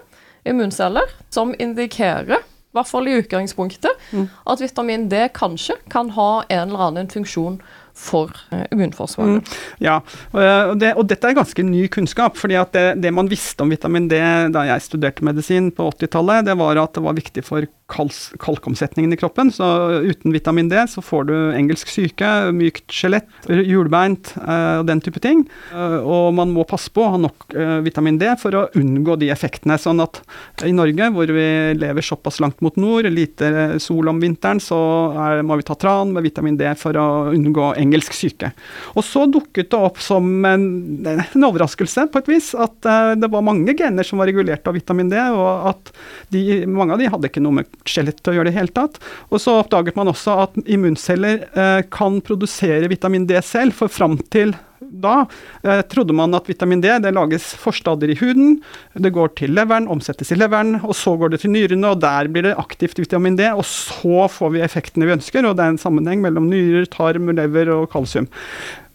immunceller 0.48 1.10
som 1.34 1.54
indikerer, 1.60 2.42
i 2.42 2.78
hvert 2.78 2.88
fall 2.88 3.10
i 3.10 3.18
utgangspunktet, 3.20 4.06
mm. 4.16 4.28
at 4.54 4.64
vitamin 4.64 5.10
D 5.12 5.26
kanskje 5.36 5.76
kan 5.92 6.14
ha 6.16 6.32
en 6.48 6.70
eller 6.70 6.88
annen 6.88 7.12
funksjon 7.12 7.60
for 7.98 8.32
eh, 8.52 8.66
immunforsvaret. 8.72 9.42
Mm, 9.42 9.60
ja, 9.84 9.98
og, 10.32 10.76
det, 10.80 10.94
og, 10.96 11.06
dette 11.10 11.30
er 11.30 11.38
ganske 11.38 11.66
ny 11.66 11.86
kunnskap. 11.92 12.38
fordi 12.40 12.58
at 12.60 12.74
det, 12.76 12.86
det, 13.04 13.12
man 13.14 13.30
visste 13.32 13.66
om 13.66 13.72
vitamin 13.72 14.08
D 14.12 14.20
da 14.54 14.66
jeg 14.70 14.86
studerte 14.86 15.26
medisin 15.28 15.72
på 15.76 15.90
80-tallet, 15.92 16.48
det 16.48 16.58
var 16.60 16.80
at 16.82 16.96
det 16.96 17.04
var 17.06 17.18
viktig 17.18 17.44
for 17.46 17.68
kalks, 17.92 18.32
kalkomsetningen 18.40 19.14
i 19.14 19.20
kroppen. 19.20 19.52
Så 19.52 19.66
uten 20.08 20.34
vitamin 20.34 20.70
D 20.72 20.80
så 20.90 21.04
får 21.04 21.28
du 21.30 21.36
engelsk 21.58 21.92
syke, 21.92 22.30
mykt 22.56 22.88
skjelett, 22.96 23.30
hjulbeint 23.48 24.34
eh, 24.40 24.80
og 24.82 24.88
den 24.90 25.04
type 25.04 25.22
ting. 25.24 25.44
Eh, 25.76 26.00
og 26.00 26.32
man 26.38 26.54
må 26.56 26.66
passe 26.70 26.94
på 26.94 27.06
å 27.06 27.14
ha 27.16 27.22
nok 27.22 27.50
vitamin 27.86 28.18
D 28.22 28.30
for 28.40 28.56
å 28.56 28.66
unngå 28.78 29.18
de 29.20 29.32
effektene. 29.34 29.78
Sånn 29.82 30.02
at 30.04 30.22
i 30.66 30.74
Norge, 30.76 31.12
hvor 31.14 31.32
vi 31.36 31.48
lever 31.78 32.06
såpass 32.06 32.40
langt 32.44 32.62
mot 32.64 32.76
nord, 32.80 33.10
lite 33.12 33.80
sol 33.84 34.10
om 34.12 34.22
vinteren, 34.22 34.62
så 34.64 34.80
er, 35.28 35.44
må 35.46 35.58
vi 35.60 35.68
ta 35.68 35.76
tran 35.76 36.14
med 36.16 36.26
vitamin 36.26 36.58
D 36.60 36.72
for 36.80 36.98
å 36.98 37.08
unngå 37.34 37.74
engelsk 37.82 38.16
syke. 38.16 38.52
Og 38.96 39.06
så 39.06 39.26
dukket 39.32 39.72
det 39.74 39.80
opp 39.80 40.00
som 40.04 40.30
en, 40.48 40.66
en 41.08 41.48
overraskelse, 41.48 42.08
på 42.12 42.22
et 42.22 42.32
vis, 42.32 42.52
at 42.56 42.88
uh, 42.88 43.14
det 43.20 43.30
var 43.32 43.46
mange 43.46 43.76
gener 43.78 44.08
som 44.08 44.22
var 44.22 44.32
regulert 44.32 44.68
av 44.68 44.78
vitamin 44.78 45.12
D, 45.12 45.20
og 45.36 45.70
at 45.74 45.94
de, 46.34 46.64
mange 46.70 46.96
av 46.96 47.02
de 47.02 47.12
hadde 47.12 47.32
ikke 47.32 47.44
noe 47.44 47.62
med 47.62 47.78
skjelettet 47.88 48.32
å 48.32 48.38
gjøre 48.38 48.50
i 48.50 48.54
det 48.54 48.60
hele 48.60 48.76
tatt. 48.76 49.00
Og 49.30 49.42
så 49.44 49.60
oppdaget 49.62 50.00
man 50.00 50.12
også 50.12 50.40
at 50.48 50.60
immunceller 50.66 51.46
uh, 51.58 51.80
kan 51.92 52.22
produsere 52.26 52.92
vitamin 52.92 53.28
D 53.30 53.40
selv, 53.46 53.78
for 53.78 53.92
fram 53.92 54.20
til 54.34 54.56
da 54.82 55.26
eh, 55.64 55.82
trodde 55.92 56.16
man 56.18 56.34
at 56.34 56.50
vitamin 56.50 56.82
D 56.82 56.90
det 57.04 57.14
lages 57.14 57.52
forstadier 57.60 58.14
i 58.14 58.18
huden, 58.18 58.56
det 58.98 59.14
går 59.14 59.36
til 59.38 59.54
leveren, 59.54 59.90
omsettes 59.92 60.34
i 60.34 60.40
leveren, 60.40 60.80
og 60.82 60.96
så 60.98 61.14
går 61.20 61.34
det 61.34 61.44
til 61.44 61.54
nyrene, 61.54 61.94
og 61.94 62.02
der 62.02 62.32
blir 62.32 62.50
det 62.50 62.58
aktivt 62.60 63.00
vitamin 63.02 63.38
D, 63.40 63.52
og 63.54 63.66
så 63.68 64.26
får 64.32 64.56
vi 64.56 64.66
effektene 64.66 65.08
vi 65.08 65.16
ønsker, 65.20 65.46
og 65.46 65.58
det 65.58 65.68
er 65.68 65.76
en 65.76 65.82
sammenheng 65.82 66.24
mellom 66.26 66.50
nyrer, 66.50 66.90
tarm, 66.92 67.30
lever 67.38 67.74
og 67.76 67.90
kalsium. 67.94 68.30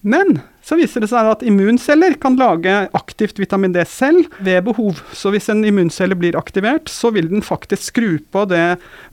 Men 0.06 0.40
så 0.66 0.76
viser 0.78 1.04
det 1.04 1.10
seg 1.12 1.28
at 1.30 1.44
immunceller 1.46 2.16
kan 2.18 2.34
lage 2.38 2.74
aktivt 2.98 3.38
vitamin 3.38 3.74
D 3.74 3.84
selv 3.86 4.26
ved 4.42 4.64
behov. 4.66 4.98
Så 5.14 5.30
hvis 5.30 5.46
en 5.52 5.62
immuncelle 5.66 6.18
blir 6.18 6.38
aktivert, 6.38 6.90
så 6.90 7.12
vil 7.14 7.28
den 7.30 7.44
faktisk 7.46 7.92
skru 7.92 8.08
på 8.34 8.42
det 8.50 8.64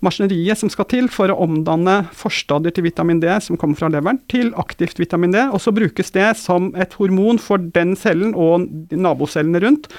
maskineriet 0.06 0.58
som 0.58 0.72
skal 0.74 0.90
til 0.90 1.10
for 1.14 1.30
å 1.30 1.38
omdanne 1.46 2.00
forstadier 2.18 2.74
til 2.74 2.88
vitamin 2.88 3.22
D 3.22 3.30
som 3.46 3.60
kommer 3.62 3.78
fra 3.78 3.92
leveren, 3.94 4.22
til 4.34 4.50
aktivt 4.58 4.98
vitamin 5.02 5.36
D. 5.36 5.46
Og 5.54 5.62
så 5.62 5.76
brukes 5.76 6.10
det 6.16 6.32
som 6.42 6.72
et 6.74 6.98
hormon 6.98 7.42
for 7.42 7.62
den 7.78 7.94
cellen 8.00 8.34
og 8.34 8.66
nabocellene 8.90 9.62
rundt, 9.62 9.92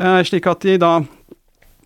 eh, 0.00 0.22
slik 0.24 0.48
at 0.48 0.64
de 0.64 0.78
da 0.80 0.94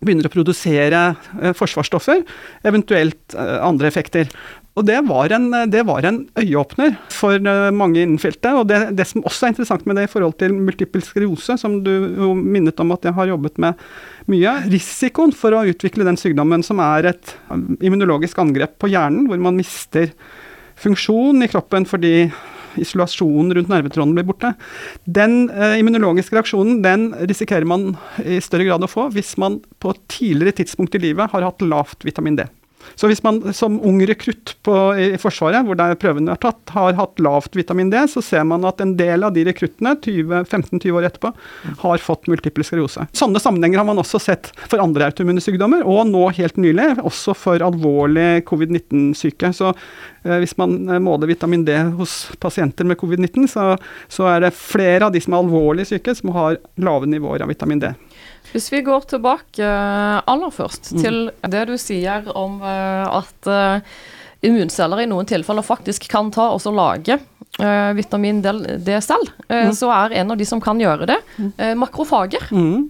begynner 0.03 0.29
å 0.29 0.33
produsere 0.33 1.01
eh, 1.41 1.53
forsvarsstoffer, 1.57 2.23
eventuelt 2.69 3.35
eh, 3.35 3.57
andre 3.65 3.89
effekter. 3.89 4.29
Og 4.77 4.85
det 4.85 4.97
var, 5.07 5.33
en, 5.33 5.49
det 5.71 5.81
var 5.87 6.05
en, 6.05 6.19
øyeåpner 6.37 6.93
for 7.13 7.41
eh, 7.41 7.69
mange 7.73 8.03
innen 8.03 8.19
feltet. 8.21 8.51
Og 8.53 8.67
det, 8.69 8.91
det, 8.97 9.07
som 9.09 9.23
også 9.25 9.47
er 9.47 9.53
interessant 9.55 9.87
med 9.89 9.97
det 9.97 10.05
i 10.05 10.11
forhold 10.11 10.35
til 10.37 10.53
multipel 10.53 11.01
sklerose, 11.01 11.57
som 11.57 11.79
du 11.85 11.91
jo 12.19 12.33
minnet 12.37 12.77
om 12.83 12.93
at 12.93 13.07
jeg 13.07 13.17
har 13.17 13.31
jobbet 13.31 13.57
med 13.63 13.87
mye, 14.29 14.53
risikoen 14.69 15.33
for 15.33 15.55
å 15.57 15.63
utvikle 15.71 16.05
den 16.05 16.19
sykdommen 16.19 16.65
som 16.65 16.81
er 16.83 17.09
et 17.13 17.33
immunologisk 17.81 18.37
angrep 18.43 18.77
på 18.77 18.91
hjernen, 18.93 19.25
hvor 19.31 19.41
man 19.41 19.57
mister 19.57 20.11
funksjon 20.77 21.41
i 21.41 21.49
kroppen 21.49 21.87
fordi 21.89 22.27
isolasjonen 22.77 23.55
rundt 23.57 23.71
nervetråden 23.71 24.13
blir 24.13 24.27
borte. 24.27 24.53
Den 25.03 25.47
eh, 25.49 25.79
immunologiske 25.81 26.37
reaksjonen 26.37 26.83
den 26.85 27.09
risikerer 27.25 27.65
man 27.65 27.95
i 28.21 28.37
større 28.43 28.69
grad 28.69 28.85
å 28.85 28.91
få 28.91 29.09
hvis 29.15 29.33
man 29.41 29.57
på 29.81 29.95
et 29.95 30.03
tidligere 30.19 30.59
tidspunkt 30.61 30.97
i 30.99 31.01
livet 31.09 31.33
har 31.33 31.49
hatt 31.49 31.65
lavt 31.65 32.05
vitamin 32.05 32.37
D. 32.37 32.45
Så 32.97 33.09
hvis 33.09 33.21
man 33.25 33.39
som 33.53 33.77
ung 33.85 33.99
rekrutt 34.09 34.55
i 34.97 35.11
Forsvaret, 35.21 35.61
hvor 35.67 35.77
der 35.77 35.93
prøvene 36.01 36.33
er 36.33 36.41
tatt, 36.41 36.59
har 36.73 36.97
hatt 36.97 37.21
lavt 37.21 37.55
vitamin 37.57 37.91
D, 37.93 37.99
så 38.09 38.23
ser 38.25 38.45
man 38.49 38.65
at 38.65 38.81
en 38.81 38.95
del 38.97 39.25
av 39.27 39.35
de 39.35 39.43
rekruttene 39.45 39.93
15-20 40.01 40.97
år 40.97 41.07
etterpå 41.11 41.31
har 41.83 42.01
fått 42.01 42.25
multiple 42.31 42.65
sklerose. 42.65 43.05
Sånne 43.17 43.41
sammenhenger 43.43 43.83
har 43.83 43.87
man 43.87 44.01
også 44.01 44.21
sett 44.23 44.49
for 44.65 44.81
andre 44.81 45.11
autoimmune 45.11 45.43
sykdommer, 45.43 45.85
og 45.85 46.09
nå 46.09 46.25
helt 46.39 46.57
nylig 46.57 46.95
også 47.05 47.37
for 47.37 47.61
alvorlig 47.63 48.43
covid-19-syke. 48.49 49.53
Så 49.53 49.75
hvis 50.41 50.55
man 50.59 50.75
eh, 50.89 50.99
måler 51.03 51.29
vitamin 51.29 51.63
D 51.65 51.75
hos 51.97 52.19
pasienter 52.41 52.87
med 52.87 52.99
covid-19, 52.99 53.47
så, 53.51 53.69
så 54.11 54.27
er 54.31 54.45
det 54.45 54.53
flere 54.57 55.07
av 55.07 55.15
de 55.15 55.21
som 55.23 55.35
er 55.35 55.43
alvorlig 55.43 55.87
syke, 55.89 56.15
som 56.17 56.33
har 56.35 56.59
lave 56.81 57.09
nivåer 57.09 57.45
av 57.45 57.51
vitamin 57.51 57.81
D. 57.83 57.93
Hvis 58.53 58.69
vi 58.71 58.81
går 58.85 59.09
tilbake 59.11 59.63
uh, 59.63 60.23
aller 60.23 60.53
først 60.55 60.93
mm. 60.93 61.01
til 61.03 61.17
det 61.51 61.65
du 61.67 61.75
sier 61.81 62.29
om 62.31 62.61
at 62.63 63.49
immunceller 64.45 65.03
i 65.03 65.09
noen 65.09 65.27
tilfeller 65.27 65.65
faktisk 65.65 66.07
kan 66.11 66.29
ta 66.31 66.47
og 66.55 66.63
lage 66.71 67.17
vitamin 67.97 68.39
D 68.43 68.97
selv, 69.03 69.31
mm. 69.49 69.73
så 69.75 69.89
er 69.91 70.19
en 70.21 70.31
av 70.31 70.39
de 70.39 70.45
som 70.47 70.61
kan 70.63 70.79
gjøre 70.79 71.09
det, 71.09 71.17
makrofager. 71.75 72.47
Mm. 72.53 72.87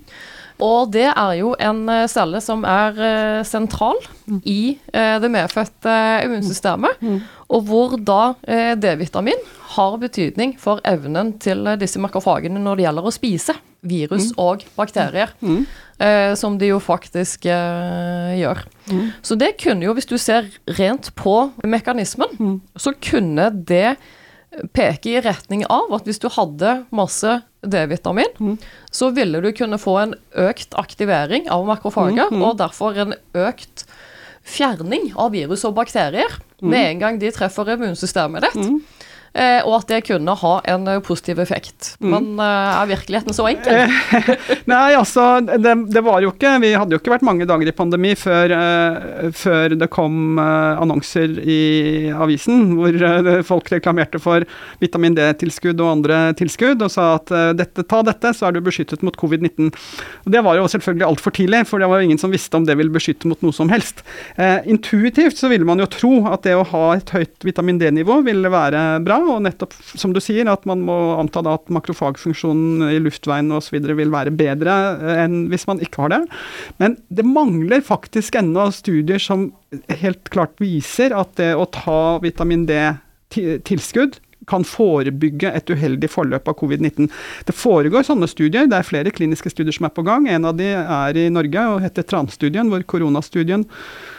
Og 0.63 0.91
det 0.93 1.05
er 1.11 1.33
jo 1.37 1.51
en 1.61 1.83
celle 2.09 2.41
som 2.41 2.63
er 2.65 3.43
sentral 3.45 3.99
mm. 4.25 4.39
i 4.41 4.77
det 4.89 5.29
medfødte 5.29 5.93
immunsystemet, 6.25 6.97
mm. 7.01 7.19
og 7.53 7.67
hvor 7.69 7.93
da 8.01 8.33
D-vitamin 8.73 9.37
har 9.75 9.99
betydning 10.01 10.55
for 10.57 10.81
evnen 10.87 11.35
til 11.43 11.61
disse 11.77 12.01
makrofagene 12.01 12.57
når 12.63 12.79
det 12.79 12.87
gjelder 12.87 13.09
å 13.09 13.13
spise 13.13 13.57
virus 13.85 14.31
mm. 14.31 14.39
og 14.41 14.65
bakterier. 14.79 15.33
Mm. 15.45 15.67
Eh, 15.97 16.35
som 16.37 16.59
de 16.61 16.69
jo 16.69 16.77
faktisk 16.77 17.47
eh, 17.49 18.35
gjør. 18.37 18.59
Mm. 18.91 19.05
Så 19.25 19.37
det 19.39 19.55
kunne 19.57 19.87
jo, 19.87 19.95
hvis 19.97 20.05
du 20.05 20.13
ser 20.21 20.45
rent 20.77 21.09
på 21.17 21.49
mekanismen, 21.65 22.35
mm. 22.37 22.59
så 22.77 22.93
kunne 23.01 23.49
det 23.65 23.95
peke 24.73 25.11
i 25.11 25.21
retning 25.21 25.65
av 25.69 25.91
at 25.97 26.07
hvis 26.07 26.21
du 26.23 26.29
hadde 26.31 26.81
masse 26.95 27.39
D-vitamin, 27.67 28.31
mm. 28.39 28.57
så 28.93 29.11
ville 29.15 29.41
du 29.43 29.49
kunne 29.55 29.79
få 29.81 29.97
en 30.01 30.13
økt 30.39 30.77
aktivering 30.79 31.49
av 31.51 31.65
makrofager, 31.67 32.31
mm. 32.31 32.43
og 32.43 32.59
derfor 32.61 32.97
en 32.97 33.17
økt 33.37 33.85
fjerning 34.47 35.11
av 35.19 35.33
virus 35.35 35.65
og 35.67 35.75
bakterier 35.75 36.39
med 36.63 36.93
en 36.93 37.01
gang 37.01 37.17
de 37.19 37.31
treffer 37.35 37.73
immunsystemet 37.75 38.47
ditt. 38.47 38.69
Eh, 39.37 39.59
og 39.67 39.75
at 39.77 39.91
det 39.91 39.99
kunne 40.07 40.33
ha 40.39 40.53
en 40.65 40.87
eh, 40.89 41.01
positiv 41.05 41.37
effekt. 41.43 41.91
Mm. 42.01 42.09
Men 42.09 42.41
eh, 42.41 42.79
er 42.81 42.89
virkeligheten 42.89 43.35
så 43.37 43.45
enkel? 43.51 43.93
Nei, 44.71 44.95
altså, 44.97 45.27
det, 45.45 45.75
det, 45.93 46.01
var 46.05 46.23
jo 46.23 46.31
ikke 46.33 46.55
Vi 46.63 46.71
hadde 46.73 46.95
jo 46.95 47.01
ikke 47.01 47.13
vært 47.13 47.25
mange 47.27 47.45
dager 47.49 47.69
i 47.69 47.75
pandemi 47.75 48.15
før, 48.17 48.53
før 49.35 49.75
det 49.77 49.89
kom 49.93 50.39
annonser 50.39 51.35
i 51.43 51.59
avisen 52.15 52.77
hvor 52.77 52.95
folk 53.45 53.69
reklamerte 53.71 54.19
for 54.21 54.45
vitamin 54.81 55.15
D-tilskudd 55.17 55.79
og 55.83 55.91
andre 55.91 56.19
tilskudd, 56.37 56.81
og 56.85 56.91
sa 56.93 57.09
at 57.17 57.31
dette, 57.57 57.85
ta 57.89 58.01
dette, 58.05 58.31
så 58.35 58.47
er 58.47 58.55
du 58.55 58.61
beskyttet 58.65 59.03
mot 59.05 59.15
covid-19. 59.19 59.69
Det 60.25 60.41
var 60.45 60.59
jo 60.59 60.67
selvfølgelig 60.71 61.07
altfor 61.07 61.35
tidlig, 61.37 61.63
for 61.69 61.83
det 61.83 61.89
var 61.91 62.01
jo 62.01 62.09
ingen 62.09 62.21
som 62.21 62.33
visste 62.33 62.57
om 62.57 62.65
det 62.67 62.77
ville 62.79 62.93
beskytte 62.93 63.29
mot 63.29 63.41
noe 63.45 63.55
som 63.55 63.71
helst. 63.73 64.03
intuitivt 64.65 65.39
så 65.39 65.51
ville 65.51 65.67
man 65.67 65.83
jo 65.83 65.89
tro 65.91 66.13
at 66.31 66.45
det 66.47 66.55
å 66.57 66.65
ha 66.71 66.85
et 66.97 67.13
høyt 67.13 67.47
vitamin 67.47 67.81
D-nivå 67.81 68.21
ville 68.27 68.53
være 68.53 68.85
bra 69.05 69.19
og 69.31 69.43
nettopp 69.45 69.75
som 69.97 70.13
du 70.15 70.21
sier, 70.23 70.47
at 70.49 70.65
man 70.69 70.83
må 70.87 70.95
anta 71.17 71.43
da 71.45 71.55
at 71.57 71.71
makrofagfunksjonen 71.73 72.87
i 72.91 72.99
luftveien 73.03 73.51
osv. 73.55 73.79
vil 73.79 74.13
være 74.13 74.33
bedre 74.37 74.77
eh, 74.97 75.23
enn 75.25 75.47
hvis 75.51 75.67
man 75.69 75.81
ikke 75.83 76.05
har 76.05 76.15
det. 76.15 76.21
Men 76.81 76.97
det 77.09 77.27
mangler 77.27 77.83
faktisk 77.85 78.39
ennå 78.39 78.69
studier 78.75 79.21
som 79.21 79.49
helt 79.91 80.31
klart 80.33 80.55
viser 80.63 81.15
at 81.15 81.35
det 81.39 81.53
å 81.57 81.67
ta 81.71 82.17
vitamin 82.23 82.65
D-tilskudd 82.69 84.21
kan 84.47 84.63
forebygge 84.63 85.51
et 85.51 85.69
uheldig 85.69 86.09
forløp 86.11 86.47
av 86.47 86.55
covid-19. 86.61 87.09
Det 87.47 87.55
foregår 87.55 88.05
sånne 88.07 88.29
studier, 88.31 88.69
det 88.69 88.79
er 88.79 88.87
flere 88.87 89.11
kliniske 89.13 89.51
studier 89.51 89.75
som 89.75 89.89
er 89.89 89.95
på 89.95 90.05
gang. 90.07 90.27
En 90.31 90.47
av 90.47 90.55
de 90.59 90.69
er 90.77 91.19
i 91.19 91.27
Norge 91.33 91.65
og 91.73 91.81
heter 91.83 92.07
TRAN-studien, 92.07 92.71
hvor 92.71 92.85
koronastudien 92.87 93.67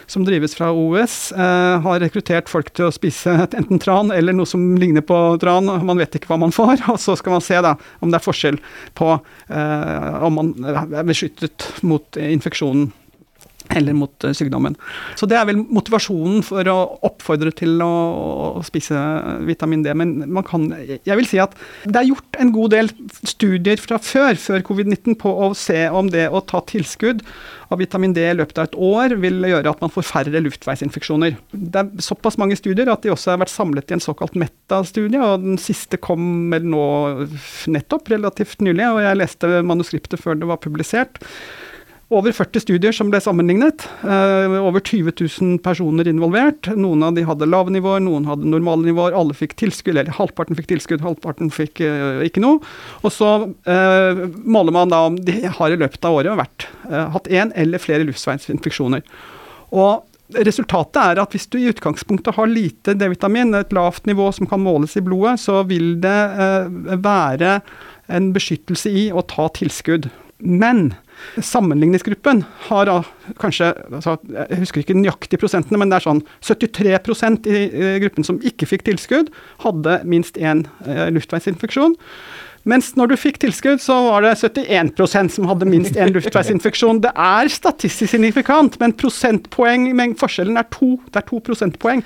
som 0.08 0.24
drives 0.24 0.54
fra 0.56 0.70
OUS, 0.72 1.32
eh, 1.32 1.80
har 1.84 2.00
rekruttert 2.00 2.48
folk 2.48 2.70
til 2.72 2.88
å 2.88 2.94
spise 2.94 3.34
enten 3.44 3.80
tran 3.82 4.12
eller 4.14 4.36
noe 4.36 4.48
som 4.48 4.62
ligner 4.80 5.04
på 5.04 5.18
tran. 5.42 5.68
Man 5.84 6.00
vet 6.00 6.16
ikke 6.16 6.32
hva 6.32 6.40
man 6.40 6.54
får, 6.54 6.82
og 6.92 7.00
så 7.02 7.16
skal 7.18 7.36
man 7.36 7.44
se 7.44 7.60
da 7.64 7.76
om 8.00 8.12
det 8.12 8.20
er 8.20 8.24
forskjell 8.24 8.60
på 8.98 9.12
eh, 9.14 10.24
om 10.24 10.40
man 10.40 10.54
er 10.64 11.06
beskyttet 11.08 11.68
mot 11.86 12.18
infeksjonen 12.18 12.90
eller 13.76 13.96
mot 13.96 14.24
uh, 14.24 14.32
sykdommen. 14.36 14.76
Så 15.18 15.28
det 15.28 15.38
er 15.38 15.46
vel 15.48 15.60
motivasjonen 15.60 16.42
for 16.46 16.68
å 16.70 16.76
oppfordre 17.08 17.52
til 17.56 17.76
å, 17.84 17.92
å, 18.58 18.64
spise 18.66 18.98
vitamin 19.48 19.84
D. 19.84 19.94
Men 19.98 20.16
man 20.26 20.46
kan 20.46 20.68
Jeg 20.78 21.16
vil 21.18 21.28
si 21.28 21.40
at 21.42 21.54
det 21.84 22.00
er 22.00 22.10
gjort 22.10 22.40
en 22.40 22.52
god 22.54 22.74
del 22.74 22.90
studier 23.26 23.80
fra 23.82 24.00
før, 24.02 24.38
før 24.40 24.64
covid-19, 24.66 25.18
på 25.20 25.32
å 25.46 25.52
se 25.58 25.86
om 25.92 26.10
det 26.12 26.28
å 26.30 26.42
ta 26.44 26.62
tilskudd 26.68 27.24
av 27.68 27.82
vitamin 27.82 28.14
D 28.16 28.22
i 28.24 28.36
løpet 28.36 28.58
av 28.60 28.68
et 28.68 28.76
år 28.88 29.14
vil 29.20 29.44
gjøre 29.44 29.72
at 29.74 29.82
man 29.84 29.92
får 29.92 30.06
færre 30.08 30.42
luftveisinfeksjoner. 30.46 31.36
Det 31.52 31.82
er 31.82 32.04
såpass 32.04 32.38
mange 32.40 32.56
studier 32.56 32.88
at 32.92 33.04
de 33.04 33.12
også 33.12 33.34
har 33.34 33.42
vært 33.42 33.52
samlet 33.52 33.92
i 33.92 33.98
en 33.98 34.04
såkalt 34.04 34.38
metastudie, 34.40 35.20
og 35.20 35.44
den 35.44 35.60
siste 35.60 36.00
kom 36.00 36.48
vel 36.52 36.68
nå 36.72 36.84
nettopp 37.68 38.08
relativt 38.14 38.64
nylig, 38.64 38.86
og 38.88 39.02
jeg 39.04 39.20
leste 39.20 39.52
manuskriptet 39.68 40.22
før 40.22 40.38
det 40.40 40.48
var 40.48 40.62
publisert 40.64 41.20
over 42.08 42.32
40 42.32 42.62
studier 42.64 42.94
som 42.96 43.10
ble 43.12 43.20
sammenlignet. 43.20 43.84
Uh, 44.00 44.56
over 44.64 44.80
20 44.80 45.12
000 45.12 45.58
personer 45.64 46.08
involvert. 46.08 46.70
Noen 46.72 47.04
av 47.04 47.16
de 47.16 47.24
hadde 47.28 47.48
lave 47.48 47.72
nivåer, 47.74 48.00
noen 48.04 48.24
hadde 48.28 48.48
normale 48.48 48.86
nivåer. 48.86 49.16
Alle 49.16 49.36
fikk 49.36 49.58
tilskudd, 49.60 49.98
eller 49.98 50.16
halvparten 50.16 50.56
fikk 50.56 50.70
tilskudd, 50.72 51.04
halvparten 51.04 51.52
fikk 51.52 51.82
uh, 51.84 52.24
ikke 52.24 52.42
noe. 52.44 52.62
Og 53.04 53.12
så 53.12 53.32
uh, 53.44 54.22
måler 54.40 54.76
man 54.76 54.94
da 54.94 55.02
om 55.10 55.18
de 55.20 55.42
har 55.44 55.74
i 55.74 55.80
løpet 55.80 56.08
av 56.08 56.20
året 56.20 56.38
vært, 56.38 56.68
hatt 56.88 57.28
én 57.28 57.52
eller 57.58 57.82
flere 57.82 58.06
luftveisinfeksjoner. 58.08 59.04
Og 59.76 60.04
Resultatet 60.36 60.98
er 61.00 61.18
at 61.22 61.32
hvis 61.32 61.46
du 61.48 61.54
i 61.56 61.70
utgangspunktet 61.70 62.36
har 62.36 62.50
lite 62.50 62.92
D-vitamin, 63.00 63.54
et 63.56 63.70
lavt 63.72 64.04
nivå 64.04 64.26
som 64.36 64.44
kan 64.44 64.60
måles 64.60 64.92
i 65.00 65.02
blodet, 65.06 65.38
så 65.40 65.62
vil 65.64 65.94
det 66.02 66.18
være 67.00 67.54
en 68.12 68.26
beskyttelse 68.34 68.92
i 68.92 69.06
å 69.08 69.24
ta 69.24 69.46
tilskudd. 69.56 70.10
Men 70.44 70.90
sammenligningsgruppen 71.36 72.42
har 72.68 72.90
kanskje 73.42 73.70
altså, 73.92 74.16
Jeg 74.28 74.60
husker 74.62 74.82
ikke 74.82 74.96
nøyaktig 74.96 75.40
prosentene, 75.40 75.80
men 75.80 75.92
det 75.92 76.00
er 76.00 76.06
sånn 76.08 76.24
73% 76.44 77.48
i 77.48 77.94
gruppen 78.04 78.26
som 78.26 78.40
ikke 78.46 78.68
fikk 78.68 78.86
tilskudd, 78.88 79.32
hadde 79.64 80.00
minst 80.08 80.38
én 80.40 80.66
eh, 80.86 81.08
luftveisinfeksjon. 81.14 81.96
Mens 82.68 82.90
når 82.98 83.12
du 83.12 83.16
fikk 83.20 83.38
tilskudd, 83.42 83.80
så 83.80 83.96
var 84.10 84.26
det 84.26 84.34
71% 84.40 85.32
som 85.36 85.46
hadde 85.48 85.68
minst 85.68 85.96
én 85.96 86.12
luftveisinfeksjon. 86.12 87.00
Det 87.04 87.14
er 87.14 87.48
statistisk 87.52 88.12
signifikant, 88.12 88.76
men 88.82 88.96
prosentpoeng, 88.98 89.88
forskjellen 90.20 90.60
er 90.60 90.68
to. 90.74 90.96
Det 91.08 91.22
er 91.22 91.28
to 91.30 91.40
prosentpoeng. 91.44 92.04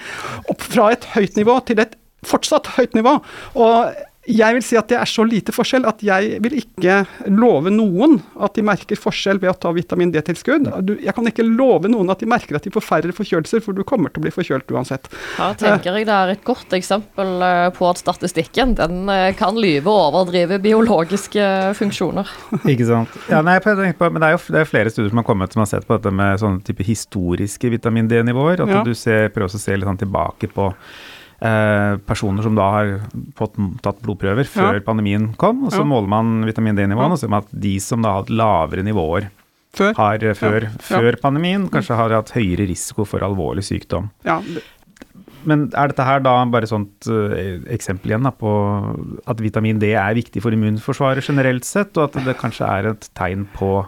Opp 0.52 0.62
fra 0.62 0.92
et 0.94 1.08
høyt 1.16 1.40
nivå 1.40 1.58
til 1.66 1.82
et 1.82 1.96
fortsatt 2.26 2.74
høyt 2.76 2.94
nivå. 2.94 3.16
Og 3.58 3.92
jeg 4.22 4.54
vil 4.54 4.62
si 4.62 4.76
at 4.78 4.86
det 4.86 4.98
er 5.00 5.08
så 5.10 5.24
lite 5.26 5.50
forskjell 5.54 5.86
at 5.88 6.02
jeg 6.06 6.36
vil 6.44 6.54
ikke 6.60 7.00
love 7.34 7.72
noen 7.74 8.20
at 8.38 8.54
de 8.54 8.62
merker 8.62 8.98
forskjell 8.98 9.40
ved 9.42 9.50
å 9.50 9.56
ta 9.58 9.72
vitamin 9.74 10.12
D-tilskudd. 10.14 10.68
Jeg 11.02 11.14
kan 11.16 11.26
ikke 11.26 11.46
love 11.46 11.90
noen 11.90 12.12
at 12.12 12.22
de 12.22 12.28
merker 12.30 12.54
at 12.54 12.62
de 12.62 12.70
får 12.70 12.84
færre 12.86 13.14
forkjølelser, 13.16 13.64
for 13.64 13.74
du 13.74 13.82
kommer 13.86 14.12
til 14.12 14.22
å 14.22 14.26
bli 14.28 14.34
forkjølt 14.34 14.70
uansett. 14.70 15.10
Her 15.40 15.56
tenker 15.58 15.98
jeg 15.98 16.06
det 16.06 16.14
er 16.14 16.34
et 16.36 16.44
godt 16.46 16.76
eksempel 16.78 17.42
eh, 17.42 17.66
på 17.74 17.88
at 17.88 17.98
statistikken 17.98 18.76
den 18.78 19.10
eh, 19.10 19.32
kan 19.38 19.58
lyve 19.58 19.90
og 19.90 20.12
overdrive 20.12 20.60
biologiske 20.62 21.48
funksjoner. 21.80 22.30
Ikke 22.72 22.86
sant. 22.86 23.18
Ja, 23.32 23.42
nei, 23.42 23.58
på, 23.64 23.74
men 23.74 24.22
det 24.22 24.28
er 24.28 24.36
jo 24.36 24.42
det 24.54 24.62
er 24.62 24.70
flere 24.70 24.92
studier 24.92 25.10
som 25.10 25.22
har 25.22 25.26
kommet 25.26 25.56
som 25.56 25.64
har 25.64 25.72
sett 25.72 25.88
på 25.88 25.98
dette 25.98 26.14
med 26.14 26.38
sånne 26.38 26.62
type 26.66 26.86
historiske 26.86 27.74
vitamin 27.74 28.06
D-nivåer. 28.10 28.62
At 28.62 28.76
ja. 28.76 28.84
du 28.86 28.94
ser, 28.94 29.32
prøver 29.34 29.50
å 29.50 29.62
se 29.66 29.74
litt 29.74 29.90
sånn 29.90 30.04
tilbake 30.04 30.52
på 30.54 30.70
Eh, 31.42 31.96
personer 32.06 32.44
som 32.44 32.54
da 32.54 32.68
har 32.70 32.90
fått 33.34 33.56
tatt 33.82 33.98
blodprøver 34.04 34.46
før 34.46 34.76
ja. 34.76 34.82
pandemien 34.86 35.32
kom, 35.40 35.64
og 35.66 35.72
så 35.74 35.80
ja. 35.80 35.86
måler 35.90 36.10
man 36.12 36.44
vitamin 36.46 36.76
D-nivåene, 36.78 37.16
og 37.16 37.18
ser 37.18 37.32
man 37.32 37.42
at 37.42 37.54
de 37.64 37.72
som 37.82 38.04
da 38.04 38.12
har 38.12 38.22
hatt 38.22 38.30
lavere 38.30 38.84
nivåer 38.86 39.26
før, 39.74 39.96
har, 39.96 40.22
eh, 40.22 40.36
før, 40.38 40.68
før 40.86 41.18
pandemien, 41.18 41.64
kanskje 41.72 41.98
har 41.98 42.14
hatt 42.14 42.30
høyere 42.36 42.68
risiko 42.70 43.08
for 43.08 43.26
alvorlig 43.26 43.66
sykdom. 43.66 44.06
Men 45.42 45.64
er 45.74 45.90
dette 45.90 46.06
her 46.06 46.22
da 46.22 46.36
bare 46.46 46.68
sånt 46.70 47.08
uh, 47.10 47.34
eksempel 47.74 48.12
igjen 48.12 48.28
da, 48.28 48.30
på 48.30 48.52
at 49.26 49.42
vitamin 49.42 49.80
D 49.82 49.90
er 49.98 50.14
viktig 50.14 50.44
for 50.44 50.54
immunforsvaret 50.54 51.26
generelt 51.26 51.66
sett, 51.66 51.98
og 51.98 52.12
at 52.12 52.22
det 52.28 52.38
kanskje 52.38 52.68
er 52.70 52.92
et 52.92 53.08
tegn 53.18 53.48
på 53.56 53.80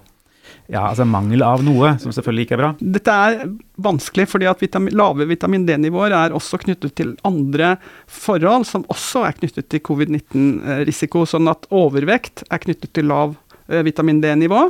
ja, 0.73 0.87
altså 0.89 1.05
mangel 1.05 1.45
av 1.45 1.61
noe, 1.65 1.93
som 2.01 2.13
selvfølgelig 2.15 2.47
ikke 2.47 2.57
er 2.57 2.63
bra? 2.63 2.71
Dette 2.97 3.15
er 3.27 3.43
vanskelig, 3.85 4.25
fordi 4.33 4.49
at 4.49 4.63
vitamin, 4.65 4.95
lave 4.97 5.27
vitamin 5.29 5.67
D-nivåer 5.69 6.15
er 6.17 6.37
også 6.37 6.61
knyttet 6.63 6.95
til 6.97 7.13
andre 7.29 7.75
forhold 8.09 8.65
som 8.69 8.87
også 8.93 9.27
er 9.29 9.37
knyttet 9.37 9.69
til 9.69 9.83
covid-19-risiko. 9.85 11.27
Sånn 11.29 11.51
at 11.53 11.69
overvekt 11.75 12.47
er 12.49 12.63
knyttet 12.65 12.95
til 12.97 13.11
lav 13.13 13.37
vitamin 13.67 14.21
D-nivå. 14.21 14.61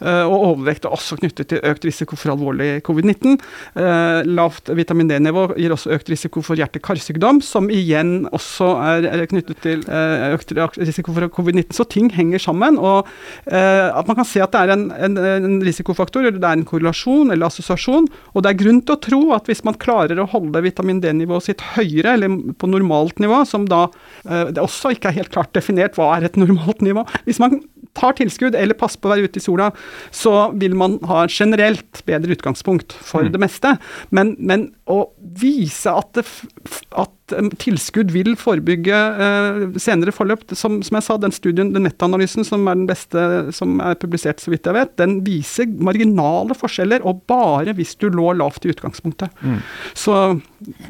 Eh, 0.00 0.24
og 0.26 0.46
overvekt 0.50 0.86
er 0.86 0.94
også 0.94 1.18
knyttet 1.20 1.50
til 1.52 1.62
økt 1.66 1.84
risiko 1.86 2.18
for 2.18 2.34
alvorlig 2.34 2.80
covid-19. 2.86 3.36
Eh, 3.78 4.20
lavt 4.26 4.72
vitamin 4.76 5.10
D-nivå 5.10 5.46
gir 5.56 5.74
også 5.74 5.92
økt 5.94 6.10
risiko 6.10 6.42
for 6.44 6.58
hjerte-karsykdom, 6.58 7.40
som 7.44 7.70
igjen 7.70 8.26
også 8.34 8.72
er 8.80 9.26
knyttet 9.30 9.62
til 9.62 9.84
økt 9.86 10.54
risiko 10.80 11.14
for 11.14 11.30
covid-19. 11.38 11.70
Så 11.76 11.86
ting 11.90 12.10
henger 12.14 12.42
sammen. 12.42 12.78
Og 12.80 13.08
at 13.50 14.08
man 14.08 14.16
kan 14.18 14.26
se 14.26 14.40
at 14.42 14.52
det 14.54 14.60
er 14.60 14.72
en, 14.74 14.86
en, 14.94 15.16
en 15.18 15.58
risikofaktor, 15.64 16.24
eller 16.26 16.40
det 16.40 16.48
er 16.48 16.58
en 16.58 16.66
korrelasjon 16.66 17.32
eller 17.32 17.48
assosiasjon. 17.48 18.08
Og 18.34 18.44
det 18.44 18.52
er 18.52 18.60
grunn 18.62 18.80
til 18.84 18.96
å 18.96 19.02
tro 19.06 19.20
at 19.36 19.50
hvis 19.50 19.62
man 19.66 19.78
klarer 19.80 20.20
å 20.20 20.28
holde 20.30 20.62
vitamin 20.64 21.02
D-nivået 21.02 21.48
sitt 21.48 21.64
høyere, 21.76 22.16
eller 22.16 22.54
på 22.58 22.70
normalt 22.70 23.20
nivå, 23.22 23.42
som 23.48 23.66
da 23.70 23.86
det 24.24 24.62
også 24.62 24.94
ikke 24.94 25.10
er 25.10 25.20
helt 25.20 25.34
klart 25.34 25.54
definert 25.56 25.98
hva 25.98 26.12
er 26.16 26.28
et 26.28 26.38
normalt 26.38 26.82
nivå 26.84 27.04
Hvis 27.26 27.40
man 27.42 27.60
tar 27.96 28.16
tilskudd 28.18 28.56
eller 28.58 28.78
passer 28.78 29.00
på 29.00 29.10
å 29.10 29.14
være 29.14 29.28
ute 29.28 29.40
i 29.40 29.44
sola, 29.44 29.70
så 30.14 30.50
vil 30.58 30.76
man 30.78 30.98
ha 31.10 31.24
generelt 31.30 32.02
bedre 32.08 32.36
utgangspunkt 32.36 32.94
for 32.94 33.26
mm. 33.26 33.32
det 33.34 33.42
meste. 33.42 33.74
Men, 34.14 34.34
men, 34.38 34.70
å 34.90 35.04
vise 35.38 35.92
at, 35.94 36.16
det, 36.18 36.24
at 36.98 37.34
tilskudd 37.62 38.10
vil 38.10 38.32
forebygge 38.38 38.96
uh, 39.20 39.60
senere 39.78 40.14
forløp, 40.14 40.48
som, 40.58 40.80
som, 40.86 40.98
jeg 40.98 41.06
sa, 41.06 41.18
den 41.22 41.34
studien, 41.34 41.70
den 41.74 41.86
nettanalysen 41.86 42.46
som 42.46 42.66
er 42.66 42.80
den 42.80 42.88
beste 42.90 43.22
som 43.54 43.78
er 43.84 43.98
publisert, 44.00 44.42
så 44.42 44.50
vidt 44.50 44.66
jeg 44.66 44.76
vet, 44.76 44.96
den 44.98 45.20
viser 45.26 45.70
marginale 45.78 46.56
forskjeller, 46.58 47.06
og 47.06 47.22
bare 47.30 47.76
hvis 47.78 47.94
du 48.00 48.08
lå 48.10 48.34
lavt 48.38 48.66
i 48.66 48.74
utgangspunktet. 48.74 49.30
Mm. 49.46 49.62
Så 49.94 50.18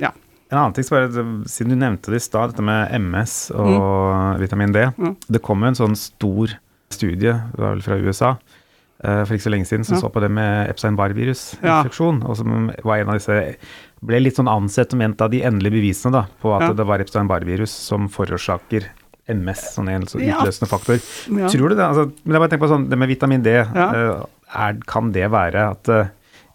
ja. 0.01 0.15
En 0.51 0.59
annen 0.59 0.75
ting, 0.75 0.87
bare, 0.91 1.27
Siden 1.47 1.77
du 1.77 1.79
nevnte 1.79 2.11
det 2.11 2.19
i 2.19 2.25
stad, 2.25 2.51
dette 2.51 2.65
med 2.65 2.91
MS 2.97 3.35
og 3.55 3.71
mm. 3.71 4.41
vitamin 4.41 4.75
D. 4.75 4.89
Mm. 4.97 5.15
Det 5.31 5.43
kom 5.47 5.63
jo 5.63 5.71
en 5.71 5.79
sånn 5.79 5.97
stor 5.99 6.57
studie, 6.94 7.33
det 7.33 7.61
var 7.61 7.76
vel 7.76 7.85
fra 7.85 7.98
USA, 8.00 8.31
uh, 9.05 9.22
for 9.24 9.37
ikke 9.37 9.46
så 9.46 9.53
lenge 9.55 9.68
siden, 9.68 9.87
som 9.87 9.96
ja. 9.96 10.03
så 10.03 10.11
på 10.12 10.22
det 10.24 10.31
med 10.35 10.70
Epstein-Barr-virusinfeksjon. 10.72 12.22
Ja. 12.22 12.31
Og 12.31 12.38
som 12.40 12.70
var 12.87 13.00
en 13.00 13.12
av 13.12 13.20
disse 13.20 13.40
Ble 14.00 14.16
litt 14.22 14.38
sånn 14.38 14.48
ansett 14.48 14.94
som 14.94 15.03
en 15.05 15.12
av 15.20 15.29
de 15.29 15.42
endelige 15.44 15.76
bevisene 15.76 16.14
da, 16.14 16.22
på 16.40 16.55
at 16.57 16.70
ja. 16.70 16.76
det 16.79 16.87
var 16.88 17.03
Epstein-Barr-virus 17.05 17.74
som 17.90 18.07
forårsaker 18.09 18.87
MS, 19.31 19.64
sånn 19.74 19.90
en 19.92 20.07
så 20.09 20.16
utløsende 20.16 20.68
faktor. 20.70 21.03
Tror 21.29 21.68
du 21.68 21.74
det? 21.76 21.85
Altså, 21.85 22.07
men 22.24 22.35
jeg 22.35 22.42
bare 22.42 22.53
tenker 22.55 22.64
på 22.64 22.70
sånn, 22.72 22.87
det 22.88 22.98
med 22.98 23.11
vitamin 23.12 23.44
D, 23.44 23.59
uh, 23.61 24.22
er, 24.57 24.81
kan 24.88 25.12
det 25.12 25.29
være 25.35 25.66
at 25.74 25.92
uh, 25.92 26.09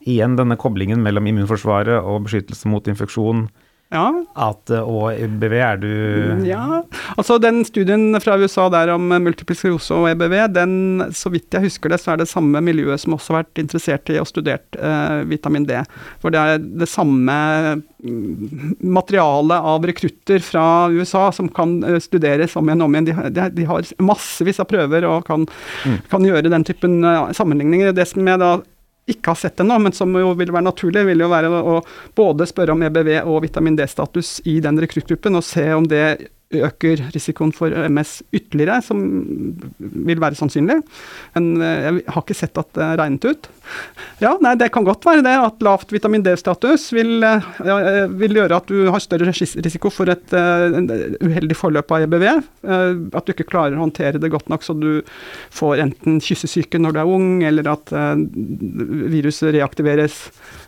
igjen 0.09 0.33
denne 0.39 0.57
koblingen 0.59 1.05
mellom 1.05 1.29
immunforsvaret 1.29 2.01
og 2.01 2.25
beskyttelse 2.25 2.69
mot 2.71 2.89
infeksjon 2.89 3.45
ja. 3.93 4.05
At, 4.33 4.71
eh, 4.73 4.81
og 4.81 5.13
EBV 5.13 5.53
er 5.61 5.77
du 5.77 5.89
Ja, 6.47 6.81
altså 7.15 7.37
den 7.41 7.61
studien 7.67 8.17
fra 8.23 8.37
USA 8.41 8.65
der 8.73 8.89
om 8.95 9.13
multiple 9.21 9.55
sklerose 9.57 9.93
og 9.93 10.09
EBV, 10.09 10.35
den, 10.55 10.73
så 11.13 11.29
vidt 11.33 11.53
jeg 11.53 11.67
husker 11.67 11.93
det, 11.93 11.99
så 12.01 12.13
er 12.13 12.23
det 12.23 12.29
samme 12.31 12.61
miljøet 12.65 13.03
som 13.03 13.15
også 13.15 13.33
har 13.33 13.43
vært 13.43 13.61
interessert 13.61 14.09
i 14.09 14.17
og 14.21 14.29
studert 14.29 14.79
eh, 14.79 15.21
vitamin 15.29 15.67
D. 15.69 15.77
For 16.23 16.33
det 16.33 16.41
er 16.41 16.65
det 16.81 16.89
samme 16.89 17.37
mm, 17.77 18.75
materialet 18.81 19.71
av 19.75 19.85
rekrutter 19.85 20.41
fra 20.43 20.65
USA 20.89 21.27
som 21.35 21.49
kan 21.53 21.77
uh, 21.85 21.99
studeres 22.01 22.55
om 22.57 22.67
igjen 22.67 22.81
og 22.81 22.89
om 22.89 22.97
igjen. 22.97 23.09
De, 23.35 23.49
de, 23.53 23.67
har 23.69 23.95
massevis 24.01 24.61
av 24.61 24.69
prøver 24.69 25.05
og 25.09 25.27
kan, 25.29 25.45
mm. 25.85 25.99
kan 26.11 26.25
gjøre 26.25 26.49
den 26.51 26.65
typen 26.67 27.03
sammenligninger. 27.37 27.93
Det 27.95 28.09
som 28.09 28.25
jeg 28.27 28.41
da 28.41 28.55
ikke 29.09 29.33
har 29.33 29.37
sett 29.37 29.59
ennå, 29.61 29.77
men 29.79 29.93
som 29.93 30.13
jo 30.17 30.31
vil 30.37 30.53
være 30.53 30.65
naturlig, 30.65 31.03
vil 31.05 31.21
jo 31.25 31.29
være 31.29 31.51
å 31.53 31.75
både 32.17 32.47
spørre 32.49 32.73
om 32.73 32.85
EBV 32.87 33.11
og 33.21 33.43
vitamin 33.45 33.77
D-status 33.77 34.39
i 34.49 34.57
den 34.65 34.81
rekruttgruppen, 34.81 35.37
og 35.37 35.45
se 35.45 35.67
om 35.75 35.85
det 35.89 36.05
øker 36.53 37.01
risikoen 37.13 37.51
for 37.55 37.73
MS 37.89 38.19
ytterligere, 38.36 38.81
som 38.86 38.99
vil 39.79 40.21
være 40.21 40.38
sannsynlig. 40.38 40.77
Men 41.36 41.47
eh, 41.58 41.88
jeg 41.88 42.03
har 42.13 42.21
ikke 42.21 42.38
sett 42.38 42.60
at 42.62 42.69
det 42.77 42.84
er 42.86 42.99
regnet 43.01 43.25
ut. 43.25 43.49
Ja, 44.21 44.36
nei, 44.43 44.53
det 44.60 44.69
kan 44.73 44.86
godt 44.86 45.05
være 45.08 45.23
det 45.25 45.34
at 45.41 45.63
lavt 45.65 45.93
vitamin 45.93 46.23
D-status 46.25 46.91
vil, 46.95 47.17
eh, 47.25 47.47
ja, 47.65 47.77
eh, 47.89 48.13
vil, 48.21 48.38
gjøre 48.38 48.60
at 48.62 48.69
du 48.69 48.86
har 48.93 49.03
større 49.03 49.31
risiko 49.31 49.89
for 49.93 50.12
et 50.12 50.36
uh, 50.36 50.75
uheldig 51.23 51.55
forløp 51.58 51.93
av 51.95 52.05
EBV. 52.05 52.25
Uh, 52.67 53.05
at 53.15 53.25
du 53.25 53.34
ikke 53.34 53.47
klarer 53.49 53.77
å 53.77 53.86
håndtere 53.86 54.21
det 54.21 54.31
godt 54.34 54.51
nok 54.51 54.65
så 54.65 54.75
du 54.77 55.01
får 55.55 55.81
enten 55.86 56.19
kyssesyke 56.23 56.81
når 56.81 56.95
du 56.95 57.01
er 57.01 57.13
ung, 57.17 57.29
eller 57.47 57.71
at 57.73 57.95
uh, 57.95 58.13
viruset 59.15 59.55
reaktiveres 59.55 60.27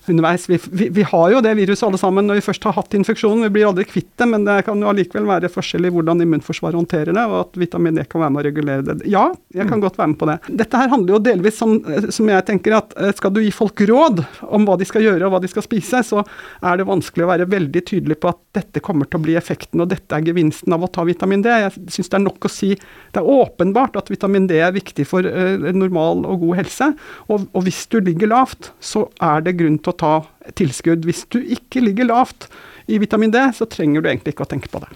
underveis. 0.09 0.49
Vi, 0.49 0.59
vi, 0.71 0.89
vi, 0.93 1.03
har 1.07 1.31
jo 1.33 1.41
det 1.43 1.53
viruset 1.57 1.85
alle 1.87 1.99
sammen 2.01 2.27
når 2.27 2.39
vi 2.39 2.45
først 2.47 2.67
har 2.67 2.75
hatt 2.77 2.95
infeksjonen. 2.97 3.45
Vi 3.47 3.53
blir 3.57 3.67
aldri 3.69 3.85
kvitt 3.87 4.09
det, 4.19 4.27
men 4.29 4.45
det 4.47 4.61
kan 4.67 4.81
jo 4.81 4.89
allikevel 4.91 5.27
være 5.29 5.51
forskjell 5.51 5.87
i 5.87 5.91
hvordan 5.93 6.23
immunforsvaret 6.25 6.79
håndterer 6.79 7.15
det, 7.15 7.25
og 7.29 7.39
at 7.41 7.59
vitamin 7.59 7.97
D 7.97 8.05
kan 8.07 8.23
være 8.23 8.35
med 8.35 8.41
å 8.41 8.45
regulere 8.47 8.85
det. 8.87 8.97
Ja, 9.11 9.25
jeg 9.53 9.67
kan 9.67 9.79
mm. 9.79 9.85
godt 9.85 9.99
være 9.99 10.11
med 10.13 10.19
på 10.21 10.29
det. 10.29 10.37
Dette 10.63 10.81
her 10.81 10.91
handler 10.93 11.15
jo 11.15 11.21
delvis 11.27 11.59
som, 11.59 11.75
som 12.13 12.31
jeg 12.31 12.47
tenker, 12.47 12.77
at 12.79 12.95
eh, 12.99 13.13
skal 13.17 13.33
du 13.35 13.41
gi 13.43 13.53
folk 13.55 13.83
råd 13.89 14.23
om 14.47 14.67
hva 14.67 14.77
de 14.79 14.87
skal 14.87 15.05
gjøre 15.05 15.27
og 15.27 15.35
hva 15.35 15.41
de 15.43 15.51
skal 15.51 15.65
spise, 15.65 16.03
så 16.05 16.23
er 16.23 16.79
det 16.79 16.87
vanskelig 16.89 17.25
å 17.25 17.31
være 17.31 17.49
veldig 17.51 17.83
tydelig 17.87 18.19
på 18.21 18.31
at 18.31 18.41
dette 18.57 18.83
kommer 18.83 19.09
til 19.09 19.19
å 19.19 19.25
bli 19.25 19.37
effekten, 19.39 19.83
og 19.83 19.91
dette 19.91 20.15
er 20.15 20.25
gevinsten 20.25 20.73
av 20.75 20.85
å 20.85 20.91
ta 20.91 21.05
vitamin 21.07 21.43
D. 21.45 21.51
Jeg 21.51 21.75
syns 21.93 22.11
det 22.11 22.19
er 22.19 22.25
nok 22.25 22.47
å 22.47 22.51
si 22.51 22.73
det 22.77 23.21
er 23.21 23.29
åpenbart 23.37 23.97
at 23.99 24.11
vitamin 24.11 24.47
D 24.49 24.59
er 24.61 24.75
viktig 24.75 25.05
for 25.07 25.25
uh, 25.25 25.69
normal 25.75 26.25
og 26.27 26.43
god 26.45 26.61
helse, 26.61 26.91
og, 27.27 27.47
og 27.51 27.65
hvis 27.67 27.85
du 27.91 27.99
ligger 28.03 28.31
lavt, 28.31 28.71
så 28.83 29.07
er 29.23 29.43
det 29.45 29.57
grunn 29.59 29.79
til 29.81 29.93
å 29.93 29.96
ta 29.99 30.15
tilskudd. 30.57 31.05
Hvis 31.07 31.25
du 31.33 31.41
ikke 31.41 31.83
ligger 31.83 32.09
lavt 32.11 32.49
i 32.87 32.97
vitamin 32.97 33.31
D, 33.31 33.41
så 33.53 33.67
trenger 33.67 34.01
du 34.01 34.07
egentlig 34.07 34.31
ikke 34.33 34.45
å 34.45 34.49
tenke 34.49 34.69
på 34.71 34.79
det. 34.79 34.87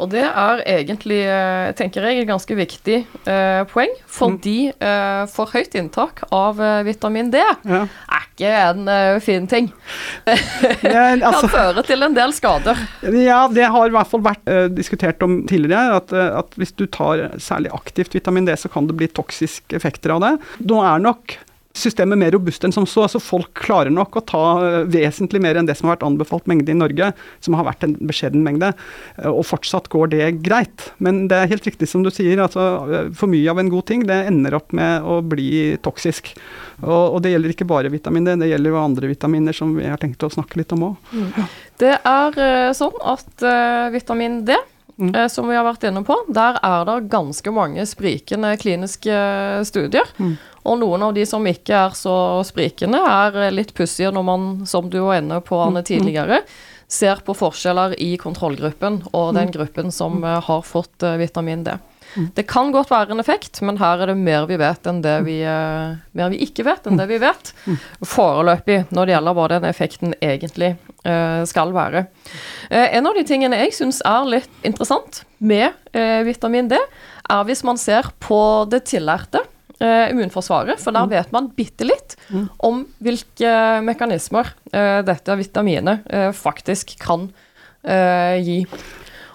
Og 0.00 0.08
det 0.10 0.24
er 0.24 0.62
egentlig, 0.72 1.20
eh, 1.28 1.70
tenker 1.78 2.06
jeg, 2.08 2.22
et 2.22 2.28
ganske 2.28 2.56
viktig 2.56 2.96
eh, 3.28 3.60
poeng, 3.70 3.92
fordi 4.10 4.72
mm. 4.72 4.86
eh, 4.88 5.22
for 5.30 5.52
høyt 5.52 5.76
inntak 5.78 6.24
av 6.34 6.58
eh, 6.58 6.80
vitamin 6.88 7.30
D 7.30 7.38
ja. 7.38 7.84
er 7.84 8.24
ikke 8.26 8.54
en 8.64 8.90
eh, 8.90 9.18
fin 9.22 9.46
ting. 9.50 9.68
ja, 10.26 11.04
altså, 11.28 11.44
kan 11.46 11.52
føre 11.54 11.84
til 11.86 12.02
en 12.06 12.16
del 12.16 12.34
skader. 12.34 12.80
Ja, 13.14 13.44
det 13.52 13.68
har 13.70 13.92
i 13.92 13.94
hvert 13.94 14.10
fall 14.10 14.24
vært 14.24 14.50
uh, 14.50 14.64
diskutert 14.72 15.22
om 15.26 15.42
tidligere, 15.50 16.00
at, 16.00 16.16
at 16.16 16.58
hvis 16.58 16.74
du 16.74 16.86
tar 16.90 17.28
særlig 17.38 17.70
aktivt 17.76 18.16
vitamin 18.16 18.48
D, 18.48 18.56
så 18.58 18.72
kan 18.72 18.90
det 18.90 18.98
bli 18.98 19.10
toksiske 19.12 19.76
effekter 19.76 20.16
av 20.16 20.24
det. 20.24 20.34
Nå 20.66 20.82
er 20.82 21.06
nok 21.06 21.38
systemet 21.76 22.18
mer 22.18 22.32
robust 22.34 22.64
enn 22.66 22.74
som 22.74 22.86
så. 22.88 23.04
altså 23.06 23.20
Folk 23.22 23.52
klarer 23.58 23.92
nok 23.94 24.18
å 24.18 24.24
ta 24.26 24.42
eh, 24.64 24.78
vesentlig 24.90 25.40
mer 25.42 25.58
enn 25.58 25.68
det 25.68 25.76
som 25.78 25.88
har 25.88 25.96
vært 25.96 26.06
anbefalt 26.08 26.48
mengde 26.50 26.72
i 26.72 26.78
Norge, 26.78 27.12
som 27.44 27.56
har 27.58 27.68
vært 27.68 27.86
en 27.86 27.94
beskjeden 28.10 28.42
mengde, 28.46 28.72
eh, 29.16 29.30
og 29.30 29.44
fortsatt 29.48 29.90
går 29.92 30.10
det 30.14 30.30
greit. 30.46 30.90
Men 30.98 31.26
det 31.30 31.38
er 31.38 31.52
helt 31.52 31.68
riktig 31.68 31.88
som 31.90 32.04
du 32.06 32.10
sier, 32.14 32.42
altså 32.42 32.66
eh, 32.90 33.12
for 33.16 33.30
mye 33.30 33.52
av 33.52 33.62
en 33.62 33.70
god 33.72 33.86
ting 33.90 34.04
det 34.08 34.18
ender 34.30 34.58
opp 34.58 34.74
med 34.76 35.06
å 35.06 35.20
bli 35.22 35.76
toksisk. 35.84 36.32
Og, 36.82 37.16
og 37.16 37.22
det 37.24 37.34
gjelder 37.34 37.54
ikke 37.54 37.68
bare 37.70 37.92
vitamin 37.92 38.26
D, 38.26 38.36
det 38.42 38.50
gjelder 38.50 38.74
jo 38.74 38.82
andre 38.82 39.12
vitaminer 39.12 39.56
som 39.56 39.76
vi 39.78 39.86
har 39.88 40.00
tenkt 40.00 40.26
å 40.26 40.32
snakke 40.32 40.62
litt 40.62 40.74
om 40.76 40.90
òg. 40.90 41.14
Mm. 41.14 41.48
Det 41.80 41.94
er 41.96 42.74
sånn 42.76 42.96
at 43.08 43.44
uh, 43.46 43.88
vitamin 43.92 44.42
D 44.44 44.56
Mm. 45.00 45.14
Eh, 45.14 45.28
som 45.32 45.48
vi 45.48 45.56
har 45.56 45.64
vært 45.64 45.86
inne 45.88 46.02
på, 46.04 46.14
der 46.28 46.58
er 46.62 46.84
det 46.84 46.98
ganske 47.12 47.52
mange 47.56 47.86
sprikende 47.88 48.52
kliniske 48.60 49.14
studier. 49.64 50.08
Mm. 50.20 50.34
Og 50.68 50.76
noen 50.82 51.06
av 51.06 51.14
de 51.16 51.24
som 51.26 51.46
ikke 51.48 51.72
er 51.86 51.96
så 51.96 52.16
sprikende, 52.44 53.00
er 53.00 53.54
litt 53.54 53.72
pussige 53.76 54.12
når 54.12 54.26
man, 54.28 54.50
som 54.68 54.90
du 54.92 55.00
var 55.06 55.22
inne 55.22 55.40
på, 55.40 55.56
Anne, 55.56 55.80
mm. 55.80 55.88
tidligere, 55.88 56.42
ser 56.90 57.22
på 57.24 57.36
forskjeller 57.38 57.94
i 58.02 58.16
kontrollgruppen 58.20 59.00
og 59.12 59.32
den 59.38 59.48
mm. 59.48 59.54
gruppen 59.56 59.94
som 59.94 60.20
eh, 60.24 60.40
har 60.44 60.66
fått 60.66 61.06
eh, 61.06 61.16
vitamin 61.22 61.64
D. 61.64 61.78
Mm. 62.16 62.30
Det 62.34 62.42
kan 62.50 62.72
godt 62.74 62.90
være 62.90 63.14
en 63.14 63.22
effekt, 63.22 63.60
men 63.66 63.78
her 63.80 64.02
er 64.02 64.10
det 64.10 64.16
mer 64.18 64.46
vi 64.50 64.58
vet 64.60 64.86
enn 64.90 65.02
det 65.04 65.16
vi, 65.26 65.36
uh, 65.46 65.94
mer 66.16 66.32
vi 66.32 66.40
ikke 66.46 66.64
vet 66.66 66.88
enn 66.88 66.98
det 66.98 67.06
vi 67.10 67.20
vet 67.22 67.52
foreløpig 68.06 68.80
når 68.90 69.06
det 69.06 69.14
gjelder 69.14 69.36
hva 69.38 69.46
den 69.52 69.68
effekten 69.68 70.16
egentlig 70.18 70.72
uh, 71.06 71.42
skal 71.48 71.74
være. 71.76 72.06
Uh, 72.70 72.88
en 72.88 73.10
av 73.10 73.16
de 73.18 73.24
tingene 73.26 73.60
jeg 73.62 73.76
syns 73.78 74.02
er 74.06 74.26
litt 74.38 74.66
interessant 74.66 75.24
med 75.40 75.72
vitamin 76.26 76.68
D, 76.68 76.76
er 76.76 77.46
hvis 77.48 77.62
man 77.64 77.78
ser 77.80 78.10
på 78.22 78.66
det 78.70 78.84
tillærte. 78.90 79.40
immunforsvaret, 79.80 80.76
for 80.76 80.92
der 80.92 81.06
mm. 81.06 81.10
vet 81.10 81.30
man 81.32 81.46
bitte 81.56 81.86
litt 81.88 82.12
mm. 82.28 82.42
om 82.68 82.82
hvilke 83.00 83.52
mekanismer 83.80 84.50
dette 85.08 85.36
vitaminet 85.40 86.04
faktisk 86.36 86.92
kan 87.00 87.30
gi. 88.44 88.58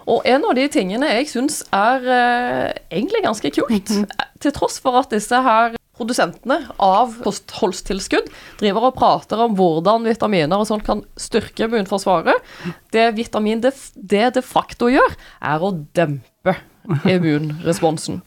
Og 0.05 0.25
en 0.29 0.45
av 0.45 0.53
de 0.57 0.67
tingene 0.71 1.09
jeg 1.17 1.31
syns 1.31 1.63
er 1.73 2.05
eh, 2.05 2.73
egentlig 2.91 3.23
ganske 3.25 3.51
kult, 3.51 3.89
-hmm. 3.89 4.05
til 4.39 4.53
tross 4.53 4.79
for 4.79 4.99
at 4.99 5.09
disse 5.09 5.41
her 5.41 5.75
produsentene 5.95 6.59
av 6.81 7.15
kostholdstilskudd 7.23 8.29
driver 8.59 8.89
og 8.89 8.97
prater 8.99 9.41
om 9.45 9.55
hvordan 9.55 10.07
vitaminer 10.07 10.59
og 10.59 10.67
sånt 10.67 10.85
kan 10.87 11.03
styrke 11.19 11.69
immunforsvaret. 11.69 12.35
Det 12.91 13.13
vitamin 13.15 13.63
D 13.63 13.71
det 13.95 14.33
de 14.35 14.41
facto 14.41 14.91
gjør, 14.91 15.15
er 15.41 15.63
å 15.63 15.71
dempe 15.95 16.57
immunresponsen. 17.15 18.19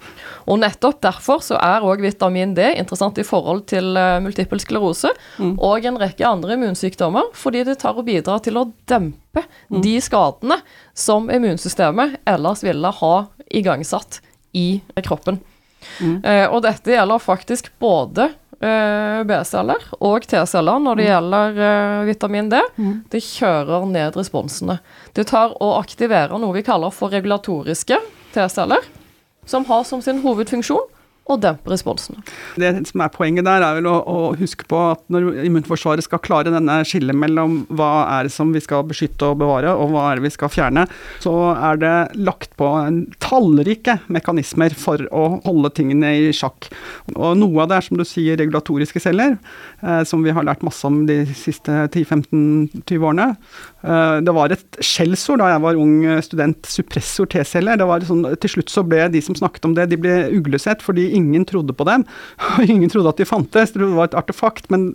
Og 0.48 0.58
nettopp 0.62 1.00
derfor 1.04 1.42
så 1.44 1.58
er 1.62 1.84
òg 1.86 2.02
vitamin 2.02 2.54
D 2.56 2.64
interessant 2.80 3.20
i 3.20 3.26
forhold 3.26 3.66
til 3.70 3.92
uh, 3.94 4.18
multippel 4.24 4.60
sklerose 4.62 5.12
mm. 5.38 5.54
og 5.54 5.86
en 5.86 6.00
rekke 6.00 6.26
andre 6.26 6.56
immunsykdommer, 6.56 7.30
fordi 7.38 7.66
det 7.68 7.78
tar 7.82 7.98
og 7.98 8.08
bidrar 8.08 8.42
til 8.44 8.58
å 8.58 8.66
dempe 8.88 9.44
mm. 9.44 9.80
de 9.84 9.94
skadene 10.02 10.58
som 10.98 11.30
immunsystemet 11.30 12.18
ellers 12.26 12.64
ville 12.66 12.90
ha 13.00 13.14
igangsatt 13.46 14.20
i 14.52 14.80
kroppen. 15.06 15.38
Mm. 16.02 16.18
Uh, 16.24 16.46
og 16.50 16.62
dette 16.66 16.90
gjelder 16.90 17.22
faktisk 17.22 17.70
både 17.78 18.28
uh, 18.58 19.22
B-celler 19.28 19.86
og 20.02 20.26
T-celler 20.26 20.82
når 20.82 20.98
det 20.98 21.06
mm. 21.06 21.10
gjelder 21.12 21.62
vitamin 22.08 22.50
D. 22.50 22.62
Mm. 22.76 22.94
Det 23.14 23.22
kjører 23.22 23.86
ned 23.94 24.18
responsene. 24.18 24.80
Det 25.14 25.28
tar 25.30 25.54
og 25.54 25.78
aktiverer 25.78 26.34
noe 26.38 26.56
vi 26.58 26.66
kaller 26.66 26.94
for 26.94 27.14
regulatoriske 27.14 28.00
T-celler, 28.34 28.82
som 29.48 29.64
har 29.70 29.86
som 29.86 30.02
sin 30.04 30.22
hovedfunksjon 30.26 30.97
og 31.28 31.42
dempe 31.42 31.72
responsene. 31.72 32.22
Det 32.60 32.70
som 32.88 33.02
er 33.04 33.12
Poenget 33.12 33.46
der 33.46 33.64
er 33.64 33.76
vel 33.78 33.88
å, 33.90 33.96
å, 34.00 34.18
huske 34.38 34.66
på 34.68 34.78
at 34.92 35.00
når 35.12 35.42
immunforsvaret 35.48 36.04
skal 36.06 36.22
klare 36.24 36.52
denne 36.54 36.78
skillet 36.86 37.16
mellom 37.16 37.60
hva 37.74 38.06
er 38.18 38.28
det 38.28 38.32
som 38.34 38.52
vi 38.54 38.62
skal 38.62 38.86
beskytte 38.88 39.32
og 39.32 39.40
bevare, 39.42 39.72
og 39.74 39.92
hva 39.92 40.06
er 40.08 40.18
det 40.18 40.28
vi 40.28 40.32
skal 40.34 40.52
fjerne, 40.52 40.86
så 41.22 41.34
er 41.54 41.80
det 41.82 41.94
lagt 42.20 42.54
på 42.60 42.68
en 42.80 43.02
tallrike 43.24 43.98
mekanismer 44.12 44.76
for 44.78 45.04
å 45.12 45.26
holde 45.44 45.72
tingene 45.76 46.14
i 46.16 46.30
sjakk. 46.36 46.70
Og 47.16 47.36
Noe 47.38 47.64
av 47.64 47.72
det 47.72 47.78
er 47.78 47.88
som 47.88 48.00
du 48.00 48.06
sier 48.08 48.38
regulatoriske 48.40 49.02
celler, 49.02 49.36
eh, 49.82 50.02
som 50.08 50.24
vi 50.24 50.34
har 50.34 50.46
lært 50.46 50.64
masse 50.66 50.86
om 50.88 51.02
de 51.08 51.20
siste 51.36 51.74
10-15-20 51.90 53.04
årene. 53.04 53.28
Eh, 53.82 54.16
det 54.24 54.36
var 54.36 54.54
et 54.54 54.80
skjellsord 54.84 55.42
da 55.42 55.52
jeg 55.52 55.64
var 55.66 55.82
ung 55.82 55.96
student, 56.24 56.68
suppressor 56.68 57.28
T-celler. 57.32 57.84
Sånn, 58.08 58.24
til 58.40 58.56
slutt 58.56 58.72
så 58.72 58.84
ble 58.86 59.04
de 59.12 59.22
som 59.24 59.36
snakket 59.38 59.68
om 59.68 59.76
det, 59.76 59.90
de 59.92 60.00
ble 60.00 60.16
uglesett 60.38 60.82
fordi 60.84 61.10
ingen 61.18 61.44
trodde 61.48 61.74
på 61.76 61.86
dem. 61.88 62.04
Og 62.54 62.64
ingen 62.72 62.90
trodde 62.92 63.12
at 63.12 63.20
de 63.20 63.28
fantes, 63.28 63.74
det 63.74 63.84
var 63.84 64.10
et 64.10 64.16
artefakt, 64.18 64.68
men 64.72 64.88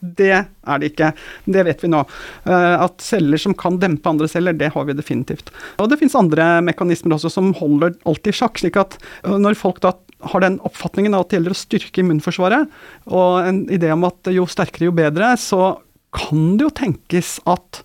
det 0.00 0.32
er 0.36 0.82
det 0.82 0.92
ikke. 0.92 1.12
Det 1.56 1.66
vet 1.68 1.82
vi 1.84 1.92
nå. 1.92 2.04
Eh, 2.46 2.76
at 2.76 3.02
celler 3.04 3.40
som 3.40 3.56
kan 3.58 3.80
dempe 3.82 4.08
andre 4.10 4.30
celler, 4.30 4.56
det 4.56 4.72
har 4.74 4.88
vi 4.88 4.96
definitivt. 4.98 5.52
Og 5.82 5.90
det 5.90 6.00
fins 6.00 6.16
andre 6.18 6.54
mekanismer 6.64 7.16
også 7.16 7.32
som 7.32 7.52
holder 7.58 7.96
alt 8.08 8.30
i 8.30 8.34
sjakk, 8.36 8.60
slik 8.62 8.78
at 8.80 8.98
eh, 9.24 9.36
når 9.36 9.58
folk 9.58 9.82
da 9.84 9.96
har 10.32 10.44
den 10.44 10.60
oppfatningen 10.62 11.16
av 11.16 11.24
at 11.24 11.32
det 11.32 11.40
gjelder 11.40 11.56
å 11.56 11.58
styrke 11.58 12.02
immunforsvaret, 12.02 12.70
og 13.10 13.48
en 13.48 13.64
idé 13.74 13.90
om 13.94 14.06
at 14.06 14.30
jo 14.30 14.46
sterkere, 14.50 14.86
jo 14.86 14.94
bedre, 14.94 15.32
så 15.40 15.74
kan 16.14 16.56
det 16.58 16.68
jo 16.68 16.76
tenkes 16.76 17.38
at 17.48 17.82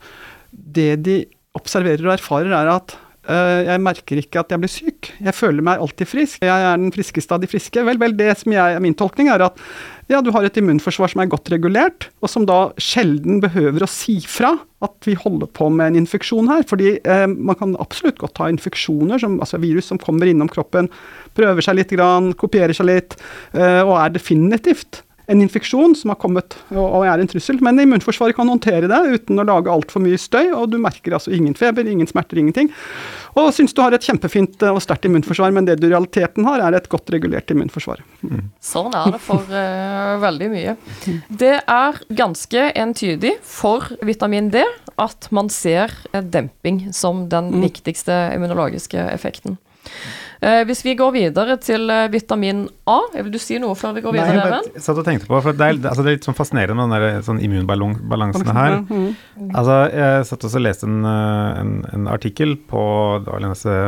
det 0.52 0.92
de 1.06 1.22
observerer 1.58 2.06
og 2.06 2.18
erfarer, 2.18 2.54
er 2.54 2.70
at 2.76 2.98
jeg 3.28 3.84
merker 3.84 4.22
ikke 4.22 4.40
at 4.40 4.54
jeg 4.54 4.62
blir 4.64 4.72
syk. 4.72 5.12
Jeg 5.20 5.36
føler 5.36 5.66
meg 5.66 5.82
alltid 5.84 6.08
frisk. 6.08 6.42
Jeg 6.46 6.66
er 6.72 6.80
den 6.80 6.94
friskeste 6.96 7.36
av 7.36 7.44
de 7.44 7.50
friske. 7.52 7.84
Vel, 7.84 8.00
vel, 8.00 8.16
det 8.16 8.30
som 8.40 8.54
jeg, 8.56 8.82
min 8.84 8.96
tolkning 8.98 9.28
er 9.34 9.44
at 9.50 9.60
ja, 10.08 10.22
du 10.24 10.30
har 10.32 10.46
et 10.48 10.58
immunforsvar 10.60 11.12
som 11.12 11.20
er 11.20 11.28
godt 11.32 11.50
regulert, 11.52 12.08
og 12.24 12.32
som 12.32 12.46
da 12.48 12.70
sjelden 12.80 13.42
behøver 13.44 13.84
å 13.84 13.90
si 13.92 14.22
fra 14.24 14.54
at 14.86 15.08
vi 15.08 15.18
holder 15.20 15.50
på 15.52 15.68
med 15.74 15.92
en 15.92 16.00
infeksjon 16.04 16.48
her. 16.52 16.64
Fordi 16.70 16.94
eh, 17.04 17.26
man 17.28 17.58
kan 17.60 17.76
absolutt 17.84 18.22
godt 18.22 18.40
ha 18.40 18.48
infeksjoner, 18.54 19.20
som, 19.20 19.36
altså 19.44 19.60
virus 19.60 19.92
som 19.92 20.00
kommer 20.00 20.30
innom 20.32 20.52
kroppen, 20.52 20.88
prøver 21.36 21.66
seg 21.66 21.82
litt, 21.82 21.92
grann, 21.92 22.32
kopierer 22.40 22.78
seg 22.78 22.88
litt, 22.88 23.20
eh, 23.58 23.82
og 23.84 23.98
er 24.00 24.16
definitivt 24.16 25.04
en 25.28 25.42
infeksjon 25.44 25.96
som 25.96 26.12
har 26.14 26.20
kommet 26.22 26.56
og 26.72 27.04
er 27.04 27.20
en 27.20 27.30
trussel. 27.30 27.60
Men 27.64 27.80
immunforsvaret 27.84 28.38
kan 28.38 28.48
håndtere 28.48 28.88
det 28.88 29.00
uten 29.12 29.42
å 29.42 29.46
lage 29.48 29.72
altfor 29.72 30.04
mye 30.04 30.20
støy, 30.20 30.54
og 30.56 30.72
du 30.72 30.78
merker 30.82 31.18
altså 31.18 31.34
ingen 31.36 31.56
feber, 31.58 31.88
ingen 31.88 32.08
smerter, 32.08 32.40
ingenting. 32.40 32.72
Og 33.38 33.52
syns 33.56 33.76
du 33.76 33.82
har 33.84 33.94
et 33.94 34.08
kjempefint 34.08 34.64
og 34.70 34.80
sterkt 34.84 35.06
immunforsvar, 35.10 35.52
men 35.56 35.68
det 35.68 35.78
du 35.82 35.90
i 35.90 35.92
realiteten 35.92 36.48
har, 36.48 36.64
er 36.64 36.78
et 36.80 36.88
godt 36.92 37.12
regulert 37.14 37.52
immunforsvar. 37.54 38.02
Mm. 38.24 38.48
Sånn 38.64 38.96
er 38.98 39.18
det 39.18 39.22
for 39.24 39.44
uh, 39.52 40.16
veldig 40.24 40.50
mye. 40.54 40.78
Det 41.28 41.56
er 41.60 42.02
ganske 42.24 42.70
entydig 42.80 43.36
for 43.46 43.92
vitamin 44.08 44.52
D 44.54 44.64
at 44.98 45.28
man 45.36 45.52
ser 45.54 45.92
demping 46.14 46.88
som 46.96 47.28
den 47.30 47.52
mm. 47.58 47.68
viktigste 47.68 48.16
immunologiske 48.38 49.10
effekten. 49.12 49.60
Eh, 50.38 50.64
hvis 50.70 50.84
vi 50.86 50.94
går 50.98 51.14
videre 51.16 51.56
til 51.62 51.90
eh, 51.90 52.08
vitamin 52.14 52.66
A, 52.90 52.98
vil 53.16 53.32
du 53.34 53.40
si 53.42 53.58
noe 53.62 53.74
før 53.78 53.96
vi 53.96 54.04
går 54.06 54.14
videre? 54.14 54.36
Nei, 54.36 54.44
jeg 54.44 54.54
bare, 54.54 54.82
satt 54.86 55.00
og 55.02 55.08
tenkte 55.08 55.30
på, 55.30 55.40
for 55.42 55.58
det 55.58 55.66
er, 55.66 55.80
altså 55.82 56.06
det 56.06 56.12
er 56.12 56.18
litt 56.20 56.28
sånn 56.28 56.38
fascinerende 56.38 56.78
med 56.78 56.94
den 56.94 57.06
der, 57.08 57.24
sånn 57.26 57.42
immunbalansen 57.42 58.52
her. 58.54 58.78
Mm. 58.86 59.08
Altså, 59.48 59.78
jeg 59.94 60.28
satt 60.30 60.46
også 60.50 60.62
og 60.62 60.66
leste 60.68 60.90
en, 60.90 61.00
eh, 61.10 61.62
en, 61.64 61.74
en, 61.96 62.12
artikkel 62.14 62.54
på 62.70 62.84
disse 63.26 63.80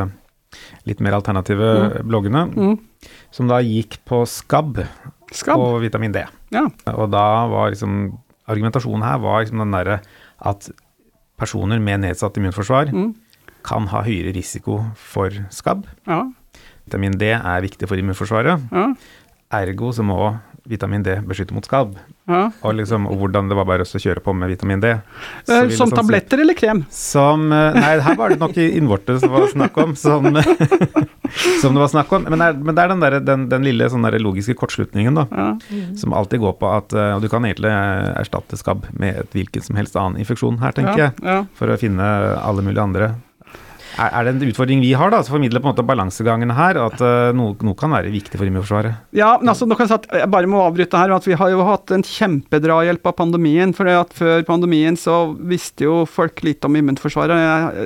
litt 0.90 1.04
mer 1.04 1.14
alternative 1.20 1.70
mm. 1.70 1.94
bloggene, 2.10 2.44
mm. 2.50 3.06
som 3.36 3.50
da 3.50 3.60
gikk 3.62 4.00
på 4.08 4.24
skabb, 4.26 4.82
skabb. 5.30 5.62
og 5.62 5.78
vitamin 5.84 6.16
D. 6.16 6.24
Ja. 6.50 6.66
Og 6.96 7.06
da 7.12 7.28
var 7.50 7.70
liksom 7.74 8.18
Argumentasjonen 8.50 9.04
her 9.06 9.20
var 9.22 9.44
liksom 9.44 9.60
den 9.62 9.70
derre 9.76 10.00
at 10.42 10.64
personer 11.38 11.78
med 11.78 12.00
nedsatt 12.02 12.34
immunforsvar 12.40 12.88
mm. 12.90 13.12
kan 13.62 13.86
ha 13.92 14.00
høyere 14.02 14.32
risiko 14.34 14.80
for 14.98 15.36
skabb. 15.54 15.84
Ja. 16.08 16.24
Vitamin 16.90 17.14
D 17.18 17.30
er 17.38 17.62
viktig 17.62 17.86
for 17.86 18.00
immunforsvaret. 18.00 18.70
Ja. 18.74 18.88
Ergo 19.60 19.92
så 19.94 20.02
må 20.06 20.18
vitamin 20.70 21.02
D 21.02 21.16
beskytte 21.26 21.54
mot 21.54 21.66
skabb. 21.66 21.96
Ja. 22.30 22.44
Og, 22.62 22.74
liksom, 22.78 23.06
og 23.10 23.18
hvordan 23.18 23.48
det 23.50 23.56
var 23.58 23.66
bare 23.66 23.86
å 23.86 24.00
kjøre 24.02 24.22
på 24.22 24.34
med 24.36 24.52
vitamin 24.52 24.82
D. 24.82 24.92
Så 25.42 25.54
som 25.54 25.70
liksom, 25.70 25.94
tabletter 25.96 26.42
eller 26.44 26.54
krem? 26.58 26.84
Som 26.94 27.48
eh, 27.54 27.78
Nei, 27.78 27.94
her 28.04 28.18
var 28.18 28.30
det 28.30 28.38
nok 28.42 28.58
innvortes 28.60 29.24
det 29.24 29.30
var 29.32 29.48
snakk 29.50 29.78
om. 29.82 29.96
Som, 29.98 30.28
som, 31.62 31.74
det 31.74 31.80
var 31.80 31.90
snakk 31.90 32.12
om. 32.14 32.28
Men, 32.30 32.44
er, 32.44 32.58
men 32.58 32.76
det 32.76 32.84
er 32.84 32.92
den, 32.92 33.02
der, 33.06 33.18
den, 33.32 33.48
den 33.50 33.66
lille 33.66 33.88
sånn 33.90 34.06
der 34.06 34.18
logiske 34.22 34.54
kortslutningen, 34.60 35.18
da. 35.18 35.26
Ja. 35.32 35.48
Som 35.98 36.14
alltid 36.14 36.44
går 36.44 36.54
på 36.60 36.70
at 36.70 36.94
Og 36.94 37.24
du 37.24 37.28
kan 37.32 37.46
egentlig 37.46 37.72
erstatte 37.72 38.58
skabb 38.60 38.86
med 38.92 39.24
et 39.24 39.34
hvilken 39.34 39.64
som 39.66 39.78
helst 39.80 39.98
annen 39.98 40.20
infeksjon 40.22 40.60
her, 40.62 40.76
tenker 40.76 41.08
jeg. 41.08 41.42
For 41.58 41.72
å 41.72 41.80
finne 41.80 42.06
alle 42.38 42.66
mulige 42.66 42.86
andre 42.86 43.12
Er, 43.98 44.12
er, 44.12 44.26
det 44.26 44.32
en 44.36 44.50
utfordring 44.52 44.82
vi 44.82 44.92
har, 44.96 45.10
da, 45.12 45.20
som 45.24 45.34
formidler 45.34 45.62
på 45.62 45.68
en 45.68 45.74
måte 45.74 45.84
balansegangen 45.86 46.52
her, 46.54 46.78
at 46.78 47.02
uh, 47.02 47.30
noe, 47.36 47.56
noe, 47.66 47.76
kan 47.78 47.92
være 47.92 48.12
viktig 48.12 48.38
for 48.38 48.46
Immunforsvaret? 48.46 49.00
Ja, 49.16 49.32
men 49.40 49.50
altså, 49.52 49.66
kan 49.74 49.90
jeg, 49.90 50.06
jeg 50.20 50.30
bare 50.30 50.50
må 50.50 50.60
avbryte 50.62 51.00
her. 51.00 51.14
at 51.16 51.26
Vi 51.26 51.38
har 51.38 51.50
jo 51.52 51.64
hatt 51.66 51.92
en 51.94 52.04
kjempedrahjelp 52.06 53.10
av 53.10 53.16
pandemien. 53.18 53.74
for 53.76 53.90
at 53.90 54.14
Før 54.16 54.44
pandemien 54.46 54.98
så 55.00 55.34
visste 55.34 55.88
jo 55.88 56.04
folk 56.08 56.44
lite 56.46 56.70
om 56.70 56.78
immunforsvaret. 56.78 57.34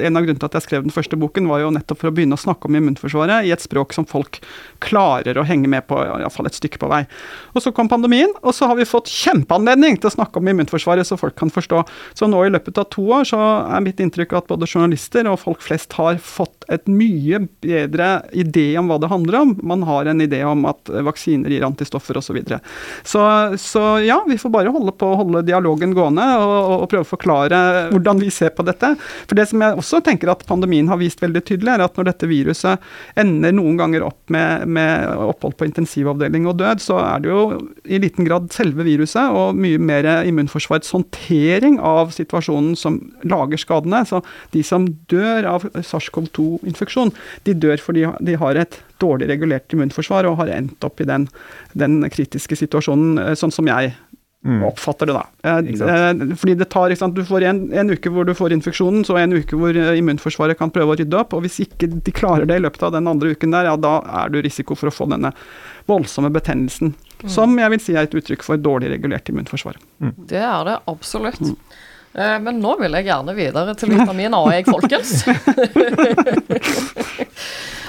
En 0.05 0.21
av 0.21 0.27
grunnene 0.27 0.43
til 0.43 0.51
at 0.51 0.59
jeg 0.59 0.67
skrev 0.69 0.85
den 0.85 0.95
første 0.95 1.19
boken, 1.21 1.49
var 1.49 1.65
jo 1.65 1.73
nettopp 1.75 2.03
for 2.03 2.13
å 2.13 2.15
begynne 2.15 2.37
å 2.37 2.45
snakke 2.45 2.69
om 2.69 2.79
immunforsvaret 2.81 3.49
i 3.49 3.55
et 3.55 3.65
språk 3.65 3.97
som 3.97 4.09
folk 4.09 4.41
klarer 4.85 5.41
å 5.41 5.47
henge 5.49 5.71
med 5.71 5.87
på, 5.89 5.99
iallfall 6.05 6.51
et 6.51 6.59
stykke 6.59 6.83
på 6.83 6.91
vei. 6.93 7.05
Og 7.55 7.65
Så 7.65 7.73
kom 7.73 7.89
pandemien, 7.89 8.33
og 8.43 8.53
så 8.53 8.69
har 8.69 8.77
vi 8.77 8.85
fått 8.89 9.09
kjempeanledning 9.09 9.97
til 9.99 10.11
å 10.11 10.15
snakke 10.19 10.41
om 10.41 10.53
immunforsvaret, 10.53 11.07
så 11.09 11.19
folk 11.21 11.37
kan 11.39 11.53
forstå. 11.53 11.81
Så 12.19 12.29
nå 12.29 12.45
i 12.45 12.53
løpet 12.53 12.79
av 12.79 12.91
to 12.93 13.07
år 13.17 13.25
så 13.29 13.41
er 13.73 13.85
mitt 13.85 14.03
inntrykk 14.03 14.37
at 14.37 14.51
både 14.51 14.69
journalister 14.69 15.27
og 15.31 15.41
folk 15.41 15.65
flest 15.65 15.94
har 15.97 16.19
fått 16.23 16.65
et 16.73 16.87
mye 16.89 17.43
bedre 17.63 18.09
idé 18.33 18.73
om 18.81 18.89
hva 18.89 18.99
det 19.01 19.11
handler 19.13 19.39
om. 19.41 19.55
Man 19.63 19.85
har 19.87 20.09
en 20.09 20.23
idé 20.25 20.41
om 20.49 20.65
at 20.69 20.89
vaksiner 20.89 21.53
gir 21.53 21.67
antistoffer 21.67 22.19
osv. 22.19 22.25
Så, 22.25 22.33
videre. 22.33 22.61
så 23.05 23.23
Så 23.59 23.83
ja, 24.05 24.25
vi 24.29 24.39
får 24.39 24.51
bare 24.51 24.73
holde 24.75 24.95
på 24.97 25.07
å 25.07 25.19
holde 25.21 25.45
dialogen 25.47 25.93
gående 25.95 26.25
og, 26.41 26.55
og, 26.83 26.87
prøve 26.91 27.05
å 27.05 27.11
forklare 27.11 27.61
hvordan 27.93 28.23
vi 28.23 28.31
ser 28.33 28.55
på 28.57 28.65
dette. 28.67 28.95
For 29.29 29.39
det 29.39 29.47
som 29.51 29.63
jeg 29.63 29.79
også 29.79 30.01
tenker 30.05 30.33
at 30.33 30.47
pandemien 30.49 30.89
har 30.91 31.01
vist 31.01 31.23
veldig 31.23 31.45
tydelig, 31.45 31.75
er 31.75 31.85
at 31.85 31.99
når 31.99 32.09
dette 32.11 32.31
viruset 32.31 33.21
ender 33.21 33.55
noen 33.55 33.79
ganger 33.81 34.07
opp 34.09 34.33
med, 34.33 34.67
med 34.67 35.13
opphold 35.29 35.59
på 35.61 35.69
intensivavdeling 35.69 36.49
og 36.51 36.59
død, 36.63 36.83
så 36.83 36.99
er 37.03 37.25
det 37.25 37.33
jo 37.33 37.45
i 37.85 38.01
liten 38.03 38.27
grad 38.27 38.51
selve 38.55 38.87
viruset 38.87 39.35
og 39.35 39.59
mye 39.59 39.81
mer 39.81 40.09
immunforsvarets 40.25 40.93
håndtering 40.95 41.79
av 41.85 42.13
situasjonen 42.15 42.75
som 42.79 42.99
lager 43.27 43.61
skadene. 43.61 44.05
Så 44.09 44.23
de 44.55 44.65
som 44.67 44.89
dør 45.13 45.49
av 45.55 45.69
SARS-CoV-2-infeksjon, 45.87 47.13
de 47.47 47.55
dør 47.67 47.83
fordi 47.83 48.09
de 48.25 48.39
har 48.41 48.61
et 48.61 48.81
dårlig 49.03 49.29
regulert 49.31 49.73
immunforsvar 49.75 50.29
og 50.29 50.41
har 50.43 50.53
endt 50.57 50.85
opp 50.87 51.03
i 51.03 51.09
den, 51.09 51.29
den 51.79 52.03
kritiske 52.13 52.59
situasjonen, 52.65 53.19
eh, 53.21 53.39
sånn 53.39 53.55
som 53.55 53.71
jeg 53.71 53.95
Mm. 54.45 54.61
Oppfatter 54.65 55.07
det, 55.09 55.13
da. 55.13 55.27
Eh, 55.43 55.57
eh 55.57 56.37
fordi 56.37 56.55
det 56.55 56.67
tar, 56.69 56.91
Du 57.15 57.25
får 57.25 57.43
en, 57.43 57.73
en, 57.73 57.91
uke 57.91 58.11
hvor 58.13 58.27
du 58.27 58.35
får 58.35 58.53
infeksjonen, 58.53 59.05
så 59.05 59.17
en 59.17 59.33
uke 59.33 59.57
hvor 59.57 59.73
immunforsvaret 59.73 60.59
kan 60.59 60.71
prøve 60.71 60.93
å 60.93 60.99
rydde 61.01 61.17
opp. 61.17 61.33
og 61.33 61.47
Hvis 61.47 61.63
ikke 61.65 61.89
de 61.89 62.13
klarer 62.13 62.45
det 62.45 62.59
i 62.59 62.61
løpet 62.61 62.83
av 62.83 62.93
den 62.93 63.09
andre 63.09 63.33
uken 63.33 63.51
der, 63.57 63.71
ja, 63.71 63.77
da 63.77 64.03
er 64.05 64.29
du 64.29 64.43
risiko 64.45 64.77
for 64.77 64.93
å 64.93 64.93
få 64.93 65.09
denne 65.09 65.33
voldsomme 65.89 66.29
betennelsen. 66.29 66.93
Mm. 67.23 67.31
Som 67.31 67.57
jeg 67.59 67.73
vil 67.73 67.81
si 67.81 67.97
er 67.97 68.05
et 68.05 68.19
uttrykk 68.21 68.45
for 68.45 68.61
dårlig 68.61 68.93
regulert 68.93 69.33
immunforsvar. 69.33 69.81
Mm. 70.05 70.13
Det 70.29 70.45
er 70.45 70.69
det 70.69 70.79
absolutt. 70.93 71.41
Mm. 72.15 72.23
Eh, 72.23 72.41
men 72.41 72.61
nå 72.63 72.75
vil 72.81 72.95
jeg 72.99 73.09
gjerne 73.09 73.35
videre 73.37 73.75
til 73.79 73.95
vitamin 73.95 74.37
A, 74.39 74.43
jeg, 74.55 74.67
folkens. 74.69 75.25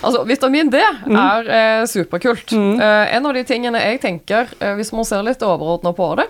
altså, 0.05 0.23
vitamin 0.27 0.71
D 0.73 0.81
mm. 0.81 1.19
er 1.19 1.51
eh, 1.57 1.83
superkult. 1.89 2.55
Mm. 2.55 2.79
Eh, 2.79 3.03
en 3.17 3.29
av 3.29 3.37
de 3.37 3.45
tingene 3.47 3.83
jeg 3.83 4.01
tenker, 4.03 4.51
eh, 4.59 4.75
hvis 4.79 4.93
man 4.95 5.07
ser 5.07 5.25
litt 5.25 5.45
overordna 5.45 5.95
på 5.95 6.15
det, 6.21 6.29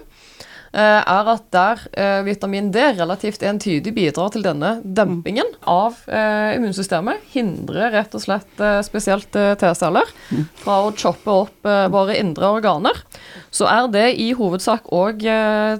er 0.76 1.30
at 1.32 1.44
der 1.56 1.80
vitamin 2.26 2.66
D 2.68 2.82
relativt 2.98 3.46
entydig 3.48 3.94
bidrar 3.96 4.34
til 4.34 4.42
denne 4.44 4.74
dempingen 4.84 5.54
av 5.72 6.02
immunsystemet, 6.12 7.22
hindrer 7.32 7.94
rett 7.94 8.12
og 8.12 8.26
slett 8.26 8.60
spesielt 8.84 9.30
T-celler 9.32 10.12
mm. 10.36 10.42
fra 10.66 10.82
å 10.84 10.92
choppe 10.92 11.38
opp 11.46 11.70
våre 11.96 12.18
indre 12.20 12.50
organer, 12.58 13.00
så 13.56 13.70
er 13.72 13.88
det 13.94 14.10
i 14.20 14.34
hovedsak 14.36 14.92
òg 14.92 15.24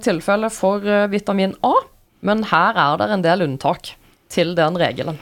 tilfellet 0.00 0.56
for 0.56 0.88
vitamin 1.12 1.52
A. 1.60 1.74
Men 2.20 2.46
her 2.52 2.78
er 2.78 3.00
det 3.00 3.10
en 3.12 3.24
del 3.24 3.46
unntak 3.48 3.94
til 4.32 4.54
den 4.58 4.78
regelen. 4.80 5.18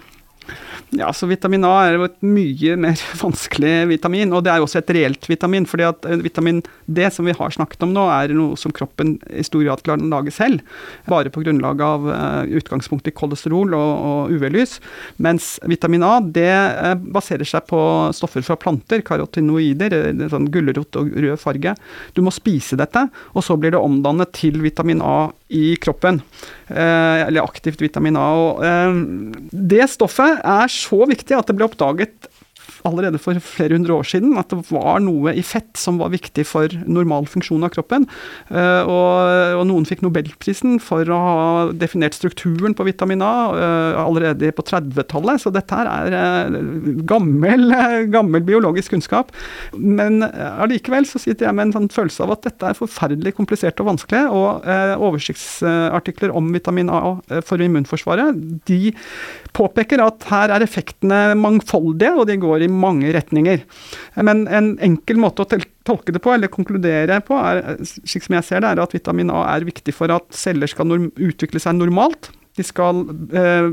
Ja, 0.95 1.13
så 1.13 1.27
Vitamin 1.27 1.65
A 1.67 1.73
er 1.87 1.97
jo 1.97 2.05
et 2.07 2.21
mye 2.23 2.77
mer 2.79 3.01
vanskelig 3.23 3.73
vitamin, 3.91 4.33
og 4.37 4.45
det 4.45 4.53
er 4.53 4.61
jo 4.61 4.67
også 4.69 4.83
et 4.83 4.93
reelt 4.95 5.27
vitamin. 5.27 5.67
fordi 5.67 5.87
at 5.89 6.07
eh, 6.07 6.21
Vitamin 6.23 6.61
D, 6.87 7.09
som 7.11 7.27
vi 7.27 7.35
har 7.35 7.55
snakket 7.55 7.83
om 7.87 7.95
nå, 7.95 8.05
er 8.13 8.35
noe 8.37 8.59
som 8.61 8.73
kroppen 8.75 9.17
i 9.31 9.43
stor 9.47 9.65
grad 9.65 9.83
klarer 9.87 10.05
å 10.05 10.13
lage 10.13 10.35
selv. 10.35 10.63
Bare 11.11 11.33
på 11.35 11.43
grunnlag 11.43 11.83
av 11.83 12.07
utgangspunktet 12.07 12.63
utgangspunkt 12.65 13.09
i 13.09 13.15
kolesterol 13.15 13.75
og, 13.77 14.31
UV-lys. 14.35 14.79
Mens 15.23 15.55
vitamin 15.69 16.05
A 16.07 16.15
det 16.23 16.51
uh, 16.51 16.95
baserer 16.97 17.47
seg 17.49 17.67
på 17.69 17.81
stoffer 18.17 18.45
fra 18.47 18.57
planter, 18.61 19.03
karotinoider, 19.05 19.95
sånn 20.33 20.49
gulrot 20.55 20.97
og 21.01 21.13
rød 21.13 21.41
farge. 21.43 21.75
Du 22.15 22.23
må 22.25 22.33
spise 22.35 22.79
dette, 22.81 23.07
og 23.35 23.45
så 23.45 23.59
blir 23.59 23.75
det 23.75 23.83
omdannet 23.83 24.33
til 24.37 24.61
vitamin 24.65 25.03
A 25.05 25.33
i 25.49 25.75
kroppen. 25.77 26.23
Uh, 26.71 27.27
eller 27.27 27.45
aktivt 27.45 27.83
vitamin 27.83 28.17
A. 28.17 28.29
og 28.33 29.45
Det 29.53 29.89
stoffet 29.93 30.41
er 30.41 30.73
så 30.73 31.05
viktig 31.11 31.37
at 31.37 31.51
det 31.51 31.59
ble 31.59 31.69
oppdaget 31.69 32.31
allerede 32.85 33.21
for 33.21 33.39
flere 33.41 33.79
hundre 33.79 33.97
år 33.97 34.07
siden 34.09 34.37
at 34.41 34.51
det 34.53 34.61
var 34.69 35.01
noe 35.03 35.33
i 35.33 35.43
fett 35.45 35.73
som 35.81 35.99
var 36.01 36.13
viktig 36.13 36.45
for 36.47 36.73
normal 36.85 37.27
funksjon 37.31 37.65
av 37.65 37.73
kroppen. 37.75 38.07
Uh, 38.51 38.83
og, 38.85 39.15
og, 39.59 39.65
noen 39.71 39.87
fikk 39.89 40.05
nobelprisen 40.05 40.77
for 40.83 41.09
å 41.09 41.21
ha 41.25 41.39
definert 41.73 42.17
strukturen 42.17 42.77
på 42.77 42.87
vitamin 42.87 43.25
A 43.25 43.33
uh, 43.55 44.03
allerede 44.05 44.53
på 44.55 44.67
30-tallet, 44.69 45.43
så 45.43 45.53
dette 45.55 45.79
her 45.81 45.89
er 45.89 46.59
uh, 46.59 46.91
gammel, 47.09 47.73
gammel, 48.15 48.45
biologisk 48.45 48.95
kunnskap. 48.95 49.33
Men 49.75 50.21
allikevel 50.25 51.09
så 51.09 51.21
sitter 51.23 51.49
jeg 51.49 51.57
med 51.57 51.71
en 51.71 51.77
sånn 51.79 51.91
følelse 51.93 52.27
av 52.27 52.37
at 52.37 52.45
dette 52.51 52.69
er 52.69 52.79
forferdelig 52.79 53.35
komplisert 53.39 53.81
og 53.81 53.89
vanskelig, 53.93 54.27
og 54.35 54.67
oversiktsartikler 55.05 56.33
om 56.37 56.53
vitamin 56.55 56.91
A 56.93 57.17
for 57.47 57.63
immunforsvaret, 57.63 58.37
de 58.69 58.93
påpeker 59.55 60.03
at 60.03 60.27
her 60.31 60.53
er 60.55 60.65
effektene 60.65 61.21
mangfoldige, 61.39 62.13
og 62.19 62.29
de 62.29 62.37
går 62.43 62.67
i 62.67 62.71
mange 62.71 63.13
retninger. 63.15 63.65
Men 64.27 64.45
en 64.51 64.75
enkel 64.85 65.21
måte 65.23 65.45
å 65.45 65.49
tolke 65.87 66.15
det 66.15 66.23
på, 66.25 66.35
eller 66.35 66.53
konkludere 66.53 67.21
på, 67.25 67.39
er, 67.39 67.79
slik 67.85 68.27
som 68.27 68.39
jeg 68.39 68.49
ser 68.49 68.65
det, 68.65 68.75
er 68.75 68.85
at 68.85 68.97
vitamin 68.97 69.33
A 69.35 69.47
er 69.55 69.67
viktig 69.69 69.95
for 69.97 70.13
at 70.15 70.27
celler 70.35 70.71
skal 70.71 70.97
utvikle 70.99 71.63
seg 71.63 71.79
normalt. 71.79 72.33
De 72.59 72.67
skal 72.67 73.05
eh, 73.35 73.69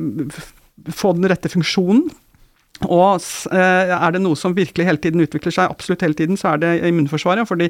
få 0.89 1.15
den 1.17 1.29
rette 1.29 1.51
funksjonen 1.51 2.07
og 2.87 3.21
eh, 3.53 3.91
er 3.93 4.13
det 4.15 4.21
noe 4.23 4.37
som 4.39 4.55
virkelig 4.57 4.87
hele 4.87 5.01
tiden 5.01 5.21
utvikler 5.23 5.53
seg, 5.53 5.69
absolutt 5.69 6.01
hele 6.05 6.17
tiden, 6.17 6.39
så 6.39 6.53
er 6.53 6.61
det 6.63 6.71
immunforsvaret. 6.89 7.47
Fordi 7.49 7.69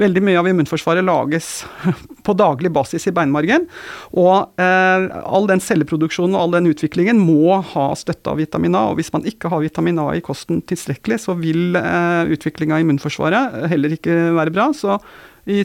veldig 0.00 0.22
mye 0.26 0.40
av 0.40 0.48
immunforsvaret 0.50 1.06
lages 1.06 1.50
på 2.26 2.36
daglig 2.36 2.72
basis 2.74 3.08
i 3.08 3.14
beinmargen. 3.14 3.68
Og 4.12 4.60
eh, 4.60 5.08
all 5.24 5.48
den 5.50 5.62
celleproduksjonen 5.64 6.36
og 6.36 6.46
all 6.46 6.56
den 6.58 6.70
utviklingen 6.72 7.22
må 7.22 7.60
ha 7.74 7.90
støtte 7.98 8.32
av 8.32 8.40
vitamin 8.42 8.76
A. 8.76 8.86
Og 8.92 9.00
hvis 9.00 9.12
man 9.14 9.26
ikke 9.28 9.52
har 9.52 9.64
vitamin 9.64 10.02
A 10.02 10.10
i 10.18 10.24
kosten 10.24 10.60
tilstrekkelig, 10.68 11.22
så 11.24 11.38
vil 11.38 11.78
eh, 11.80 12.34
utvikling 12.34 12.74
av 12.74 12.84
immunforsvaret 12.84 13.64
heller 13.72 13.96
ikke 13.96 14.18
være 14.36 14.54
bra. 14.54 14.72
Så 14.76 14.98
i 15.50 15.64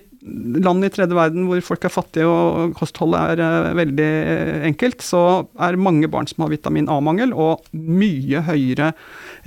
land 0.59 0.83
i 0.83 0.89
tredje 0.91 1.15
verden 1.15 1.45
hvor 1.47 1.61
folk 1.63 1.85
er 1.87 1.93
fattige 1.93 2.27
og 2.27 2.73
kostholdet 2.77 3.39
er 3.39 3.69
uh, 3.69 3.77
veldig 3.77 4.09
uh, 4.09 4.67
enkelt, 4.67 5.03
så 5.05 5.23
er 5.55 5.79
mange 5.79 6.09
barn 6.11 6.27
som 6.27 6.43
har 6.43 6.51
vitamin 6.51 6.89
A-mangel, 6.91 7.31
og 7.31 7.63
mye 7.71 8.43
høyere 8.49 8.91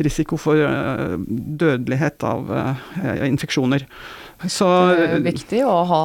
risiko 0.00 0.40
for 0.40 0.56
uh, 0.56 1.18
dødelighet 1.20 2.24
av 2.24 2.52
infeksjoner. 3.28 3.84
Så 4.48 4.68
Det 4.96 5.08
er 5.18 5.26
viktig 5.28 5.64
å 5.68 5.76
ha 5.90 6.04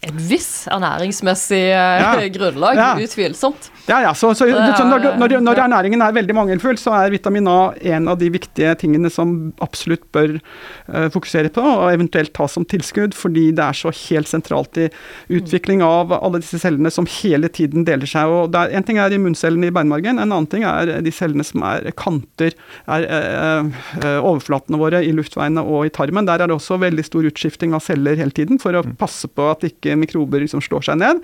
et 0.00 0.20
viss 0.30 0.64
ernæringsmessig 0.72 1.60
ja. 1.60 2.14
grunnlag, 2.36 2.78
ja. 2.78 2.92
utvilsomt. 3.04 3.68
Ja, 3.84 3.98
ja. 4.06 4.14
Så, 4.16 4.30
så, 4.38 4.46
så 4.48 4.84
når, 4.86 5.10
når, 5.20 5.34
når, 5.44 5.60
ernæringen 5.66 6.00
er 6.00 6.14
veldig 6.16 6.36
mangelfull, 6.36 6.78
så 6.80 6.94
er 6.96 7.12
vitamin 7.12 7.48
A 7.50 7.72
en 7.92 8.08
av 8.08 8.16
de 8.20 8.30
viktige 8.32 8.72
tingene 8.80 9.10
som 9.12 9.52
absolutt 9.60 10.06
bør 10.14 10.38
uh, 10.38 11.08
fokusere 11.12 11.50
på, 11.52 11.64
og 11.64 11.90
eventuelt 11.92 12.32
ta 12.36 12.46
som 12.48 12.64
tilskudd, 12.64 13.16
fordi 13.16 13.50
det 13.56 13.66
er 13.66 13.76
så 13.76 13.92
helt 14.06 14.30
sentralt 14.30 14.80
i 14.80 14.88
utvikling 15.36 15.84
av 15.84 16.14
alle 16.16 16.40
disse 16.40 16.62
cellene 16.62 16.92
som 16.94 17.08
hele 17.20 17.50
tiden 17.52 17.84
deler 17.88 18.08
seg. 18.08 18.30
og 18.30 18.56
er, 18.56 18.72
En 18.78 18.86
ting 18.86 19.02
er 19.02 19.12
immuncellene 19.12 19.68
i 19.68 19.74
beinmargen, 19.74 20.16
en 20.16 20.24
annen 20.30 20.48
ting 20.48 20.64
er 20.64 20.94
de 21.04 21.12
cellene 21.12 21.44
som 21.44 21.66
er 21.66 21.90
kanter, 21.92 22.56
er 22.88 23.08
uh, 23.10 23.68
uh, 24.00 24.18
overflatene 24.22 24.80
våre 24.80 25.04
i 25.04 25.12
luftveiene 25.12 25.60
og 25.60 25.90
i 25.90 25.92
tarmen. 25.92 26.28
Der 26.30 26.40
er 26.40 26.48
det 26.48 26.56
også 26.56 26.80
veldig 26.80 27.04
stor 27.04 27.28
utskifting 27.28 27.76
av 27.76 27.84
celler 27.84 28.16
hele 28.16 28.32
tiden 28.32 28.62
for 28.62 28.72
å 28.72 28.84
mm. 28.86 28.96
passe 29.00 29.28
på 29.28 29.50
at 29.52 29.68
ikke 29.68 29.89
mikrober 29.98 30.44
liksom 30.44 30.62
slår 30.64 30.86
seg 30.90 31.00
ned. 31.00 31.22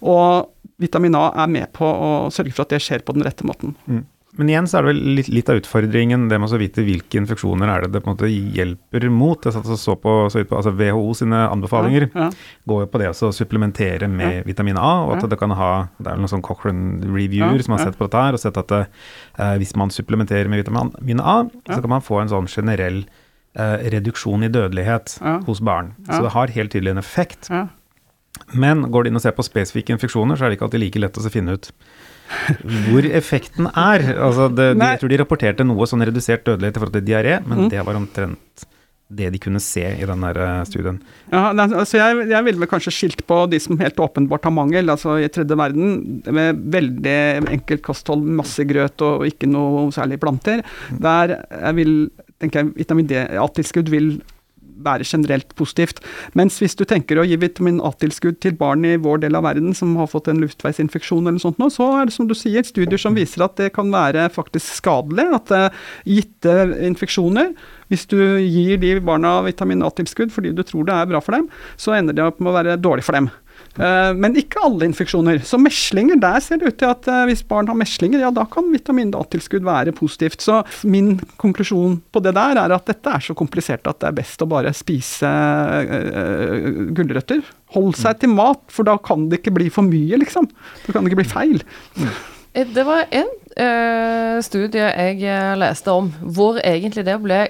Og 0.00 0.48
vitamin 0.78 1.16
A 1.18 1.26
er 1.44 1.50
med 1.50 1.72
på 1.76 1.84
å 1.88 2.12
sørge 2.34 2.54
for 2.54 2.64
at 2.64 2.76
det 2.76 2.82
skjer 2.84 3.04
på 3.04 3.16
den 3.16 3.26
rette 3.26 3.46
måten. 3.46 3.74
Mm. 3.88 4.06
Men 4.38 4.50
igjen 4.52 4.66
så 4.70 4.78
er 4.78 4.84
det 4.84 4.92
vel 4.92 5.14
litt, 5.16 5.28
litt, 5.32 5.48
av 5.50 5.58
utfordringen 5.58 6.28
det 6.30 6.36
med 6.38 6.52
å 6.52 6.60
vite 6.60 6.82
hvilke 6.86 7.18
infeksjoner 7.18 7.70
er 7.72 7.84
det 7.84 7.94
det 7.96 8.02
på 8.04 8.10
en 8.10 8.14
måte 8.14 8.28
hjelper 8.28 9.08
mot. 9.10 9.42
Jeg 9.42 9.56
satt 9.56 9.66
og 9.66 9.80
så 9.80 9.96
på, 9.98 10.12
så 10.30 10.44
på 10.46 10.58
altså 10.58 10.74
WHO 10.78 11.14
sine 11.18 11.40
anbefalinger 11.48 12.06
ja, 12.06 12.28
ja. 12.28 12.28
går 12.70 12.84
jo 12.84 12.90
på 12.92 13.00
det 13.02 13.08
å 13.10 13.32
supplementere 13.34 14.06
med 14.12 14.36
ja. 14.36 14.44
vitamin 14.46 14.78
A. 14.78 14.92
og 15.08 15.16
at 15.16 15.26
det 15.32 15.40
kan 15.40 15.54
ha, 15.58 15.72
det 15.98 16.12
er 16.12 16.20
noen 16.20 16.30
sånn 16.30 16.44
Cochrane 16.46 17.08
reviewer 17.08 17.64
som 17.66 17.74
har 17.74 17.88
sett 17.88 17.98
på 17.98 18.06
dette 18.06 18.26
her, 18.28 18.36
og 18.36 18.44
sett 18.44 18.60
at 18.60 18.76
eh, 18.78 19.56
hvis 19.58 19.74
man 19.80 19.90
supplementerer 19.94 20.52
med 20.52 20.62
vitamin 20.62 21.24
A, 21.24 21.40
så 21.64 21.80
kan 21.80 21.96
man 21.96 22.04
få 22.04 22.20
en 22.22 22.30
sånn 22.30 22.52
generell 22.52 23.02
eh, 23.58 23.88
reduksjon 23.96 24.46
i 24.46 24.52
dødelighet 24.52 25.18
hos 25.48 25.64
barn. 25.64 25.96
Så 26.06 26.20
det 26.28 26.36
har 26.36 26.54
helt 26.60 26.76
tydelig 26.76 26.94
en 26.94 27.02
effekt. 27.02 27.50
Men 28.56 28.86
går 28.92 29.04
du 29.04 29.10
inn 29.10 29.18
og 29.18 29.24
ser 29.24 29.34
på 29.36 29.44
spesifikke 29.46 29.94
infeksjoner, 29.96 30.38
så 30.38 30.46
er 30.46 30.50
det 30.50 30.58
ikke 30.58 30.68
alltid 30.68 30.84
like 30.84 31.02
lett 31.02 31.18
å 31.18 31.32
finne 31.32 31.58
ut 31.58 31.72
hvor 32.88 33.06
effekten 33.16 33.68
er. 33.72 34.04
Altså 34.20 34.48
det, 34.52 34.72
de, 34.76 34.88
jeg 34.92 35.00
tror 35.02 35.12
de 35.12 35.20
rapporterte 35.22 35.66
noe 35.66 35.88
sånn 35.88 36.04
redusert 36.04 36.44
dødelighet 36.46 36.76
i 36.76 36.82
forhold 36.82 36.98
til 36.98 37.06
diaré, 37.06 37.38
men 37.44 37.64
mm. 37.64 37.70
det 37.72 37.84
var 37.86 37.98
omtrent 38.00 38.66
det 39.08 39.30
de 39.32 39.38
kunne 39.40 39.60
se 39.64 39.80
i 39.80 40.04
den 40.04 40.24
der 40.26 40.38
eh, 40.44 40.64
studien. 40.68 40.98
Ja, 41.32 41.46
altså 41.56 41.96
jeg, 41.96 42.26
jeg 42.28 42.44
ville 42.44 42.60
vel 42.60 42.68
kanskje 42.68 42.92
skilt 42.92 43.22
på 43.28 43.38
de 43.48 43.60
som 43.64 43.80
helt 43.80 44.00
åpenbart 44.04 44.44
har 44.44 44.52
mangel, 44.52 44.92
altså 44.92 45.16
i 45.16 45.30
tredje 45.32 45.56
verden, 45.56 46.20
med 46.28 46.60
veldig 46.74 47.18
enkelt 47.56 47.84
kosthold, 47.86 48.26
masse 48.40 48.66
grøt 48.68 49.00
og 49.06 49.24
ikke 49.30 49.48
noe 49.48 49.86
særlig 49.96 50.20
planter. 50.20 50.60
Mm. 50.92 50.98
Der 51.06 51.38
jeg 51.38 51.78
vil, 51.80 51.94
tenker 52.36 52.60
jeg, 52.60 52.74
vitamin 52.82 53.08
D-tilskudd 53.08 53.88
vil 53.94 54.18
være 54.84 55.06
generelt 55.08 55.54
positivt. 55.58 56.02
Mens 56.38 56.58
hvis 56.62 56.76
du 56.78 56.84
tenker 56.88 57.20
å 57.20 57.26
gi 57.26 57.38
vitamin 57.40 57.80
A-tilskudd 57.84 58.40
til 58.44 58.56
barn 58.58 58.86
i 58.86 58.96
vår 59.00 59.22
del 59.24 59.38
av 59.38 59.46
verden 59.48 59.74
som 59.76 59.96
har 60.00 60.10
fått 60.10 60.30
en 60.30 60.42
luftveisinfeksjon 60.42 61.26
eller 61.26 61.42
sånt 61.42 61.60
nå, 61.60 61.70
så 61.74 61.90
er 61.98 62.08
det 62.08 62.16
som 62.16 62.28
du 62.28 62.36
sier, 62.38 62.66
studier 62.66 63.00
som 63.00 63.16
viser 63.18 63.44
at 63.46 63.58
det 63.60 63.72
kan 63.76 63.90
være 63.92 64.28
faktisk 64.34 64.80
skadelig. 64.80 65.28
At 65.38 65.52
uh, 65.54 65.82
gitte 66.08 66.54
infeksjoner 66.88 67.52
hvis 67.88 68.04
du 68.10 68.18
gir 68.42 68.80
de 68.80 68.96
barna 69.04 69.38
vitamin 69.46 69.84
A-tilskudd 69.86 70.32
fordi 70.34 70.52
du 70.56 70.64
tror 70.66 70.88
det 70.88 70.96
er 70.96 71.10
bra 71.10 71.22
for 71.24 71.36
dem, 71.36 71.48
så 71.80 71.96
ender 71.96 72.16
det 72.16 72.26
opp 72.26 72.42
med 72.42 72.52
å 72.52 72.58
være 72.58 72.80
dårlig 72.80 73.06
for 73.06 73.16
dem. 73.16 73.30
Eh, 73.78 74.12
men 74.18 74.36
ikke 74.38 74.62
alle 74.64 74.88
infeksjoner. 74.88 75.42
Så 75.46 75.58
meslinger, 75.60 76.18
der 76.20 76.40
ser 76.42 76.60
det 76.60 76.72
ut 76.72 76.78
til 76.80 76.90
at 76.90 77.08
eh, 77.10 77.24
hvis 77.30 77.44
barn 77.46 77.68
har 77.70 77.78
meslinger, 77.78 78.22
ja 78.24 78.30
da 78.34 78.44
kan 78.50 78.70
vitamin 78.72 79.12
A-tilskudd 79.16 79.66
være 79.66 79.94
positivt. 79.96 80.42
Så 80.44 80.60
min 80.88 81.16
konklusjon 81.40 81.98
på 82.12 82.22
det 82.24 82.34
der 82.38 82.62
er 82.64 82.74
at 82.74 82.90
dette 82.90 83.14
er 83.14 83.24
så 83.24 83.36
komplisert 83.38 83.86
at 83.90 84.00
det 84.02 84.10
er 84.10 84.18
best 84.18 84.42
å 84.42 84.48
bare 84.50 84.74
spise 84.76 85.28
uh, 85.28 86.90
gulrøtter. 86.96 87.44
Hold 87.76 87.94
seg 87.98 88.18
til 88.22 88.32
mat, 88.34 88.60
for 88.72 88.88
da 88.88 88.96
kan 89.02 89.28
det 89.30 89.40
ikke 89.40 89.54
bli 89.58 89.68
for 89.72 89.86
mye, 89.86 90.18
liksom. 90.20 90.48
Da 90.86 90.94
kan 90.94 91.04
det 91.04 91.12
ikke 91.12 91.22
bli 91.22 91.30
feil. 91.30 91.62
Det 92.58 92.84
var 92.86 93.06
en 93.14 93.28
uh, 93.28 94.38
studie 94.42 94.88
jeg 94.88 95.58
leste 95.60 95.94
om 95.94 96.10
hvor 96.24 96.58
egentlig 96.64 97.06
det 97.06 97.18
ble 97.22 97.42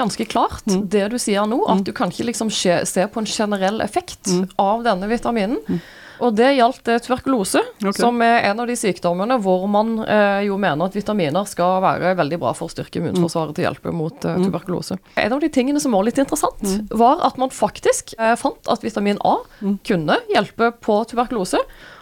ganske 0.00 0.26
klart, 0.28 0.66
mm. 0.66 0.84
det 0.92 1.06
du 1.12 1.18
sier 1.20 1.46
nå. 1.48 1.62
At 1.68 1.82
mm. 1.82 1.86
du 1.88 1.94
kan 1.96 2.12
ikke 2.12 2.30
liksom 2.32 2.50
se 2.50 3.06
på 3.12 3.22
en 3.22 3.28
generell 3.28 3.80
effekt 3.84 4.32
mm. 4.32 4.46
av 4.60 4.84
denne 4.88 5.10
vitaminen. 5.10 5.60
Mm. 5.68 5.82
Og 6.20 6.36
det 6.36 6.50
gjaldt 6.56 6.88
eh, 6.92 7.00
tuberkulose, 7.00 7.62
okay. 7.80 7.96
som 7.96 8.20
er 8.24 8.44
en 8.50 8.60
av 8.60 8.68
de 8.68 8.76
sykdommene 8.76 9.38
hvor 9.40 9.64
man 9.72 9.94
eh, 10.04 10.42
jo 10.48 10.58
mener 10.60 10.90
at 10.90 10.96
vitaminer 10.96 11.48
skal 11.48 11.80
være 11.84 12.14
veldig 12.18 12.40
bra 12.42 12.52
for 12.56 12.68
å 12.68 12.74
styrke 12.74 13.00
immunforsvaret 13.00 13.56
til 13.56 13.66
hjelpe 13.66 13.92
mot 13.96 14.28
eh, 14.28 14.40
tuberkulose. 14.44 14.98
En 15.20 15.36
av 15.36 15.40
de 15.42 15.50
tingene 15.52 15.80
som 15.82 15.96
var 15.96 16.04
litt 16.06 16.20
interessant, 16.20 16.64
var 16.92 17.24
at 17.26 17.40
man 17.40 17.52
faktisk 17.54 18.14
eh, 18.18 18.34
fant 18.40 18.72
at 18.72 18.84
vitamin 18.84 19.20
A 19.24 19.38
kunne 19.86 20.20
hjelpe 20.32 20.74
på 20.84 21.00
tuberkulose. 21.08 21.60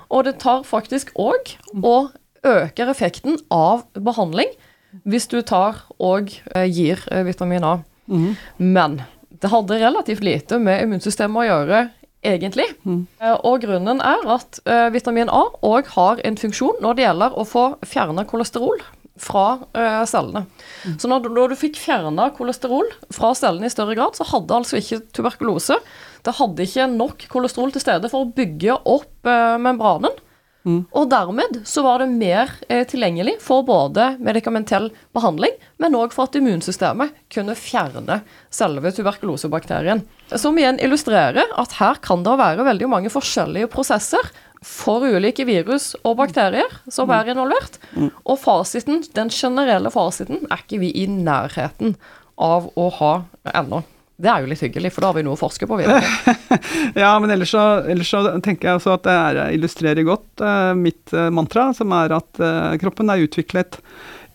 Og 0.08 0.24
det 0.26 0.38
tar 0.42 0.64
faktisk 0.66 1.12
òg 1.20 1.54
og 1.82 2.14
øker 2.46 2.90
effekten 2.90 3.38
av 3.52 3.84
behandling 3.94 4.50
hvis 5.08 5.28
du 5.30 5.40
tar 5.46 5.84
og 5.98 6.32
eh, 6.54 6.66
gir 6.66 7.02
eh, 7.12 7.24
vitamin 7.26 7.66
A. 7.66 7.76
Mm. 8.08 8.34
Men 8.58 9.00
det 9.38 9.52
hadde 9.52 9.80
relativt 9.80 10.24
lite 10.24 10.58
med 10.62 10.82
immunsystemet 10.84 11.42
å 11.42 11.46
gjøre, 11.46 11.80
egentlig. 12.26 12.66
Mm. 12.82 13.02
Og 13.46 13.60
grunnen 13.62 14.00
er 14.02 14.24
at 14.34 14.58
vitamin 14.90 15.28
A 15.30 15.44
òg 15.62 15.92
har 15.92 16.22
en 16.26 16.38
funksjon 16.40 16.80
når 16.82 16.96
det 16.96 17.04
gjelder 17.04 17.36
å 17.38 17.44
få 17.46 17.66
fjerna 17.86 18.24
kolesterol 18.26 18.80
fra 19.22 19.60
cellene. 20.08 20.42
Mm. 20.82 20.96
Så 20.98 21.10
når, 21.10 21.28
når, 21.30 21.52
du 21.52 21.60
fikk 21.60 21.78
fjerna 21.78 22.26
kolesterol 22.34 22.90
fra 23.14 23.30
cellene 23.38 23.70
i 23.70 23.74
større 23.74 23.94
grad, 23.94 24.18
så 24.18 24.26
hadde 24.32 24.56
altså 24.56 24.80
ikke 24.80 25.00
tuberkulose 25.14 25.78
Det 26.26 26.34
hadde 26.40 26.66
ikke 26.66 26.88
nok 26.96 27.28
kolesterol 27.30 27.70
til 27.76 27.84
stede 27.84 28.10
for 28.10 28.26
å 28.26 28.32
bygge 28.34 28.80
opp 28.82 29.30
membranen. 29.62 30.18
Mm. 30.66 30.80
Og 30.90 31.06
dermed 31.10 31.60
så 31.68 31.84
var 31.86 32.02
det 32.02 32.08
mer 32.10 32.50
eh, 32.68 32.82
tilgjengelig 32.88 33.36
for 33.44 33.64
både 33.66 34.10
medikamentell 34.22 34.90
behandling, 35.16 35.54
men 35.80 35.96
òg 35.96 36.12
for 36.16 36.28
at 36.28 36.38
immunsystemet 36.38 37.14
kunne 37.32 37.56
fjerne 37.58 38.20
selve 38.52 38.92
tuberkulosebakterien. 38.96 40.02
Som 40.34 40.58
igjen 40.60 40.80
illustrerer 40.82 41.54
at 41.60 41.78
her 41.78 42.02
kan 42.04 42.26
det 42.26 42.36
være 42.40 42.66
veldig 42.68 42.90
mange 42.90 43.12
forskjellige 43.12 43.70
prosesser 43.72 44.32
for 44.64 45.06
ulike 45.06 45.46
virus 45.46 45.92
og 46.02 46.18
bakterier 46.18 46.80
som 46.90 47.10
er 47.14 47.30
involvert. 47.30 47.78
Mm. 47.94 48.10
Og 48.26 48.40
fasiten, 48.42 49.04
den 49.14 49.30
generelle 49.32 49.92
fasiten 49.94 50.42
er 50.50 50.64
ikke 50.64 50.82
vi 50.82 50.90
i 50.98 51.06
nærheten 51.10 51.94
av 52.38 52.70
å 52.78 52.90
ha 52.98 53.12
ennå. 53.54 53.84
Det 54.18 54.26
er 54.26 54.42
jo 54.42 54.48
litt 54.50 54.62
hyggelig, 54.64 54.90
for 54.90 55.04
da 55.04 55.12
har 55.12 55.16
vi 55.20 55.22
noe 55.22 55.36
å 55.36 55.38
forske 55.38 55.66
på 55.70 55.76
videre. 55.78 56.02
ja, 57.04 57.12
men 57.22 57.30
ellers 57.30 57.52
så, 57.54 57.64
ellers 57.86 58.10
så, 58.10 58.24
tenker 58.42 58.66
jeg 58.66 58.80
også 58.80 58.96
at 58.96 59.04
det 59.06 59.14
er, 59.14 59.38
illustrerer 59.54 60.06
godt 60.08 60.42
uh, 60.42 60.72
mitt 60.74 61.14
uh, 61.14 61.28
mantra, 61.30 61.68
som 61.76 61.94
er 61.94 62.16
at 62.16 62.40
uh, 62.42 62.74
kroppen 62.82 63.14
er 63.14 63.22
utviklet 63.28 63.78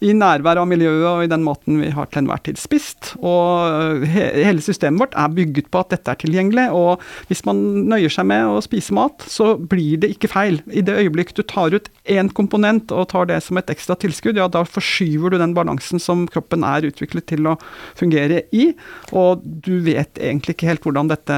i 0.03 0.11
nærvær 0.15 0.59
av 0.59 0.67
miljøet 0.67 1.05
og 1.07 1.23
i 1.23 1.29
den 1.31 1.43
måten 1.45 1.79
vi 1.79 1.91
har 1.93 2.09
til 2.11 2.23
enhver 2.23 2.41
tid 2.43 2.59
spist. 2.59 3.13
Og 3.23 4.03
he 4.09 4.25
hele 4.43 4.63
systemet 4.63 4.99
vårt 4.99 5.17
er 5.19 5.35
bygget 5.35 5.69
på 5.71 5.83
at 5.83 5.93
dette 5.93 6.11
er 6.11 6.19
tilgjengelig. 6.19 6.67
Og 6.75 7.03
hvis 7.29 7.43
man 7.47 7.61
nøyer 7.91 8.11
seg 8.11 8.27
med 8.29 8.51
å 8.51 8.61
spise 8.63 8.95
mat, 8.95 9.23
så 9.31 9.53
blir 9.57 10.01
det 10.03 10.11
ikke 10.15 10.31
feil. 10.31 10.59
I 10.71 10.83
det 10.85 10.97
øyeblikk 11.05 11.35
du 11.37 11.43
tar 11.47 11.75
ut 11.75 11.87
én 12.03 12.27
komponent 12.35 12.91
og 12.91 13.07
tar 13.13 13.27
det 13.29 13.37
som 13.45 13.57
et 13.59 13.69
ekstra 13.71 13.95
tilskudd, 13.99 14.35
ja 14.39 14.49
da 14.51 14.63
forskyver 14.67 15.31
du 15.31 15.37
den 15.39 15.53
balansen 15.55 16.01
som 16.03 16.25
kroppen 16.31 16.65
er 16.67 16.89
utviklet 16.89 17.25
til 17.31 17.47
å 17.47 17.55
fungere 17.99 18.41
i. 18.51 18.71
Og 19.15 19.43
du 19.43 19.77
vet 19.85 20.19
egentlig 20.19 20.57
ikke 20.57 20.69
helt 20.71 20.83
hvordan 20.83 21.11
dette 21.11 21.37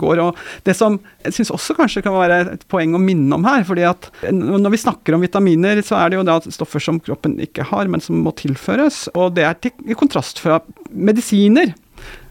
går. 0.00 0.22
Og 0.24 0.40
det 0.66 0.74
som 0.78 0.98
jeg 1.22 1.36
syns 1.38 1.54
også 1.54 1.78
kanskje 1.78 2.02
kan 2.06 2.16
være 2.18 2.40
et 2.56 2.66
poeng 2.70 2.96
å 2.98 3.02
minne 3.02 3.38
om 3.38 3.46
her, 3.46 3.62
fordi 3.68 3.86
at 3.86 4.10
når 4.34 4.74
vi 4.74 4.82
snakker 4.82 5.14
om 5.16 5.24
vitaminer, 5.24 5.82
så 5.86 6.00
er 6.00 6.10
det 6.10 6.18
jo 6.20 6.26
da 6.26 6.40
stoffer 6.42 6.82
som 6.82 6.98
kroppen 7.02 7.38
ikke 7.42 7.68
har 7.70 7.90
men 7.90 8.02
som 8.02 8.18
må 8.24 8.34
tilføres. 8.38 9.06
Og 9.14 9.36
det 9.38 9.46
er 9.46 9.58
til, 9.62 9.74
i 9.86 9.98
kontrast 9.98 10.42
fra 10.42 10.58
medisiner. 10.90 11.74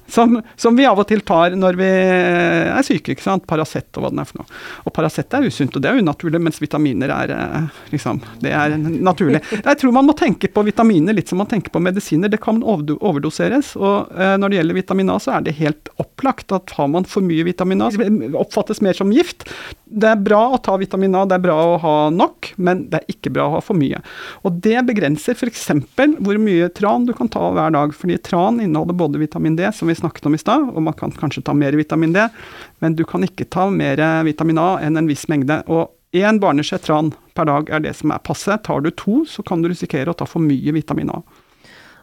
Som, 0.08 0.41
som, 0.56 0.76
vi 0.76 0.86
av 0.86 0.99
og 0.99 1.08
til 1.10 1.24
tar 1.26 1.56
når 1.58 1.78
vi 1.80 1.88
er 1.88 2.86
syke. 2.86 3.14
ikke 3.14 3.24
sant? 3.24 3.45
Paracet 3.49 3.88
og 3.97 4.06
hva 4.06 4.12
den 4.14 4.22
er 4.24 4.30
for 4.30 4.41
noe. 4.41 4.60
Og 4.84 4.95
Paracet 4.95 5.34
er 5.38 5.47
usunt, 5.47 5.76
og 5.76 5.84
det 5.84 5.89
er 5.89 6.01
unaturlig, 6.04 6.41
mens 6.43 6.60
vitaminer 6.62 7.14
er 7.16 7.34
eh, 7.36 7.70
liksom, 7.93 8.22
det 8.43 8.54
er 8.58 8.76
naturlig. 8.78 9.43
Jeg 9.56 9.80
tror 9.82 9.95
man 9.95 10.08
må 10.10 10.16
tenke 10.18 10.51
på 10.51 10.66
vitaminer 10.68 11.16
litt 11.16 11.32
som 11.32 11.41
man 11.41 11.49
tenker 11.49 11.74
på 11.74 11.82
medisiner. 11.84 12.32
Det 12.32 12.41
kan 12.43 12.62
overdoseres. 12.64 13.74
Og 13.80 14.12
eh, 14.18 14.36
når 14.41 14.51
det 14.51 14.60
gjelder 14.62 14.80
vitamin 14.82 15.14
A, 15.14 15.20
så 15.24 15.38
er 15.38 15.47
det 15.47 15.58
helt 15.62 15.93
opplagt 16.01 16.54
at 16.56 16.76
har 16.78 16.91
man 16.91 17.08
for 17.10 17.26
mye 17.26 17.47
vitamin 17.47 17.86
A, 17.86 17.91
oppfattes 18.39 18.84
mer 18.84 18.97
som 18.97 19.14
gift 19.16 19.47
det 19.94 20.10
er 20.10 20.22
bra 20.26 20.41
å 20.54 20.60
ta 20.64 20.76
vitamin 20.82 21.14
A, 21.16 21.24
det 21.30 21.38
er 21.38 21.44
bra 21.44 21.56
å 21.56 21.78
ha 21.82 21.96
nok, 22.14 22.54
men 22.58 22.86
det 22.91 23.02
er 23.02 23.14
ikke 23.14 23.32
bra 23.36 23.46
å 23.48 23.56
ha 23.56 23.62
for 23.64 23.78
mye. 23.78 24.00
Og 24.41 24.58
det 24.66 24.82
begrenser 24.88 25.38
f.eks. 25.38 25.68
hvor 26.18 26.39
mye 26.41 26.70
tran 26.74 27.06
du 27.08 27.14
kan 27.18 27.30
ta 27.32 27.52
hver 27.54 27.74
dag. 27.76 27.94
Fordi 27.98 28.18
tran 28.26 28.62
inneholder 28.64 28.98
både 28.98 29.22
vitamin 29.22 29.58
D, 29.60 29.68
som 29.76 29.91
vi 29.91 29.98
snakket 29.98 30.30
om 30.30 30.38
i 30.38 30.41
stad, 30.41 30.66
og 30.74 30.86
man 30.88 30.98
kan 30.98 31.14
kanskje 31.14 31.46
ta 31.46 31.56
mer 31.58 31.78
vitamin 31.78 32.16
D, 32.16 32.26
men 32.82 32.98
du 32.98 33.06
kan 33.08 33.26
ikke 33.26 33.48
ta 33.54 33.70
mer 33.70 34.02
vitamin 34.26 34.62
A 34.62 34.70
enn 34.84 34.98
en 35.00 35.10
viss 35.10 35.28
mengde. 35.32 35.62
Og 35.70 35.94
én 36.18 36.41
barneskje 36.41 36.82
tran 36.88 37.14
per 37.38 37.50
dag 37.50 37.70
er 37.74 37.86
det 37.86 37.96
som 38.00 38.14
er 38.14 38.24
passe. 38.26 38.58
Tar 38.66 38.82
du 38.86 38.91
to, 38.91 39.24
så 39.30 39.46
kan 39.46 39.62
du 39.62 39.70
risikere 39.72 40.14
å 40.14 40.18
ta 40.18 40.30
for 40.30 40.44
mye 40.44 40.76
vitamin 40.76 41.14
A. 41.14 41.22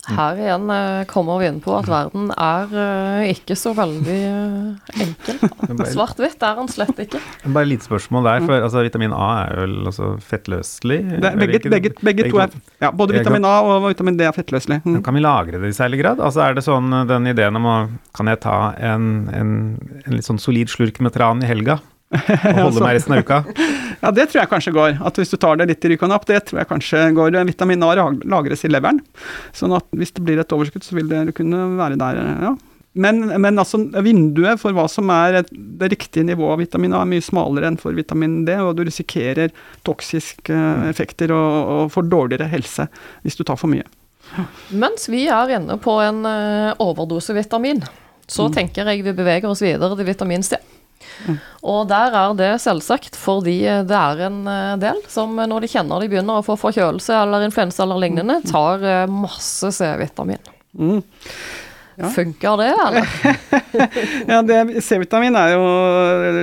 Her 0.09 0.39
igjen 0.41 0.71
eh, 0.73 1.03
kommer 1.11 1.43
vi 1.43 1.49
inn 1.51 1.59
på 1.61 1.75
at 1.77 1.89
verden 1.91 2.31
er 2.33 2.71
eh, 2.73 3.33
ikke 3.35 3.53
så 3.59 3.75
veldig 3.77 4.17
eh, 4.17 4.95
enkel. 5.05 5.43
Svart-hvitt 5.93 6.41
er 6.47 6.57
den 6.57 6.71
slett 6.73 7.03
ikke. 7.05 7.21
Bare 7.45 7.67
et 7.67 7.73
lite 7.75 7.85
spørsmål 7.85 8.25
der, 8.25 8.47
for 8.47 8.57
altså, 8.57 8.85
vitamin 8.87 9.13
A 9.13 9.29
er 9.43 9.53
jo 9.59 9.67
altså 9.91 10.09
fettløselig? 10.25 10.99
Det, 11.21 11.35
begge, 11.43 11.61
begge, 11.69 11.93
begge, 12.01 12.31
to 12.33 12.41
er 12.41 12.57
ja, 12.81 12.91
Både 12.97 13.19
vitamin 13.19 13.45
A 13.45 13.59
og 13.67 13.91
vitamin 13.91 14.17
D 14.17 14.25
er 14.25 14.35
fettløselig. 14.37 14.81
Mm. 14.89 15.03
Kan 15.05 15.19
vi 15.19 15.25
lagre 15.27 15.61
det 15.61 15.75
i 15.75 15.77
særlig 15.77 16.01
grad? 16.01 16.25
Altså 16.25 16.47
Er 16.47 16.57
det 16.57 16.65
sånn 16.65 16.89
den 17.11 17.29
ideen 17.31 17.61
om 17.61 17.69
å 17.69 17.79
Kan 18.17 18.33
jeg 18.33 18.41
ta 18.43 18.73
en, 18.81 19.29
en, 19.37 19.55
en 20.07 20.17
litt 20.17 20.27
sånn 20.27 20.41
solid 20.41 20.73
slurk 20.73 21.03
med 21.05 21.13
tran 21.17 21.45
i 21.45 21.51
helga? 21.51 21.81
Og 22.11 22.65
holde 22.65 22.83
meg 22.87 22.97
resten 22.99 23.15
av 23.15 23.23
uka? 23.23 23.43
ja, 24.03 24.11
det 24.15 24.31
tror 24.31 24.43
jeg 24.43 24.51
kanskje 24.51 24.75
går. 24.77 24.97
At 25.07 25.21
hvis 25.21 25.31
du 25.33 25.39
tar 25.41 25.61
det 25.61 25.69
litt 25.71 25.87
i 25.87 25.93
rykanap, 25.93 26.27
det 26.29 26.43
tror 26.49 26.63
jeg 26.63 26.71
kanskje 26.71 27.05
går. 27.17 27.39
Vitamin 27.49 27.87
A 27.87 27.93
lagres 27.95 28.67
i 28.67 28.73
leveren. 28.73 29.03
Sånn 29.57 29.77
at 29.77 29.87
hvis 29.97 30.15
det 30.17 30.25
blir 30.27 30.43
et 30.43 30.57
overskudd, 30.57 30.87
så 30.87 30.99
vil 30.99 31.11
det 31.11 31.31
kunne 31.39 31.71
være 31.79 32.01
der, 32.01 32.21
ja. 32.49 32.57
Men, 32.99 33.23
men 33.39 33.55
altså, 33.63 33.79
vinduet 34.03 34.59
for 34.59 34.75
hva 34.75 34.89
som 34.91 35.13
er 35.15 35.45
det 35.55 35.93
riktige 35.93 36.27
nivået 36.27 36.57
av 36.57 36.63
vitamin 36.65 36.97
A, 36.97 37.05
er 37.05 37.11
mye 37.13 37.23
smalere 37.23 37.71
enn 37.71 37.79
for 37.79 37.95
vitamin 37.95 38.41
D, 38.49 38.57
og 38.59 38.75
du 38.81 38.83
risikerer 38.83 39.55
toksiske 39.87 40.57
effekter 40.89 41.31
og, 41.31 41.71
og 41.71 41.95
får 41.95 42.09
dårligere 42.11 42.51
helse 42.51 42.89
hvis 43.23 43.39
du 43.39 43.45
tar 43.47 43.61
for 43.61 43.71
mye. 43.71 43.87
Mens 44.75 45.07
vi 45.11 45.23
er 45.31 45.55
inne 45.55 45.79
på 45.83 45.97
en 46.03 46.25
overdose 46.27 46.83
overdosevitamin, 46.83 47.85
så 48.27 48.49
mm. 48.49 48.59
tenker 48.59 48.91
jeg 48.91 49.07
vi 49.07 49.15
beveger 49.15 49.51
oss 49.51 49.63
videre 49.63 49.95
til 49.95 50.11
vitamin 50.11 50.43
C. 50.47 50.59
Og 51.67 51.85
der 51.91 52.15
er 52.17 52.37
det 52.39 52.51
selvsagt 52.63 53.19
fordi 53.19 53.59
det 53.89 53.97
er 53.97 54.25
en 54.29 54.41
eh, 54.49 54.77
del 54.81 55.01
som 55.11 55.35
når 55.37 55.65
de 55.67 55.73
kjenner 55.75 56.03
de 56.03 56.11
begynner 56.13 56.41
å 56.41 56.47
få 56.47 56.57
forkjølelse 56.61 57.17
eller 57.17 57.47
influensa 57.47 57.85
eller 57.85 58.01
lignende, 58.05 58.41
tar 58.49 58.85
eh, 58.85 59.05
masse 59.11 59.73
C-vitamin. 59.77 60.41
Mm. 60.79 61.03
Ja. 62.01 62.09
Funker 62.11 62.57
det, 62.57 62.69
eller? 62.87 63.09
ja, 64.33 64.81
C-vitamin 64.81 65.37
er 65.37 65.51
jo, 65.53 65.65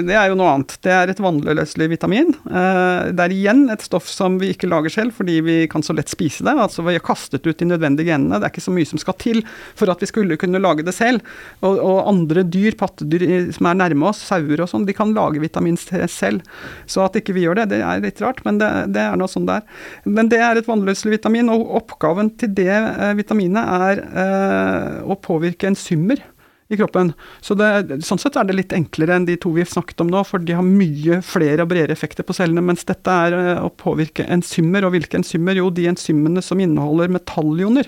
det 0.06 0.14
er 0.14 0.30
jo 0.30 0.36
noe 0.38 0.52
annet. 0.54 0.76
Det 0.86 0.92
er 0.94 1.10
et 1.10 1.22
vannløselig 1.24 1.88
vitamin. 1.96 2.30
Eh, 2.46 3.08
det 3.18 3.24
er 3.26 3.34
igjen 3.34 3.64
et 3.74 3.82
stoff 3.82 4.06
som 4.12 4.36
vi 4.38 4.52
ikke 4.54 4.70
lager 4.70 4.94
selv 4.94 5.16
fordi 5.18 5.40
vi 5.42 5.56
kan 5.72 5.82
så 5.82 5.96
lett 5.98 6.14
spise 6.14 6.46
det. 6.46 6.54
Altså 6.54 6.86
Vi 6.86 6.94
har 6.94 7.06
kastet 7.06 7.48
ut 7.48 7.58
de 7.58 7.70
nødvendige 7.72 8.12
genene. 8.12 8.38
Det 8.38 8.46
er 8.46 8.54
ikke 8.54 8.68
så 8.68 8.76
mye 8.76 8.90
som 8.90 9.02
skal 9.02 9.18
til 9.18 9.42
for 9.78 9.90
at 9.90 10.04
vi 10.04 10.12
skulle 10.12 10.38
kunne 10.38 10.62
lage 10.62 10.86
det 10.86 10.94
selv. 10.94 11.26
Og, 11.66 11.82
og 11.82 12.04
andre 12.14 12.46
dyr, 12.46 12.78
pattedyr 12.78 13.50
som 13.58 13.72
er 13.72 13.82
nærme 13.82 14.12
oss, 14.12 14.22
sauer 14.30 14.62
og 14.62 14.70
sånn, 14.70 14.86
de 14.86 14.94
kan 14.98 15.16
lage 15.18 15.42
vitamin 15.42 15.80
C 15.82 16.06
selv. 16.12 16.46
Så 16.86 17.02
at 17.08 17.18
ikke 17.18 17.34
vi 17.34 17.48
gjør 17.48 17.64
det, 17.64 17.72
det 17.74 17.82
er 17.82 18.06
litt 18.06 18.22
rart, 18.22 18.44
men 18.46 18.62
det, 18.62 18.70
det 18.94 19.08
er 19.08 19.18
noe 19.18 19.32
sånn 19.32 19.50
det 19.50 19.58
er. 19.58 19.84
Men 20.06 20.30
det 20.30 20.44
er 20.44 20.62
et 20.62 20.70
vannløselig 20.70 21.18
vitamin, 21.18 21.50
og 21.50 21.66
oppgaven 21.82 22.30
til 22.38 22.54
det 22.58 22.70
eh, 22.70 23.18
vitaminet 23.18 23.74
er 23.90 24.06
eh, 24.06 25.02
å 25.02 25.18
påvirke 25.18 25.47
påvirke 25.48 25.68
enzymer 25.68 26.24
i 26.70 26.76
kroppen. 26.76 27.14
Så 27.40 27.56
det, 27.56 28.02
sånn 28.04 28.20
sett 28.20 28.36
er 28.36 28.44
det 28.44 28.58
litt 28.58 28.74
enklere 28.76 29.16
enn 29.16 29.26
de 29.26 29.38
to 29.40 29.54
vi 29.56 29.64
snakket 29.64 30.02
om 30.04 30.10
nå, 30.12 30.20
for 30.28 30.44
de 30.44 30.58
har 30.58 30.66
mye 30.66 31.22
flere 31.24 31.64
og 31.64 31.70
bredere 31.72 31.96
effekter 31.96 32.28
på 32.28 32.36
cellene. 32.36 32.60
Mens 32.62 32.84
dette 32.84 33.08
er 33.08 33.36
eh, 33.38 33.62
å 33.64 33.72
påvirke 33.72 34.26
enzymer. 34.28 34.84
Og 34.84 34.92
hvilke 34.92 35.16
enzymer? 35.16 35.56
Jo, 35.56 35.70
de 35.72 35.88
enzymene 35.88 36.44
som 36.44 36.60
inneholder 36.60 37.14
metallioner. 37.14 37.88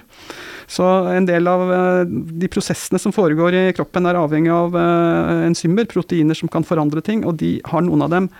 Så 0.71 0.87
en 1.11 1.27
del 1.27 1.51
av 1.51 1.65
eh, 1.75 2.05
de 2.07 2.51
prosessene 2.51 3.01
som 3.03 3.11
foregår 3.15 3.57
i 3.59 3.65
kroppen 3.75 4.07
er 4.07 4.21
avhengig 4.21 4.53
av 4.55 4.79
eh, 4.79 5.43
enzymer, 5.49 5.89
proteiner 5.91 6.39
som 6.39 6.51
kan 6.51 6.63
forandre 6.63 7.03
ting, 7.03 7.27
og 7.27 7.35
de 7.43 7.57
har 7.67 7.83
noen 7.83 8.07
av 8.07 8.15
dem 8.15 8.31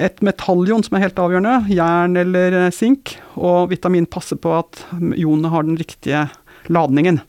et 0.00 0.22
metallion 0.24 0.80
som 0.80 0.96
er 0.96 1.02
helt 1.04 1.18
avgjørende, 1.20 1.68
jern 1.68 2.16
eller 2.16 2.54
sink, 2.72 3.12
og 3.36 3.68
vitamin 3.74 4.08
passer 4.08 4.38
på 4.40 4.54
at 4.56 4.80
ionene 4.96 5.50
har 5.52 5.66
den 5.68 5.76
riktige 5.76 6.24
ladningen. 6.72 7.20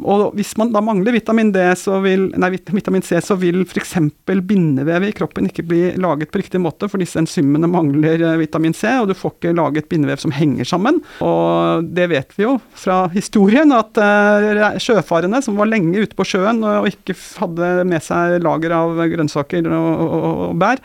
Og 0.00 0.36
hvis 0.38 0.52
man 0.60 0.72
da 0.74 0.82
mangler 0.84 1.14
vitamin, 1.16 1.52
D, 1.52 1.62
så 1.76 1.98
vil, 2.04 2.28
nei, 2.40 2.52
vitamin 2.54 3.04
C, 3.04 3.18
så 3.24 3.36
vil 3.40 3.62
f.eks. 3.66 3.96
bindevevet 4.26 5.10
i 5.10 5.16
kroppen 5.16 5.50
ikke 5.50 5.66
bli 5.66 5.82
laget 6.00 6.30
på 6.32 6.40
riktig 6.40 6.62
måte, 6.62 6.88
for 6.90 7.02
disse 7.02 7.20
enzymene 7.20 7.70
mangler 7.70 8.22
eh, 8.22 8.38
vitamin 8.40 8.76
C, 8.76 8.92
og 9.00 9.10
du 9.10 9.16
får 9.18 9.36
ikke 9.36 9.56
laget 9.58 9.90
bindevev 9.90 10.22
som 10.22 10.34
henger 10.34 10.68
sammen. 10.68 11.00
Og 11.24 11.86
det 11.96 12.08
vet 12.12 12.34
vi 12.38 12.46
jo 12.46 12.56
fra 12.78 13.02
historien, 13.14 13.74
at 13.76 14.00
uh, 14.00 14.78
sjøfarende 14.80 15.42
som 15.44 15.58
var 15.60 15.70
lenge 15.70 16.06
ute 16.06 16.16
på 16.16 16.26
sjøen 16.26 16.62
og 16.66 16.88
ikke 16.90 17.16
hadde 17.40 17.70
med 17.88 18.04
seg 18.04 18.38
lager 18.44 18.74
av 18.76 18.98
grønnsaker 19.12 19.68
og, 19.70 20.02
og, 20.04 20.26
og 20.50 20.58
bær, 20.60 20.82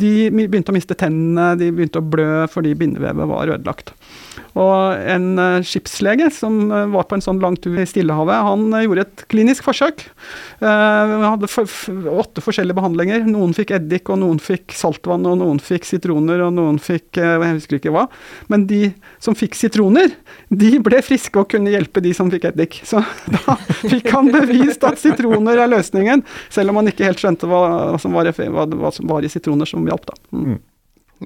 de 0.00 0.30
begynte 0.34 0.72
å 0.72 0.76
miste 0.76 0.96
tennene, 0.98 1.54
de 1.58 1.70
begynte 1.74 2.00
å 2.02 2.06
blø 2.14 2.44
fordi 2.50 2.74
bindevevet 2.78 3.30
var 3.30 3.52
ødelagt. 3.54 3.94
Og 4.54 5.00
en 5.10 5.26
uh, 5.38 5.64
skipslege 5.66 6.28
som 6.34 6.70
uh, 6.70 6.84
var 6.92 7.08
på 7.10 7.16
en 7.16 7.24
sånn 7.24 7.40
lang 7.42 7.56
tur 7.58 7.74
i 7.78 7.86
Stillehavet, 7.86 8.42
han 8.46 8.68
uh, 8.74 8.82
gjorde 8.84 9.04
et 9.06 9.24
klinisk 9.30 9.66
forsøk. 9.66 10.06
Han 10.64 11.22
hadde 11.24 11.48
åtte 12.08 12.42
forskjellige 12.42 12.76
behandlinger. 12.78 13.24
Noen 13.28 13.52
fikk 13.56 13.74
eddik, 13.76 14.08
og 14.12 14.20
noen 14.22 14.38
fikk 14.42 14.72
saltvann, 14.76 15.26
og 15.28 15.36
noen 15.42 15.58
fikk 15.62 15.84
sitroner, 15.88 16.40
og 16.46 16.54
noen 16.56 16.78
fikk 16.82 17.18
jeg 17.20 17.50
husker 17.58 17.78
ikke 17.78 17.92
hva. 17.92 18.06
Men 18.52 18.64
de 18.70 18.94
som 19.22 19.36
fikk 19.36 19.58
sitroner, 19.58 20.14
de 20.48 20.70
ble 20.84 21.02
friske 21.04 21.40
og 21.40 21.50
kunne 21.52 21.74
hjelpe 21.74 22.02
de 22.04 22.14
som 22.16 22.30
fikk 22.32 22.48
eddik. 22.52 22.78
Så 22.86 23.02
da 23.34 23.58
fikk 23.82 24.08
han 24.14 24.30
bevist 24.32 24.86
at 24.88 25.00
sitroner 25.02 25.60
er 25.66 25.72
løsningen, 25.74 26.24
selv 26.54 26.72
om 26.72 26.80
han 26.80 26.92
ikke 26.92 27.08
helt 27.10 27.20
skjønte 27.20 27.50
hva, 27.50 27.64
som, 28.00 28.16
var, 28.16 28.30
hva 28.32 28.94
som 28.94 29.10
var 29.10 29.26
i 29.26 29.32
sitroner 29.32 29.68
som 29.68 29.83
hjalp. 29.86 30.06
da. 30.06 30.14
Mm. 30.38 30.58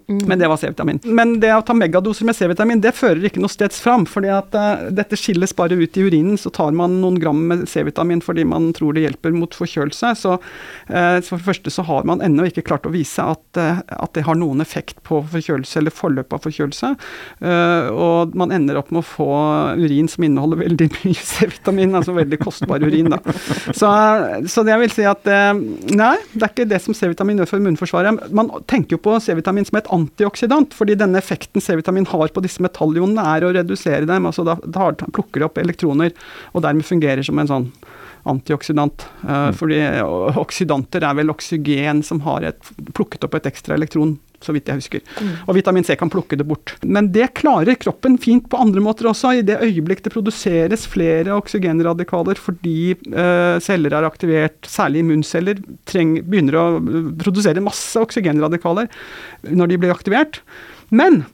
Men 0.06 0.38
det 0.38 0.48
var 0.48 0.56
C-vitamin. 0.56 1.00
Men 1.04 1.38
det 1.40 1.50
å 1.54 1.62
ta 1.64 1.74
megadoser 1.76 2.26
med 2.28 2.36
C-vitamin 2.36 2.80
det 2.82 2.92
fører 2.96 3.24
ikke 3.24 3.40
noe 3.42 3.52
steds 3.52 3.80
fram. 3.82 4.04
fordi 4.08 4.30
at 4.32 4.54
uh, 4.54 4.88
dette 4.94 5.16
skilles 5.18 5.54
bare 5.56 5.78
ut 5.78 5.96
i 5.96 6.04
urinen. 6.04 6.38
Så 6.38 6.52
tar 6.54 6.74
man 6.76 6.98
noen 7.02 7.18
gram 7.20 7.40
med 7.50 7.66
C-vitamin 7.70 8.22
fordi 8.24 8.44
man 8.48 8.70
tror 8.76 8.96
det 8.96 9.06
hjelper 9.06 9.34
mot 9.36 9.54
forkjølelse. 9.54 10.12
Så, 10.20 10.36
uh, 10.38 11.18
for 11.24 11.36
det 11.36 11.46
første 11.46 11.72
så 11.72 11.84
har 11.88 12.06
man 12.08 12.22
ennå 12.24 12.48
ikke 12.48 12.66
klart 12.68 12.88
å 12.88 12.92
vise 12.94 13.24
at, 13.24 13.44
uh, 13.56 13.80
at, 13.80 14.12
det 14.16 14.26
har 14.28 14.38
noen 14.38 14.62
effekt 14.64 15.00
på 15.06 15.20
forkjølelse 15.32 15.80
eller 15.80 15.94
forløpet 15.94 16.36
av 16.36 16.44
forkjølelse. 16.46 16.88
og 17.92 18.34
man 18.38 18.50
ender 18.54 18.78
opp 18.80 18.88
med 18.90 19.02
å 19.02 19.06
få 19.06 19.28
urin 19.78 20.08
som 20.10 20.24
inneholder 20.24 20.62
veldig 20.62 20.88
mye 21.04 21.20
C-vitamin, 21.28 21.94
altså 21.98 22.14
veldig 22.16 22.38
kostbar 22.40 22.82
urin. 22.82 23.12
da. 23.12 23.20
Så, 23.76 23.90
så 24.50 24.64
det 24.66 24.74
jeg 24.74 24.82
vil 24.82 24.94
si 24.94 25.06
at 25.08 25.28
nei, 25.28 26.14
det 26.32 26.42
er 26.42 26.50
ikke 26.50 26.68
det 26.68 26.80
som 26.82 26.96
C-vitamin 26.96 27.42
gjør 27.42 27.52
for 27.52 27.62
immunforsvaret. 27.62 28.32
Man 28.34 28.50
tenker 28.70 28.96
jo 28.96 29.02
på 29.04 29.18
C-vitamin 29.22 29.68
som 29.68 29.77
et 29.80 29.90
antioksidant, 29.94 30.74
fordi 30.76 30.96
denne 30.98 31.20
effekten 31.20 31.62
C-vitamin 31.64 32.08
har 32.10 32.34
på 32.34 32.42
disse 32.44 32.62
metallionene, 32.64 33.24
er 33.36 33.46
å 33.46 33.52
redusere 33.56 34.08
dem. 34.08 34.28
altså 34.28 34.44
Da, 34.46 34.58
da 34.62 34.90
plukker 35.06 35.42
de 35.42 35.48
opp 35.48 35.60
elektroner, 35.62 36.14
og 36.52 36.64
dermed 36.66 36.86
fungerer 36.88 37.26
som 37.26 37.38
en 37.40 37.50
sånn 37.50 37.70
antioksidant. 38.28 39.06
Uh, 39.22 39.48
mm. 39.48 39.58
Fordi 39.58 39.82
oksidanter 40.40 41.06
er 41.06 41.18
vel 41.18 41.34
oksygen 41.34 42.02
som 42.06 42.22
har 42.26 42.46
et, 42.50 42.72
plukket 42.96 43.26
opp 43.28 43.38
et 43.38 43.50
ekstra 43.52 43.78
elektron 43.78 44.16
så 44.44 44.54
vidt 44.54 44.68
jeg 44.70 44.78
husker. 44.78 45.02
Mm. 45.18 45.30
Og 45.48 45.56
vitamin 45.58 45.86
C 45.86 45.96
kan 45.98 46.10
plukke 46.12 46.38
det 46.38 46.46
bort. 46.48 46.76
Men 46.86 47.10
det 47.14 47.32
klarer 47.40 47.78
kroppen 47.80 48.18
fint 48.22 48.46
på 48.50 48.60
andre 48.60 48.82
måter 48.84 49.08
også. 49.10 49.34
I 49.38 49.46
det 49.46 49.58
øyeblikk 49.64 50.04
det 50.04 50.14
produseres 50.14 50.86
flere 50.90 51.34
oksygenradikaler 51.34 52.38
fordi 52.38 52.94
uh, 53.10 53.58
celler 53.64 53.96
er 53.98 54.06
aktivert, 54.08 54.60
særlig 54.68 55.02
immunceller, 55.04 55.62
treng, 55.90 56.18
begynner 56.28 56.58
å 56.58 56.66
produsere 57.18 57.64
masse 57.64 57.98
oksygenradikaler 58.00 58.90
når 59.48 59.72
de 59.72 59.82
blir 59.82 59.94
aktivert. 59.94 60.42
Men 60.94 61.24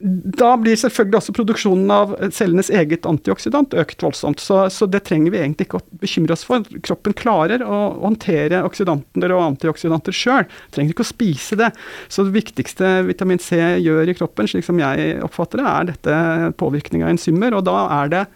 da 0.00 0.50
blir 0.60 0.76
selvfølgelig 0.76 1.16
også 1.16 1.34
produksjonen 1.38 1.92
av 1.92 2.10
cellenes 2.36 2.68
eget 2.68 3.06
antioksidant 3.08 3.72
økt 3.80 4.02
voldsomt. 4.04 4.42
Så, 4.44 4.58
så, 4.72 4.88
det 4.92 5.06
trenger 5.08 5.32
vi 5.32 5.40
egentlig 5.40 5.68
ikke 5.68 5.80
å 5.80 6.00
bekymre 6.02 6.36
oss 6.36 6.44
for. 6.44 6.66
Kroppen 6.84 7.16
klarer 7.16 7.64
å 7.64 7.78
håndtere 8.02 8.60
oksidanter 8.66 9.32
og 9.32 9.44
antioksidanter 9.46 10.16
sjøl. 10.16 10.44
Trenger 10.74 10.92
ikke 10.92 11.06
å 11.06 11.08
spise 11.08 11.56
det. 11.62 11.70
Så 12.12 12.26
det 12.26 12.36
viktigste 12.36 12.98
vitamin 13.08 13.40
C 13.40 13.56
gjør 13.56 14.12
i 14.12 14.16
kroppen, 14.18 14.50
slik 14.52 14.68
som 14.68 14.82
jeg 14.82 15.16
oppfatter 15.24 15.62
det, 15.62 15.70
er 15.72 15.88
dette 15.94 16.52
påvirkning 16.60 17.06
av 17.06 17.14
enzymer. 17.14 17.56
Og 17.56 17.64
da 17.64 17.86
er 18.02 18.12
det 18.12 18.26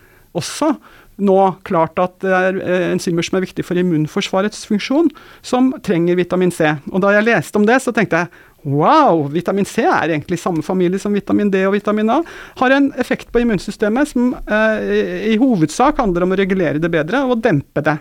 også 0.41 0.73
nå 1.21 1.37
klart 1.69 2.01
at 2.01 2.17
det 2.25 2.33
er 2.33 2.59
eh, 2.65 2.87
enzymer 2.95 3.25
som 3.27 3.39
er 3.39 3.45
viktige 3.45 3.67
for 3.67 3.79
immunforsvarets 3.81 4.65
funksjon, 4.69 5.11
som 5.45 5.71
trenger 5.85 6.19
vitamin 6.19 6.53
C. 6.55 6.73
Og 6.91 7.03
da 7.05 7.13
jeg 7.17 7.27
leste 7.29 7.61
om 7.61 7.67
det, 7.69 7.81
så 7.85 7.93
tenkte 7.97 8.25
jeg 8.25 8.33
Wow! 8.63 9.29
Vitamin 9.33 9.65
C 9.65 9.85
er 9.87 10.13
egentlig 10.13 10.39
samme 10.41 10.63
familie 10.63 11.01
som 11.01 11.15
vitamin 11.17 11.51
D 11.51 11.63
og 11.67 11.75
vitamin 11.79 12.11
A. 12.13 12.21
Har 12.61 12.77
en 12.77 12.91
effekt 13.01 13.33
på 13.33 13.41
immunsystemet 13.41 14.13
som 14.13 14.35
eh, 14.45 15.31
i 15.33 15.37
hovedsak 15.41 16.01
handler 16.01 16.27
om 16.27 16.35
å 16.35 16.41
regulere 16.41 16.83
det 16.83 16.91
bedre 16.93 17.25
og 17.25 17.41
dempe 17.45 17.85
det. 17.87 17.97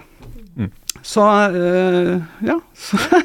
Mm. 0.59 0.71
Så 1.01 1.23
eh, 1.47 2.17
ja. 2.49 2.59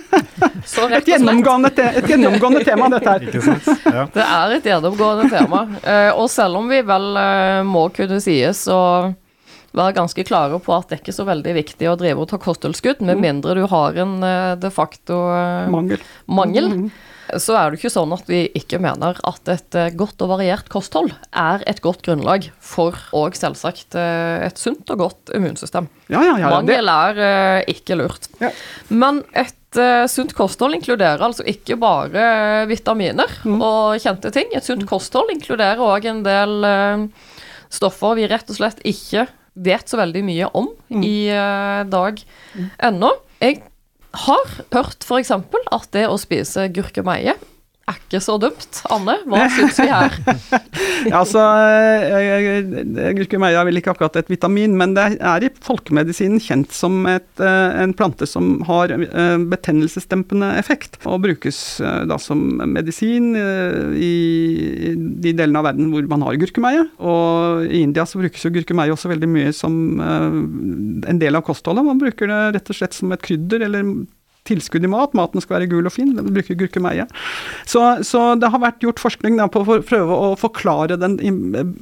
Så 0.64 0.86
et, 0.88 1.08
gjennomgående 1.08 1.70
te 1.74 1.88
et 1.98 2.06
gjennomgående 2.08 2.62
tema, 2.64 2.86
dette 2.92 3.10
her. 3.10 3.26
Ja. 3.84 4.06
Det 4.14 4.22
er 4.24 4.54
et 4.54 4.68
gjennomgående 4.70 5.26
tema. 5.32 5.66
Eh, 5.82 6.10
og 6.14 6.30
selv 6.32 6.62
om 6.62 6.70
vi 6.70 6.80
vel 6.86 7.10
uh, 7.18 7.60
må 7.66 7.88
kunne 7.94 8.20
sies 8.22 8.62
å 8.70 8.80
være 9.74 9.96
ganske 9.96 10.24
klare 10.24 10.60
på 10.62 10.72
at 10.76 10.86
det 10.86 10.96
er 10.96 11.02
ikke 11.02 11.16
så 11.16 11.26
veldig 11.26 11.56
viktig 11.56 11.90
å 11.90 11.96
drive 11.98 12.22
og 12.22 12.30
ta 12.30 12.38
kosttilskudd, 12.38 13.02
med 13.02 13.18
mm. 13.18 13.24
mindre 13.26 13.58
du 13.58 13.64
har 13.72 13.98
en 14.04 14.14
uh, 14.22 14.54
de 14.54 14.70
facto 14.70 15.18
mangel. 15.74 16.06
mangel. 16.30 16.70
Mm 16.70 16.86
så 17.40 17.56
er 17.56 17.70
det 17.70 17.78
ikke 17.78 17.92
sånn 17.92 18.12
at 18.14 18.28
vi 18.28 18.44
ikke 18.58 18.78
mener 18.82 19.18
at 19.26 19.50
et 19.52 19.76
eh, 19.78 19.92
godt 19.96 20.22
og 20.24 20.32
variert 20.34 20.68
kosthold 20.72 21.12
er 21.30 21.64
et 21.70 21.80
godt 21.84 22.04
grunnlag 22.06 22.50
for 22.62 22.98
og 23.16 23.36
selvsagt 23.38 23.96
eh, 23.98 24.44
et 24.44 24.60
sunt 24.60 24.90
og 24.92 25.00
godt 25.00 25.34
immunsystem. 25.36 25.88
Ja, 26.12 26.20
ja, 26.20 26.36
ja, 26.42 26.50
Mangel 26.52 26.90
er 26.92 27.20
uh, 27.20 27.60
ikke 27.70 27.96
lurt. 27.96 28.28
Men 28.92 29.22
et 29.32 29.56
sunt 30.06 30.30
kosthold 30.38 30.76
inkluderer 30.76 31.22
altså 31.24 31.42
ikke 31.50 31.74
bare 31.80 32.66
vitaminer 32.70 33.30
mm. 33.42 33.56
og 33.58 33.96
kjente 34.04 34.30
ting. 34.30 34.52
Et 34.54 34.62
sunt 34.62 34.84
kosthold 34.86 35.32
inkluderer 35.34 35.82
òg 35.82 36.06
en 36.06 36.20
del 36.22 36.68
stoffer 37.74 38.14
vi 38.20 38.28
rett 38.30 38.52
og 38.52 38.60
slett 38.60 38.84
ikke 38.86 39.24
vet 39.66 39.90
så 39.90 39.98
veldig 39.98 40.22
mye 40.28 40.52
om 40.54 40.68
mm. 40.94 41.02
i 41.02 41.16
dag 41.90 42.22
mm. 42.22 42.68
ennå. 42.86 43.10
Jeg 43.42 43.64
har 44.14 44.54
hørt 44.74 45.04
f.eks. 45.04 45.32
at 45.34 45.90
det 45.96 46.06
å 46.08 46.18
spise 46.20 46.68
gurkemeie 46.74 47.36
er 47.84 47.98
ikke 47.98 48.20
så 48.22 48.36
dumt. 48.40 48.80
Anne, 48.92 49.16
hva 49.28 49.44
syns 49.54 49.78
vi 49.82 49.86
her? 49.90 50.14
ja, 51.10 51.20
altså, 51.20 51.42
Gurkemeie 53.18 53.58
er 53.60 53.68
vel 53.68 53.80
ikke 53.80 53.92
akkurat 53.92 54.16
et 54.20 54.30
vitamin, 54.32 54.76
men 54.78 54.94
det 54.96 55.06
er 55.18 55.44
i 55.44 55.50
folkemedisinen 55.64 56.40
kjent 56.42 56.72
som 56.74 57.04
et, 57.10 57.28
eh, 57.42 57.82
en 57.82 57.94
plante 57.96 58.28
som 58.30 58.56
har 58.68 58.94
eh, 58.94 59.36
betennelsesdempende 59.52 60.54
effekt, 60.60 60.98
og 61.04 61.22
brukes 61.26 61.60
eh, 61.84 62.02
da 62.08 62.18
som 62.20 62.42
medisin 62.64 63.32
i 63.34 64.14
de 64.94 65.32
delene 65.36 65.60
av 65.60 65.68
verden 65.68 65.90
hvor 65.92 66.08
man 66.10 66.24
har 66.26 66.40
gurkemeie. 66.40 66.86
Og 67.04 67.68
i 67.68 67.84
India 67.84 68.06
så 68.08 68.20
brukes 68.22 68.44
jo 68.46 68.52
gurkemeie 68.54 68.94
også 68.94 69.12
veldig 69.12 69.30
mye 69.30 69.54
som 69.56 69.76
en 70.00 71.20
del 71.20 71.36
av 71.36 71.44
kostholdet. 71.46 71.84
Man 71.86 72.00
bruker 72.00 72.30
det 72.30 72.42
rett 72.56 72.70
og 72.70 72.78
slett 72.78 72.96
som 72.96 73.12
et 73.14 73.24
krydder 73.24 73.66
eller 73.66 73.84
tilskudd 74.48 74.84
i 74.84 74.90
mat. 74.90 75.14
Maten 75.16 75.42
skal 75.42 75.58
være 75.58 75.68
gul 75.72 75.88
og 75.88 75.94
fin, 75.94 76.12
den 76.16 76.32
bruker 76.34 76.58
gurkemeie. 76.58 77.06
Så, 77.68 77.82
så, 78.04 78.22
det 78.40 78.50
har 78.52 78.62
vært 78.62 78.82
gjort 78.84 79.00
forskning 79.02 79.38
da, 79.40 79.48
på 79.50 79.62
å 79.62 79.78
prøve 79.86 80.18
å 80.28 80.34
forklare 80.38 80.98
den 81.00 81.16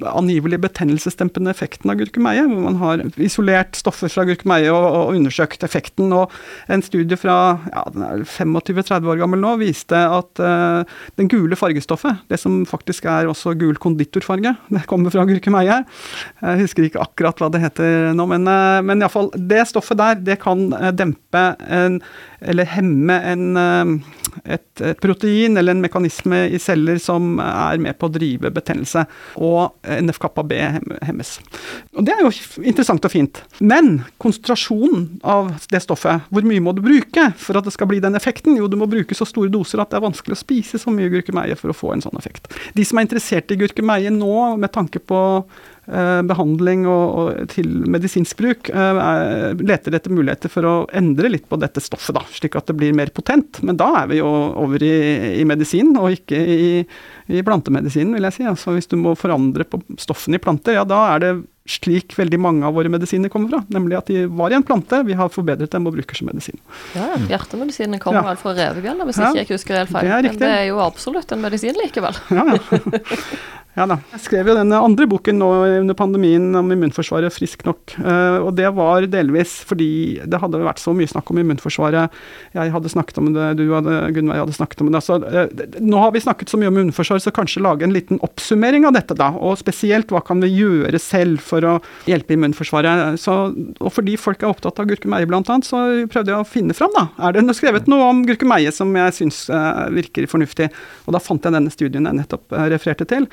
angivelig 0.09 0.61
betennelsesdempende 0.63 1.53
effekten 1.53 1.93
av 1.93 1.99
gurkemeie, 2.01 2.45
hvor 2.47 2.63
man 2.69 2.79
har 2.83 3.05
isolert 3.23 3.79
stoffer 3.79 4.13
fra 4.13 4.27
gurkemeie 4.29 4.71
og, 4.71 4.87
og 4.87 5.19
undersøkt 5.19 5.67
effekten. 5.67 6.15
og 6.15 6.33
En 6.73 6.85
studie 6.87 7.19
fra 7.19 7.39
ja, 7.73 7.85
25-30 7.93 9.11
år 9.11 9.23
gammel 9.25 9.43
nå 9.43 9.57
viste 9.63 9.99
at 9.99 10.43
uh, 10.43 10.87
den 11.19 11.31
gule 11.33 11.59
fargestoffet, 11.59 12.23
det 12.31 12.39
som 12.41 12.63
faktisk 12.69 13.09
er 13.11 13.31
også 13.31 13.57
gul 13.59 13.79
konditorfarge, 13.83 14.55
det 14.75 14.87
kommer 14.91 15.15
fra 15.15 15.27
gurkemeie. 15.29 15.83
Jeg 16.43 16.63
husker 16.63 16.87
ikke 16.87 17.03
akkurat 17.03 17.43
hva 17.43 17.51
det 17.53 17.65
heter 17.65 18.13
nå, 18.17 18.29
men, 18.31 18.47
uh, 18.47 18.79
men 18.87 19.03
iallfall 19.03 19.33
det 19.35 19.67
stoffet 19.73 19.99
der, 19.99 20.23
det 20.31 20.39
kan 20.43 20.69
uh, 20.77 20.93
dempe 20.95 21.49
en 21.67 21.99
eller 22.45 22.69
hemme 22.69 23.17
en, 23.33 23.57
eh, 23.57 24.55
et, 24.55 24.81
et, 24.81 25.01
protein 25.01 25.57
eller 25.57 25.75
en 25.75 25.83
mekanisme 25.83 26.45
i 26.51 26.59
celler 26.63 26.99
som 27.03 27.39
er 27.43 27.81
med 27.83 27.99
på 27.99 28.09
å 28.09 28.13
drive 28.13 28.53
betennelse. 28.55 29.05
Og 29.43 29.75
NF-kappa 29.83 30.45
B 30.47 30.59
hemmes. 31.07 31.35
Og 31.97 32.05
Det 32.07 32.15
er 32.15 32.25
jo 32.25 32.33
interessant 32.63 33.05
og 33.05 33.13
fint. 33.13 33.43
Men 33.61 34.03
konsentrasjonen 34.23 35.21
av 35.25 35.53
det 35.73 35.83
stoffet, 35.85 36.29
hvor 36.31 36.47
mye 36.49 36.63
må 36.65 36.75
du 36.77 36.83
bruke 36.85 37.29
for 37.41 37.59
at 37.59 37.69
det 37.69 37.75
skal 37.77 37.91
bli 37.91 38.01
den 38.03 38.19
effekten? 38.19 38.57
Jo, 38.59 38.71
du 38.71 38.79
må 38.81 38.91
bruke 38.91 39.17
så 39.17 39.29
store 39.29 39.53
doser 39.53 39.83
at 39.83 39.93
det 39.93 40.01
er 40.01 40.07
vanskelig 40.07 40.39
å 40.39 40.43
spise 40.43 40.81
så 40.81 40.95
mye 40.95 41.11
gurkemeie 41.13 41.59
for 41.59 41.73
å 41.73 41.77
få 41.77 41.95
en 41.95 42.05
sånn 42.05 42.19
effekt. 42.21 42.51
De 42.77 42.87
som 42.87 42.99
er 42.99 43.09
interessert 43.09 43.53
i 43.53 43.61
gurkemeie 43.61 44.13
nå, 44.13 44.57
med 44.61 44.73
tanke 44.75 45.03
på 45.03 45.21
behandling 46.27 46.87
og, 46.89 47.05
og, 47.19 47.41
til 47.53 47.69
medisinsk 47.93 48.39
bruk, 48.39 48.71
eh, 48.73 49.53
leter 49.61 49.97
etter 49.99 50.15
muligheter 50.15 50.53
for 50.53 50.69
å 50.69 50.75
endre 50.97 51.31
litt 51.33 51.49
på 51.51 51.59
dette 51.61 51.83
stoffet, 51.85 52.15
da, 52.17 52.25
slik 52.33 52.57
at 52.59 52.71
det 52.71 52.77
blir 52.81 52.97
mer 52.97 53.13
potent. 53.15 53.61
Men 53.67 53.79
da 53.81 53.91
er 54.03 54.11
vi 54.13 54.21
jo 54.23 54.31
over 54.63 54.83
i, 54.83 54.95
i 55.41 55.47
medisin, 55.49 55.95
og 56.01 56.17
ikke 56.17 56.39
i, 56.39 56.73
i 57.29 57.45
plantemedisinen, 57.47 58.17
vil 58.17 58.29
jeg 58.29 58.39
si. 58.39 58.49
Altså 58.49 58.77
Hvis 58.77 58.91
du 58.91 58.99
må 59.01 59.17
forandre 59.19 59.69
på 59.69 59.83
stoffene 60.01 60.41
i 60.41 60.43
planter, 60.43 60.79
ja 60.79 60.87
da 60.89 61.05
er 61.15 61.25
det 61.25 61.33
slik 61.69 62.17
veldig 62.19 62.39
mange 62.43 62.67
av 62.67 62.75
våre 62.75 62.91
medisiner 62.91 63.31
kommer 63.31 63.53
fra. 63.53 63.61
Nemlig 63.71 63.99
at 64.01 64.11
de 64.11 64.25
var 64.27 64.51
i 64.51 64.59
en 64.59 64.67
plante, 64.67 64.99
vi 65.07 65.15
har 65.19 65.31
forbedret 65.31 65.71
dem 65.71 65.87
og 65.87 65.95
bruker 65.95 66.19
som 66.19 66.29
medisin. 66.31 66.59
Ja, 66.97 67.13
Hjertemedisinen 67.31 68.03
kommer 68.03 68.23
ja. 68.23 68.33
vel 68.33 68.41
fra 68.41 68.55
revebjørner, 68.57 69.09
hvis 69.09 69.21
ja, 69.23 69.31
ikke 69.31 69.55
jeg 69.55 69.61
husker 69.61 69.79
helt 69.79 69.95
feil. 69.95 70.11
Det 70.11 70.33
Men 70.33 70.41
det 70.43 70.53
er 70.57 70.69
jo 70.73 70.83
absolutt 70.83 71.35
en 71.35 71.45
medisin 71.45 71.79
likevel. 71.79 72.19
Ja, 72.35 72.47
Ja 72.57 72.59
da. 73.73 73.97
Jeg 74.13 74.21
skrev 74.27 74.51
jo 74.51 74.55
den 74.59 74.73
andre 74.77 75.07
boken 75.09 75.39
nå 75.41 75.49
under 75.81 75.97
pandemien 75.97 76.45
om 76.59 76.73
immunforsvaret, 76.75 77.33
frisk 77.33 77.63
nok. 77.65 77.95
Uh, 77.97 78.45
og 78.45 78.51
det 78.59 78.69
var 78.77 79.07
delvis 79.09 79.55
fordi 79.65 80.21
det 80.29 80.41
hadde 80.43 80.61
vært 80.61 80.83
så 80.83 80.93
mye 80.97 81.09
snakk 81.09 81.31
om 81.33 81.41
immunforsvaret. 81.41 82.13
Jeg 82.53 82.75
hadde 82.75 82.93
snakket 82.93 83.21
om 83.23 83.31
det, 83.33 83.47
du 83.57 83.65
hadde, 83.73 83.95
Gunnveig 84.13 84.43
hadde 84.43 84.57
snakket 84.59 84.83
om 84.85 84.91
det. 84.93 85.01
Så, 85.07 85.17
uh, 85.25 85.65
nå 85.81 86.03
har 86.03 86.13
vi 86.13 86.21
snakket 86.21 86.53
så 86.53 86.61
mye 86.61 86.69
om 86.69 86.83
immunforsvaret, 86.83 87.25
så 87.25 87.33
kanskje 87.33 87.65
lage 87.65 87.87
en 87.89 87.97
liten 87.97 88.21
oppsummering 88.21 88.85
av 88.89 88.93
dette, 88.99 89.17
da. 89.17 89.31
Og 89.41 89.57
spesielt 89.63 90.13
hva 90.13 90.21
kan 90.27 90.45
vi 90.45 90.53
gjøre 90.53 91.01
selv 91.01 91.41
for 91.41 91.65
å 91.65 91.79
hjelpe 92.11 92.37
immunforsvaret. 92.37 93.17
Så, 93.25 93.39
og 93.57 93.97
fordi 93.97 94.19
folk 94.21 94.45
er 94.45 94.53
opptatt 94.53 94.85
av 94.85 94.93
gurkemeie 94.93 95.31
bl.a., 95.31 95.41
så 95.65 95.83
prøvde 96.13 96.35
jeg 96.35 96.45
å 96.45 96.49
finne 96.49 96.77
fram, 96.77 96.93
da. 96.99 97.07
Er 97.25 97.41
det 97.41 97.57
skrevet 97.57 97.89
noe 97.89 98.13
om 98.13 98.23
gurkemeie 98.29 98.69
som 98.75 98.93
jeg 99.01 99.17
syns 99.17 99.47
uh, 99.49 99.89
virker 99.97 100.29
fornuftig? 100.29 100.69
Og 101.09 101.17
da 101.17 101.25
fant 101.25 101.49
jeg 101.49 101.57
denne 101.57 101.73
studien 101.73 102.05
jeg 102.05 102.21
nettopp 102.21 102.53
refererte 102.53 103.09
til. 103.09 103.31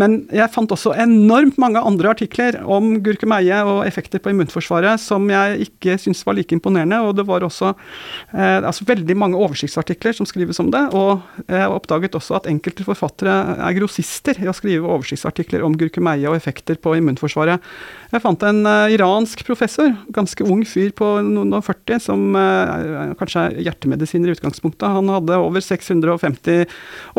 Men 0.00 0.20
jeg 0.34 0.52
fant 0.54 0.72
også 0.72 0.94
enormt 1.00 1.58
mange 1.60 1.82
andre 1.82 2.12
artikler 2.12 2.60
om 2.64 2.92
gurkemeie 3.04 3.60
og 3.66 3.82
effekter 3.86 4.22
på 4.22 4.32
immunforsvaret 4.32 5.00
som 5.02 5.26
jeg 5.30 5.66
ikke 5.68 5.96
syntes 6.00 6.24
var 6.26 6.36
like 6.38 6.54
imponerende. 6.56 7.00
Og 7.06 7.16
det 7.18 7.26
var 7.28 7.44
også 7.46 7.72
eh, 7.72 8.58
altså 8.58 8.86
veldig 8.88 9.16
mange 9.18 9.40
oversiktsartikler 9.40 10.16
som 10.16 10.28
skrives 10.28 10.60
om 10.62 10.70
det. 10.72 10.82
Og 10.96 11.22
jeg 11.46 11.70
oppdaget 11.70 12.18
også 12.18 12.38
at 12.40 12.50
enkelte 12.50 12.86
forfattere 12.86 13.36
er 13.56 13.76
grossister 13.78 14.38
i 14.42 14.48
å 14.50 14.56
skrive 14.56 14.88
oversiktsartikler 14.90 15.64
om 15.66 15.76
gurkemeie 15.78 16.28
og 16.30 16.38
effekter 16.38 16.78
på 16.80 16.96
immunforsvaret. 16.98 17.62
Jeg 18.10 18.24
fant 18.24 18.46
en 18.46 18.64
eh, 18.66 18.96
iransk 18.96 19.44
professor, 19.46 19.92
ganske 20.14 20.46
ung 20.46 20.64
fyr 20.68 20.94
på 20.96 21.12
noen 21.26 21.56
og 21.56 21.66
40, 21.66 22.02
som 22.02 22.38
eh, 22.38 23.14
kanskje 23.20 23.46
er 23.46 23.60
hjertemedisiner 23.68 24.30
i 24.30 24.36
utgangspunktet. 24.36 24.88
Han 24.90 25.10
hadde 25.12 25.38
over 25.40 25.64
650 25.64 26.66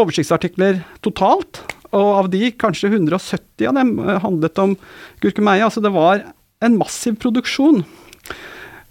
oversiktsartikler 0.02 0.84
totalt. 1.06 1.64
Og 1.98 2.12
av 2.24 2.30
de, 2.34 2.46
kanskje 2.56 2.92
170 2.94 3.70
av 3.70 3.80
dem 3.80 3.98
eh, 4.00 4.20
handlet 4.24 4.62
om 4.64 4.78
gurkemeie. 5.24 5.64
Altså 5.66 5.84
det 5.84 5.94
var 5.96 6.24
en 6.62 6.78
massiv 6.80 7.18
produksjon 7.22 7.84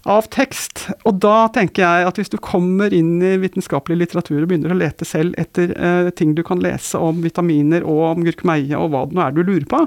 av 0.09 0.25
tekst. 0.33 0.87
Og 1.05 1.19
da 1.21 1.45
tenker 1.53 1.83
jeg 1.83 2.07
at 2.09 2.19
hvis 2.19 2.31
du 2.33 2.37
kommer 2.41 2.93
inn 2.95 3.19
i 3.23 3.35
vitenskapelig 3.41 3.99
litteratur 3.99 4.39
og 4.39 4.47
begynner 4.49 4.73
å 4.73 4.79
lete 4.79 5.05
selv 5.07 5.37
etter 5.41 5.73
eh, 5.75 6.09
ting 6.17 6.33
du 6.37 6.43
kan 6.45 6.61
lese 6.63 6.99
om 6.99 7.21
vitaminer 7.25 7.85
og 7.85 8.01
om 8.11 8.25
gurkemeie 8.25 8.77
og 8.77 8.91
hva 8.93 9.03
det 9.07 9.17
nå 9.17 9.25
er 9.25 9.35
du 9.35 9.43
lurer 9.43 9.67
på, 9.69 9.83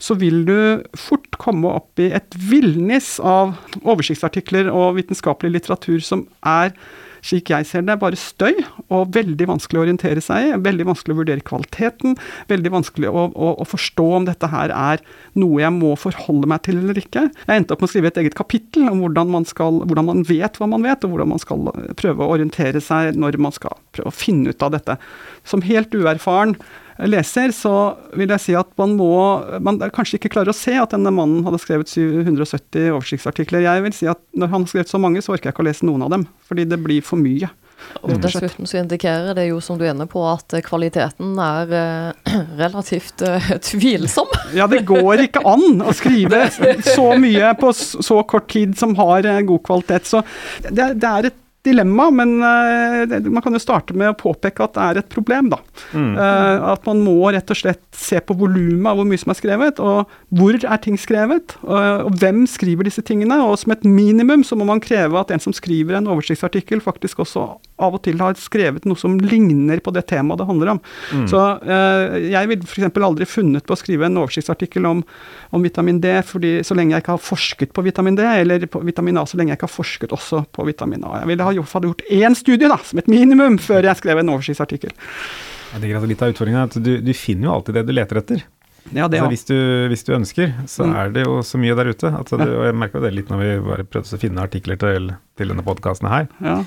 så 0.00 0.16
vil 0.20 0.44
du 0.48 0.56
fort 0.96 1.40
komme 1.40 1.74
opp 1.80 2.00
i 2.00 2.10
et 2.16 2.38
villnis 2.48 3.16
av 3.20 3.56
oversiktsartikler 3.84 4.72
og 4.72 4.96
vitenskapelig 5.00 5.58
litteratur 5.58 6.00
som 6.04 6.26
er 6.46 6.72
slik 7.24 7.52
jeg 7.52 7.66
ser 7.68 7.84
det, 7.86 7.94
er 7.94 8.00
bare 8.02 8.18
støy 8.18 8.62
og 8.94 9.12
veldig 9.14 9.48
vanskelig 9.50 9.80
å 9.80 9.84
orientere 9.86 10.22
seg 10.24 10.48
i. 10.48 10.56
Veldig 10.64 10.88
vanskelig 10.90 11.14
å 11.14 11.20
vurdere 11.20 11.44
kvaliteten. 11.46 12.16
Veldig 12.50 12.72
vanskelig 12.74 13.10
å, 13.10 13.26
å, 13.32 13.52
å, 13.58 13.68
forstå 13.68 14.08
om 14.20 14.28
dette 14.28 14.50
her 14.52 14.74
er 14.74 15.04
noe 15.38 15.62
jeg 15.62 15.74
må 15.76 15.94
forholde 16.00 16.50
meg 16.50 16.64
til 16.66 16.80
eller 16.82 17.00
ikke. 17.00 17.28
Jeg 17.44 17.62
endte 17.62 17.76
opp 17.76 17.84
med 17.84 17.90
å 17.90 17.92
skrive 17.92 18.12
et 18.12 18.20
eget 18.24 18.38
kapittel 18.38 18.88
om 18.90 19.04
hvordan 19.04 19.32
man, 19.34 19.48
skal, 19.48 19.82
hvordan 19.84 20.10
man 20.10 20.26
vet 20.28 20.58
hva 20.60 20.70
man 20.70 20.86
vet, 20.86 21.04
og 21.04 21.14
hvordan 21.14 21.32
man 21.34 21.42
skal 21.42 21.70
prøve 21.98 22.24
å 22.24 22.34
orientere 22.36 22.82
seg 22.84 23.18
når 23.18 23.40
man 23.42 23.54
skal 23.54 23.78
prøve 23.96 24.12
å 24.12 24.18
finne 24.18 24.54
ut 24.54 24.66
av 24.66 24.74
dette. 24.76 24.98
Som 25.48 25.64
helt 25.66 25.94
uerfaren 25.96 26.56
leser, 27.06 27.52
så 27.54 27.74
vil 28.18 28.32
jeg 28.34 28.42
si 28.42 28.56
at 28.58 28.70
man 28.80 28.96
må 28.98 29.12
Man 29.62 29.78
kanskje 29.94 30.18
ikke 30.18 30.32
klarer 30.34 30.50
å 30.52 30.56
se 30.56 30.74
at 30.78 30.94
denne 30.94 31.12
mannen 31.14 31.44
hadde 31.46 31.60
skrevet 31.62 31.90
770 31.90 32.90
oversiktsartikler. 32.96 33.66
Jeg 33.66 33.84
vil 33.86 33.94
si 33.94 34.10
at 34.10 34.20
når 34.34 34.52
han 34.52 34.66
har 34.66 34.72
skrevet 34.72 34.90
så 34.90 35.00
mange, 35.02 35.22
så 35.22 35.36
orker 35.36 35.50
jeg 35.50 35.56
ikke 35.56 35.64
å 35.64 35.68
lese 35.68 35.88
noen 35.88 36.06
av 36.06 36.12
dem. 36.14 36.26
Fordi 36.48 36.66
det 36.68 36.80
blir 36.82 37.04
for 37.06 37.20
mye. 37.20 37.50
Og 38.02 38.18
dessuten 38.22 38.68
så 38.68 38.80
indikerer 38.80 39.36
det 39.38 39.48
jo, 39.48 39.60
som 39.62 39.78
du 39.78 39.84
er 39.86 39.92
inne 39.94 40.06
på, 40.10 40.20
at 40.28 40.54
kvaliteten 40.66 41.38
er 41.42 41.74
eh, 41.78 42.36
relativt 42.62 43.24
eh, 43.26 43.52
tvilsom. 43.64 44.30
Ja, 44.58 44.66
det 44.70 44.84
går 44.88 45.26
ikke 45.26 45.42
an 45.46 45.82
å 45.84 45.92
skrive 45.96 46.46
så 46.96 47.10
mye 47.20 47.52
på 47.58 47.72
så 47.76 48.22
kort 48.28 48.48
tid 48.52 48.76
som 48.78 48.96
har 48.98 49.26
eh, 49.28 49.44
god 49.46 49.64
kvalitet. 49.66 50.08
Så 50.08 50.22
det, 50.68 50.94
det 50.98 51.10
er 51.10 51.30
et 51.30 51.38
dilemma, 51.68 52.08
men 52.14 52.34
uh, 52.42 53.28
man 53.28 53.44
kan 53.44 53.54
jo 53.54 53.60
starte 53.62 53.96
med 53.96 54.12
å 54.12 54.16
påpeke 54.18 54.64
at 54.64 54.74
det 54.76 54.86
er 54.86 55.00
et 55.02 55.10
problem, 55.12 55.50
da. 55.52 55.60
Mm. 55.92 56.12
Uh, 56.16 56.72
at 56.72 56.88
man 56.88 57.02
må 57.04 57.16
rett 57.34 57.52
og 57.52 57.60
slett 57.60 57.82
se 57.96 58.20
på 58.24 58.36
volumet 58.38 58.88
av 58.90 58.98
hvor 58.98 59.08
mye 59.08 59.20
som 59.20 59.32
er 59.34 59.38
skrevet, 59.38 59.82
og 59.82 60.10
hvor 60.38 60.58
er 60.58 60.82
ting 60.84 60.98
skrevet, 61.00 61.56
uh, 61.66 62.06
og 62.08 62.18
hvem 62.20 62.44
skriver 62.50 62.88
disse 62.88 63.04
tingene. 63.06 63.40
Og 63.46 63.56
som 63.62 63.74
et 63.74 63.86
minimum 63.86 64.44
så 64.46 64.58
må 64.58 64.66
man 64.68 64.82
kreve 64.84 65.20
at 65.20 65.32
en 65.34 65.42
som 65.42 65.54
skriver 65.56 65.98
en 65.98 66.10
oversiktsartikkel, 66.10 66.82
faktisk 66.84 67.22
også 67.24 67.46
av 67.78 67.94
og 67.94 68.02
til 68.02 68.18
har 68.18 68.34
skrevet 68.40 68.88
noe 68.88 68.98
som 68.98 69.14
ligner 69.22 69.78
på 69.84 69.92
det 69.94 70.06
temaet 70.10 70.40
det 70.40 70.48
handler 70.48 70.72
om. 70.74 70.80
Mm. 71.14 71.26
Så 71.30 71.42
jeg 71.68 72.50
ville 72.50 72.66
f.eks. 72.66 72.88
aldri 73.06 73.26
funnet 73.28 73.66
på 73.66 73.74
å 73.76 73.78
skrive 73.78 74.08
en 74.08 74.18
oversiktsartikkel 74.18 74.88
om, 74.88 75.04
om, 75.54 75.62
vitamin 75.62 76.00
D 76.02 76.10
fordi 76.26 76.56
så 76.66 76.74
lenge 76.74 76.96
jeg 76.96 77.04
ikke 77.04 77.14
har 77.14 77.22
forsket 77.22 77.74
på 77.76 77.84
vitamin 77.86 78.18
D, 78.18 78.26
eller 78.26 78.66
på 78.66 78.82
vitamin 78.86 79.20
A 79.22 79.24
så 79.28 79.38
lenge 79.38 79.54
jeg 79.54 79.60
ikke 79.60 79.68
har 79.68 79.74
forsket 79.76 80.14
også 80.16 80.42
på 80.54 80.66
vitamin 80.66 81.04
A. 81.06 81.20
Jeg 81.22 81.30
ville 81.30 81.46
ha 81.46 81.54
gjort, 81.58 81.74
hadde 81.76 81.90
gjort 81.90 82.06
én 82.18 82.36
studie, 82.38 82.70
da, 82.70 82.78
som 82.84 83.00
et 83.02 83.10
minimum, 83.10 83.58
før 83.62 83.90
jeg 83.90 84.00
skrev 84.00 84.22
en 84.22 84.34
oversiktsartikkel. 84.36 84.94
Jeg 85.68 85.82
tenker 85.82 85.98
at 85.98 86.08
Litt 86.08 86.22
av 86.24 86.32
utfordringen 86.32 86.62
er 86.62 86.70
at 86.70 86.78
du, 86.80 86.94
du 87.04 87.12
finner 87.16 87.50
jo 87.50 87.58
alltid 87.58 87.78
det 87.78 87.84
du 87.88 87.94
leter 87.96 88.22
etter. 88.22 88.46
Ja, 88.94 89.08
det, 89.08 89.18
altså, 89.20 89.28
hvis, 89.32 89.44
du, 89.48 89.56
hvis, 89.92 90.04
du, 90.06 90.12
ønsker, 90.16 90.52
så 90.70 90.86
mm. 90.88 90.92
er 90.96 91.10
det 91.12 91.24
jo 91.26 91.38
så 91.44 91.60
mye 91.60 91.76
der 91.76 91.90
ute. 91.92 92.08
Altså, 92.08 92.38
det, 92.40 92.48
og 92.48 92.68
jeg 92.68 92.76
merka 92.80 93.02
det 93.04 93.12
litt 93.14 93.32
når 93.32 93.42
vi 93.42 93.48
bare 93.66 93.86
prøvde 93.88 94.16
å 94.16 94.20
finne 94.22 94.44
artikler 94.44 94.78
til, 94.80 95.10
til 95.36 95.52
denne 95.52 95.64
podkasten 95.66 96.08
her. 96.08 96.28
Ja. 96.44 96.60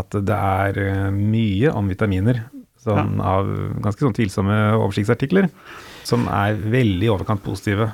At 0.00 0.16
det 0.16 0.38
er 0.38 0.80
eh, 0.82 1.04
mye 1.14 1.72
om 1.78 1.90
vitaminer 1.90 2.42
sånn, 2.82 3.14
ja. 3.18 3.36
av 3.36 3.52
ganske 3.84 4.04
sånn 4.04 4.16
tvilsomme 4.16 4.58
oversiktsartikler 4.78 5.48
som 6.08 6.26
er 6.32 6.58
veldig 6.58 7.06
i 7.06 7.12
overkant 7.12 7.44
positive. 7.44 7.90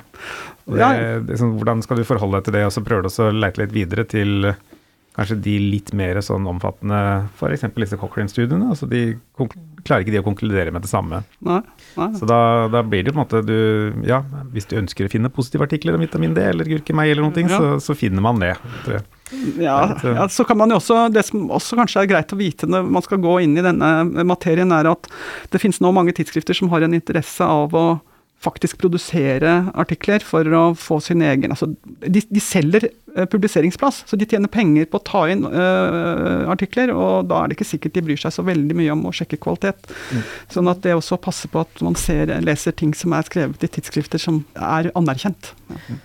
Det, 0.65 0.91
det, 1.29 1.39
sånn, 1.41 1.57
hvordan 1.59 1.83
skal 1.85 2.01
du 2.01 2.07
forholde 2.09 2.39
deg 2.39 2.47
til 2.47 2.57
det, 2.57 2.65
og 2.69 2.73
så 2.73 2.83
prøver 2.85 3.07
du 3.07 3.11
å 3.11 3.31
leite 3.35 3.65
litt 3.65 3.75
videre 3.75 4.07
til 4.09 4.53
kanskje 5.15 5.37
de 5.45 5.55
litt 5.63 5.93
mer 5.95 6.19
sånn 6.27 6.47
omfattende, 6.51 6.99
f.eks. 7.39 7.69
disse 7.77 7.99
Cochrane-studiene. 8.01 8.73
altså 8.73 8.89
De 8.91 9.15
klarer 9.87 10.03
ikke 10.03 10.15
de 10.15 10.21
å 10.21 10.27
konkludere 10.27 10.73
med 10.75 10.83
det 10.83 10.91
samme. 10.91 11.21
Nei, 11.47 11.61
nei. 11.95 12.09
Så 12.19 12.27
da, 12.27 12.39
da, 12.73 12.83
blir 12.83 13.05
det 13.05 13.13
på 13.15 13.21
en 13.21 13.23
måte 13.23 13.43
du 13.47 13.95
Ja, 14.09 14.23
hvis 14.55 14.67
du 14.71 14.75
ønsker 14.81 15.07
å 15.07 15.13
finne 15.13 15.31
positive 15.31 15.69
artikler 15.69 15.95
om 15.95 16.03
vitamin 16.03 16.35
D 16.35 16.43
eller 16.43 16.67
gurkemeie 16.71 17.15
eller 17.15 17.29
noe, 17.29 17.45
ja. 17.45 17.61
så, 17.61 17.77
så, 17.85 17.97
finner 17.99 18.25
man 18.25 18.43
det. 18.43 18.57
tror 18.87 19.05
Ja, 19.63 19.79
ja, 20.03 20.27
så 20.31 20.47
kan 20.47 20.59
man 20.61 20.71
jo 20.71 20.77
også 20.79 21.07
Det 21.15 21.25
som 21.27 21.47
også 21.53 21.79
kanskje 21.79 22.03
er 22.03 22.11
greit 22.11 22.35
å 22.35 22.39
vite 22.39 22.69
når 22.71 22.91
man 22.97 23.05
skal 23.07 23.23
gå 23.23 23.37
inn 23.45 23.55
i 23.59 23.65
denne 23.65 24.25
materien, 24.27 24.75
er 24.75 24.91
at 24.91 25.07
det 25.53 25.63
finnes 25.63 25.79
nå 25.85 25.95
mange 25.95 26.17
tidsskrifter 26.17 26.59
som 26.59 26.73
har 26.75 26.87
en 26.87 26.97
interesse 26.97 27.47
av 27.47 27.79
å 27.79 27.87
faktisk 28.45 28.79
produsere 28.83 29.57
artikler 29.75 30.25
for 30.25 30.49
å 30.57 30.65
få 30.79 31.01
sin 31.03 31.25
egen 31.25 31.55
altså, 31.55 31.71
de, 31.85 32.23
de 32.29 32.43
selger 32.43 32.89
uh, 33.17 33.25
publiseringsplass, 33.31 34.03
så 34.09 34.19
de 34.21 34.29
tjener 34.29 34.53
penger 34.53 34.89
på 34.91 35.01
å 35.01 35.05
ta 35.07 35.25
inn 35.33 35.47
uh, 35.49 36.45
artikler, 36.53 36.93
og 36.95 37.31
da 37.31 37.43
er 37.43 37.51
det 37.51 37.59
ikke 37.59 37.71
sikkert 37.73 37.97
de 37.99 38.05
bryr 38.09 38.21
seg 38.21 38.37
så 38.37 38.47
veldig 38.47 38.79
mye 38.79 38.95
om 38.95 39.07
å 39.09 39.15
sjekke 39.17 39.41
kvalitet. 39.43 39.91
Mm. 40.13 40.25
Sånn 40.57 40.73
at 40.73 40.83
det 40.87 40.97
også 40.97 41.21
passer 41.23 41.53
på 41.53 41.65
at 41.65 41.85
man 41.85 41.99
ser, 41.99 42.33
leser 42.45 42.77
ting 42.77 42.95
som 42.97 43.17
er 43.17 43.27
skrevet 43.29 43.65
i 43.65 43.73
tidsskrifter 43.79 44.23
som 44.23 44.45
er 44.55 44.93
anerkjent. 44.99 45.55
Ja. 45.73 46.01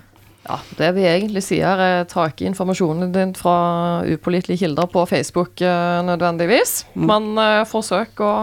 Ja, 0.50 0.58
Det 0.78 0.90
vi 0.98 1.06
egentlig 1.06 1.44
sier, 1.46 1.78
er 1.78 2.08
ta 2.10 2.26
ikke 2.30 2.48
informasjonen 2.50 3.12
din 3.14 3.36
fra 3.38 4.02
upålitelige 4.02 4.64
kilder 4.64 4.90
på 4.90 5.04
Facebook 5.10 5.62
uh, 5.62 6.02
nødvendigvis. 6.08 6.88
Mm. 6.96 7.06
Men 7.12 7.30
uh, 7.38 7.68
forsøk 7.70 8.24
å 8.26 8.34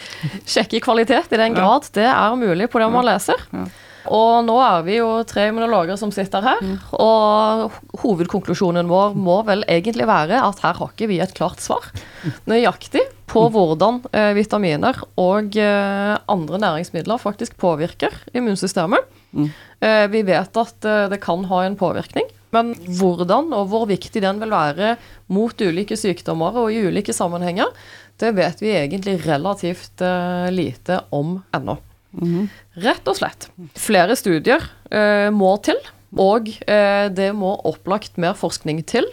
sjekke 0.52 0.82
kvalitet 0.84 1.32
i 1.32 1.40
den 1.40 1.56
grad 1.56 1.88
ja. 1.88 1.94
det 1.96 2.10
er 2.10 2.36
mulig 2.36 2.68
på 2.68 2.82
det 2.82 2.90
man 2.92 3.08
leser. 3.08 3.40
Ja. 3.54 3.64
Og 4.12 4.44
nå 4.44 4.58
er 4.60 4.82
vi 4.84 4.98
jo 4.98 5.08
tre 5.28 5.46
immunologer 5.48 5.96
som 5.96 6.12
sitter 6.12 6.44
her, 6.44 6.60
mm. 6.60 6.76
og 7.00 7.72
hovedkonklusjonen 8.02 8.90
vår 8.90 9.16
må 9.16 9.38
vel 9.48 9.64
egentlig 9.70 10.08
være 10.08 10.42
at 10.44 10.60
her 10.64 10.76
har 10.76 10.92
ikke 10.92 11.08
vi 11.08 11.20
et 11.24 11.32
klart 11.36 11.64
svar 11.64 11.88
nøyaktig 12.50 13.00
på 13.30 13.46
mm. 13.46 13.54
hvordan 13.54 14.00
eh, 14.12 14.30
vitaminer 14.36 15.00
og 15.20 15.56
eh, 15.56 16.14
andre 16.28 16.60
næringsmidler 16.60 17.22
faktisk 17.22 17.56
påvirker 17.60 18.12
immunsystemet. 18.36 19.08
Mm. 19.34 19.50
Eh, 19.80 20.06
vi 20.12 20.22
vet 20.26 20.56
at 20.60 20.86
eh, 20.88 21.06
det 21.12 21.20
kan 21.22 21.44
ha 21.50 21.62
en 21.64 21.76
påvirkning, 21.78 22.28
men 22.54 22.72
hvordan 22.98 23.50
og 23.56 23.68
hvor 23.72 23.88
viktig 23.90 24.22
den 24.22 24.38
vil 24.42 24.54
være 24.54 24.94
mot 25.34 25.58
ulike 25.60 25.98
sykdommer 25.98 26.54
og 26.62 26.70
i 26.72 26.84
ulike 26.86 27.14
sammenhenger, 27.16 27.72
det 28.22 28.30
vet 28.36 28.62
vi 28.62 28.76
egentlig 28.76 29.18
relativt 29.26 30.04
eh, 30.04 30.46
lite 30.54 31.02
om 31.14 31.40
ennå. 31.56 31.76
Mm. 32.14 32.46
Rett 32.84 33.10
og 33.10 33.18
slett. 33.18 33.48
Flere 33.74 34.14
studier 34.14 34.62
må 35.34 35.48
til, 35.66 35.80
og 36.14 36.46
det 36.46 37.26
må 37.34 37.56
opplagt 37.66 38.20
mer 38.22 38.36
forskning 38.38 38.84
til. 38.86 39.08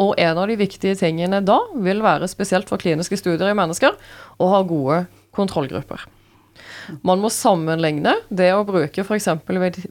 Og 0.00 0.14
en 0.16 0.40
av 0.40 0.48
de 0.48 0.56
viktige 0.56 0.96
tingene 0.96 1.42
da 1.44 1.58
vil 1.84 2.00
være, 2.00 2.30
spesielt 2.32 2.72
for 2.72 2.80
kliniske 2.80 3.20
studier 3.20 3.52
i 3.52 3.58
mennesker, 3.60 4.00
å 4.40 4.48
ha 4.54 4.62
gode 4.64 5.02
kontrollgrupper. 5.36 6.06
Man 7.06 7.22
må 7.22 7.30
sammenligne 7.32 8.16
det 8.28 8.50
å 8.54 8.64
bruke 8.68 9.04
f.eks. 9.04 9.28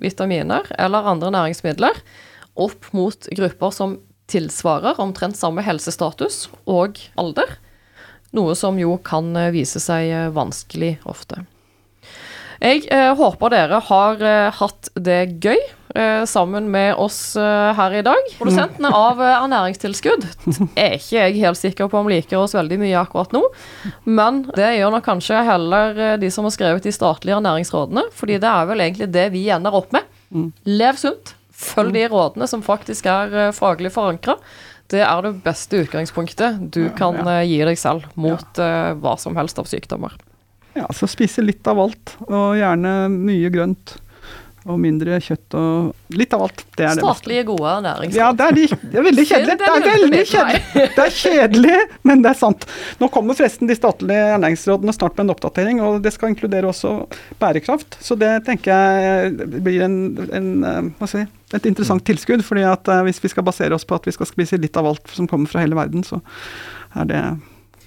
vitaminer 0.02 0.70
eller 0.80 1.12
andre 1.12 1.32
næringsmidler 1.36 2.00
opp 2.56 2.92
mot 2.96 3.28
grupper 3.36 3.74
som 3.76 3.98
tilsvarer 4.32 5.02
omtrent 5.04 5.38
samme 5.38 5.62
helsestatus 5.66 6.46
og 6.66 7.02
alder, 7.20 7.58
noe 8.36 8.56
som 8.58 8.80
jo 8.80 8.96
kan 9.06 9.36
vise 9.54 9.82
seg 9.84 10.34
vanskelig 10.36 10.96
ofte. 11.06 11.44
Jeg 12.64 12.86
eh, 12.94 13.12
håper 13.18 13.52
dere 13.52 13.82
har 13.90 14.22
eh, 14.24 14.54
hatt 14.56 14.90
det 14.96 15.20
gøy 15.44 15.60
eh, 15.60 15.75
sammen 16.28 16.68
med 16.72 16.96
oss 17.00 17.36
eh, 17.40 17.72
her 17.78 17.94
i 17.94 18.02
dag. 18.04 18.28
Produsentene 18.38 18.92
av 18.92 19.22
eh, 19.24 19.38
ernæringstilskudd 19.38 20.26
er 20.76 20.98
ikke 20.98 21.16
jeg 21.22 21.40
helt 21.40 21.60
sikker 21.60 21.90
på 21.92 22.02
om 22.02 22.10
liker 22.12 22.42
oss 22.42 22.56
veldig 22.58 22.80
mye 22.82 23.00
akkurat 23.00 23.32
nå, 23.36 23.42
men 24.04 24.44
det 24.58 24.74
gjør 24.76 24.92
nok 24.96 25.08
kanskje 25.08 25.46
heller 25.48 25.96
eh, 25.96 26.18
de 26.22 26.32
som 26.34 26.48
har 26.48 26.56
skrevet 26.56 26.86
de 26.86 26.94
statlige 26.96 27.40
ernæringsrådene, 27.40 28.06
fordi 28.16 28.40
det 28.44 28.52
er 28.52 28.70
vel 28.70 28.86
egentlig 28.86 29.10
det 29.16 29.26
vi 29.34 29.48
ender 29.56 29.80
opp 29.80 29.96
med. 29.96 30.08
Mm. 30.36 30.52
Lev 30.76 31.02
sunt. 31.02 31.36
Følg 31.56 31.96
de 31.96 32.08
rådene 32.12 32.50
som 32.52 32.64
faktisk 32.66 33.08
er 33.08 33.54
faglig 33.56 33.94
forankra. 33.96 34.36
Det 34.92 35.00
er 35.00 35.22
det 35.24 35.38
beste 35.46 35.80
utgangspunktet 35.86 36.66
du 36.76 36.90
kan 37.00 37.16
gi 37.48 37.62
deg 37.64 37.80
selv 37.80 38.10
mot 38.20 38.60
hva 38.60 39.14
som 39.18 39.40
helst 39.40 39.64
av 39.64 39.70
sykdommer. 39.72 40.18
Ja, 40.76 40.90
så 40.92 41.08
spise 41.08 41.46
litt 41.46 41.64
av 41.72 41.80
alt, 41.80 42.18
og 42.28 42.58
gjerne 42.60 43.08
mye 43.14 43.54
grønt. 43.54 43.96
Og 44.66 44.80
mindre 44.82 45.20
kjøtt 45.22 45.56
og 45.60 46.16
litt 46.18 46.32
av 46.34 46.48
alt. 46.48 46.64
Det 46.74 46.88
er 46.88 46.98
Statlige, 46.98 47.44
gode 47.52 47.74
næringsliv. 47.86 48.18
Ja, 48.18 48.32
det 48.34 48.48
er, 48.48 48.56
de, 48.58 48.64
det 48.82 48.98
er 48.98 49.06
veldig 49.06 49.26
kjedelig. 49.30 49.58
Det 49.62 49.68
er 49.70 49.86
veldig 49.86 50.22
kjedelig. 50.32 50.62
Det 50.96 51.04
er 51.04 51.14
kjedelig, 51.20 51.82
men 52.10 52.24
det 52.26 52.32
er 52.32 52.40
sant. 52.40 52.66
Nå 52.98 53.10
kommer 53.14 53.38
forresten 53.38 53.70
de 53.70 53.78
statlige 53.78 54.26
ernæringsrådene 54.34 54.96
snart 54.98 55.20
med 55.20 55.28
en 55.28 55.36
oppdatering, 55.36 55.84
og 55.86 56.00
det 56.02 56.16
skal 56.16 56.34
inkludere 56.34 56.72
også 56.72 56.96
bærekraft. 57.42 58.00
Så 58.02 58.18
det 58.18 58.32
tenker 58.50 58.74
jeg 58.74 59.50
blir 59.62 59.86
en, 59.86 60.00
en 60.34 60.52
eh, 60.66 60.82
hva 60.98 61.12
skal 61.12 61.28
jeg 61.28 61.34
et 61.54 61.70
interessant 61.70 62.02
tilskudd. 62.06 62.44
fordi 62.46 62.66
at 62.66 62.88
eh, 62.90 63.04
hvis 63.06 63.22
vi 63.24 63.32
skal 63.32 63.46
basere 63.46 63.76
oss 63.78 63.86
på 63.86 63.98
at 63.98 64.08
vi 64.08 64.16
skal 64.16 64.30
spise 64.30 64.58
litt 64.58 64.78
av 64.78 64.90
alt 64.90 65.14
som 65.14 65.30
kommer 65.30 65.52
fra 65.52 65.62
hele 65.62 65.78
verden, 65.78 66.04
så 66.04 66.24
er 66.96 67.12
det 67.12 67.22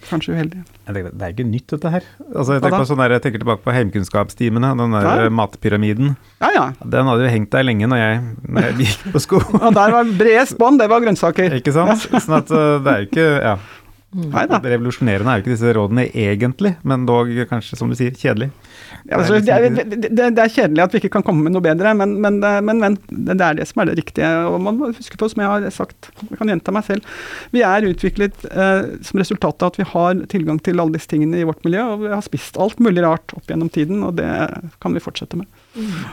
kanskje 0.07 0.35
uheldig. 0.37 0.63
Tenker, 0.87 1.09
det 1.13 1.27
er 1.27 1.35
ikke 1.35 1.47
nytt, 1.49 1.67
dette 1.73 1.93
her. 1.93 2.07
Altså, 2.29 2.57
jeg, 2.57 2.63
tenker 2.65 2.87
sånn 2.89 3.01
der, 3.03 3.15
jeg, 3.17 3.25
tenker 3.25 3.43
tilbake 3.43 3.65
på 3.65 3.75
heimkunnskapstimene, 3.77 4.71
den 4.79 4.97
der 4.97 5.09
ja. 5.25 5.33
matpyramiden. 5.41 6.15
Ja, 6.43 6.53
ja. 6.55 6.67
Den 6.83 7.11
hadde 7.11 7.27
jo 7.27 7.33
hengt 7.33 7.51
der 7.55 7.67
lenge 7.67 7.91
når 7.91 8.03
jeg, 8.03 8.21
når 8.47 8.69
jeg 8.69 8.79
gikk 8.85 9.09
på 9.17 9.25
sko. 9.25 9.43
og 9.65 9.69
der 9.77 9.97
var 9.97 10.15
bred 10.21 10.53
spann, 10.53 10.79
det 10.81 10.89
var 10.93 11.05
grønnsaker. 11.05 11.59
Ikke 11.61 11.75
sant. 11.77 12.09
Sånn 12.15 12.39
at 12.41 12.55
uh, 12.55 12.79
det 12.85 12.95
er 12.95 13.05
jo 13.05 13.11
ikke 13.13 13.29
Ja. 13.35 13.59
Neida. 14.09 14.57
Revolusjonerende 14.65 15.29
er 15.29 15.37
jo 15.37 15.43
ikke 15.45 15.53
disse 15.53 15.73
rådene 15.77 16.07
egentlig, 16.17 16.71
men 16.89 17.03
dog 17.05 17.29
kanskje, 17.51 17.77
som 17.77 17.91
du 17.93 17.97
sier, 17.99 18.15
kjedelig. 18.17 18.49
Ja, 19.09 19.19
altså, 19.19 19.39
det, 19.41 19.53
er, 19.53 19.69
det, 19.73 20.11
det, 20.17 20.27
er, 20.29 20.53
kjedelig 20.53 20.83
at 20.85 20.95
vi 20.95 21.01
ikke 21.03 21.13
kan 21.17 21.25
komme 21.27 21.45
med 21.47 21.55
noe 21.55 21.65
bedre, 21.65 21.95
men, 21.97 22.17
men, 22.23 22.39
men, 22.41 22.81
men, 22.83 22.97
det 23.09 23.37
er 23.37 23.59
det 23.59 23.69
som 23.71 23.83
er 23.83 23.91
det 23.91 23.99
riktige. 24.01 24.31
og 24.49 24.59
Man 24.65 24.81
må 24.81 24.91
huske 24.93 25.21
på, 25.21 25.29
som 25.33 25.43
jeg 25.45 25.53
har 25.53 25.69
sagt, 25.75 26.11
jeg 26.25 26.41
kan 26.41 26.53
gjenta 26.53 26.75
meg 26.75 26.87
selv, 26.89 27.15
vi 27.55 27.65
er 27.67 27.89
utviklet 27.89 28.49
eh, 28.51 28.91
som 29.07 29.21
resultat 29.21 29.65
av 29.65 29.73
at 29.73 29.81
vi 29.81 29.89
har 29.93 30.25
tilgang 30.33 30.61
til 30.65 30.81
alle 30.81 30.97
disse 30.97 31.11
tingene 31.11 31.41
i 31.41 31.47
vårt 31.49 31.65
miljø, 31.67 31.85
og 31.95 32.05
vi 32.07 32.13
har 32.15 32.25
spist 32.27 32.61
alt 32.61 32.81
mulig 32.85 33.05
rart 33.07 33.37
opp 33.37 33.49
gjennom 33.49 33.73
tiden, 33.73 34.05
og 34.07 34.19
det 34.21 34.29
kan 34.83 34.97
vi 34.97 35.05
fortsette 35.05 35.41
med. 35.41 35.49
Mm. 35.79 36.05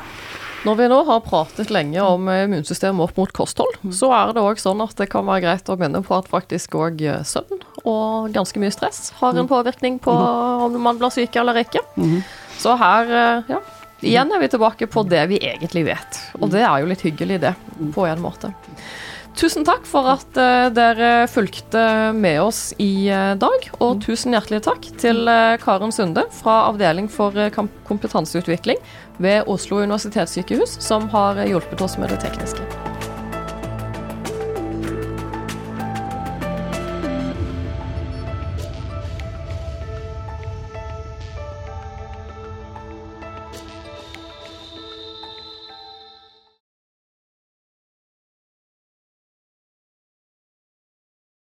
Når 0.65 0.77
vi 0.79 0.85
nå 0.89 0.97
har 1.05 1.19
pratet 1.21 1.69
lenge 1.69 2.01
om 2.01 2.25
immunsystemet 2.25 3.03
opp 3.05 3.19
mot 3.19 3.31
kosthold, 3.37 3.75
mm. 3.83 3.91
så 3.93 4.09
er 4.17 4.33
det 4.33 4.41
òg 4.41 4.57
sånn 4.57 4.81
at 4.81 4.95
det 4.97 5.11
kan 5.11 5.27
være 5.27 5.43
greit 5.43 5.69
å 5.69 5.77
minne 5.77 6.01
på 6.05 6.15
at 6.17 6.31
faktisk 6.31 6.77
òg 6.79 7.03
eh, 7.05 7.21
søvn 7.27 7.61
og 7.85 8.33
ganske 8.33 8.57
mye 8.57 8.73
stress 8.73 9.11
har 9.19 9.35
en 9.35 9.45
mm. 9.45 9.51
påvirkning 9.51 9.99
på 10.01 10.15
mm. 10.15 10.65
om 10.65 10.79
man 10.81 10.97
blir 10.97 11.13
syk 11.13 11.37
eller 11.37 11.61
ikke. 11.61 11.83
Så 12.65 12.73
her, 12.81 13.11
eh, 13.13 13.43
ja. 13.47 13.59
Igjen 14.01 14.31
er 14.33 14.41
vi 14.41 14.47
tilbake 14.49 14.87
på 14.89 15.03
det 15.05 15.21
vi 15.29 15.37
egentlig 15.37 15.85
vet. 15.85 16.17
Og 16.39 16.49
det 16.53 16.63
er 16.65 16.81
jo 16.81 16.89
litt 16.89 17.03
hyggelig, 17.05 17.37
det, 17.43 17.53
på 17.93 18.05
en 18.09 18.21
måte. 18.21 18.51
Tusen 19.37 19.65
takk 19.67 19.83
for 19.87 20.07
at 20.07 20.37
uh, 20.39 20.67
dere 20.71 21.27
fulgte 21.27 21.81
med 22.15 22.39
oss 22.43 22.69
i 22.79 23.09
uh, 23.11 23.33
dag. 23.39 23.67
Og 23.83 23.99
tusen 24.05 24.35
hjertelig 24.35 24.63
takk 24.67 24.87
til 25.01 25.25
Karen 25.63 25.93
Sunde 25.95 26.25
fra 26.37 26.61
Avdeling 26.69 27.11
for 27.11 27.35
kompetanseutvikling 27.89 28.81
ved 29.17 29.45
Oslo 29.51 29.83
universitetssykehus, 29.83 30.79
som 30.83 31.09
har 31.13 31.45
hjulpet 31.45 31.85
oss 31.85 31.99
med 31.99 32.13
det 32.13 32.23
tekniske. 32.25 32.84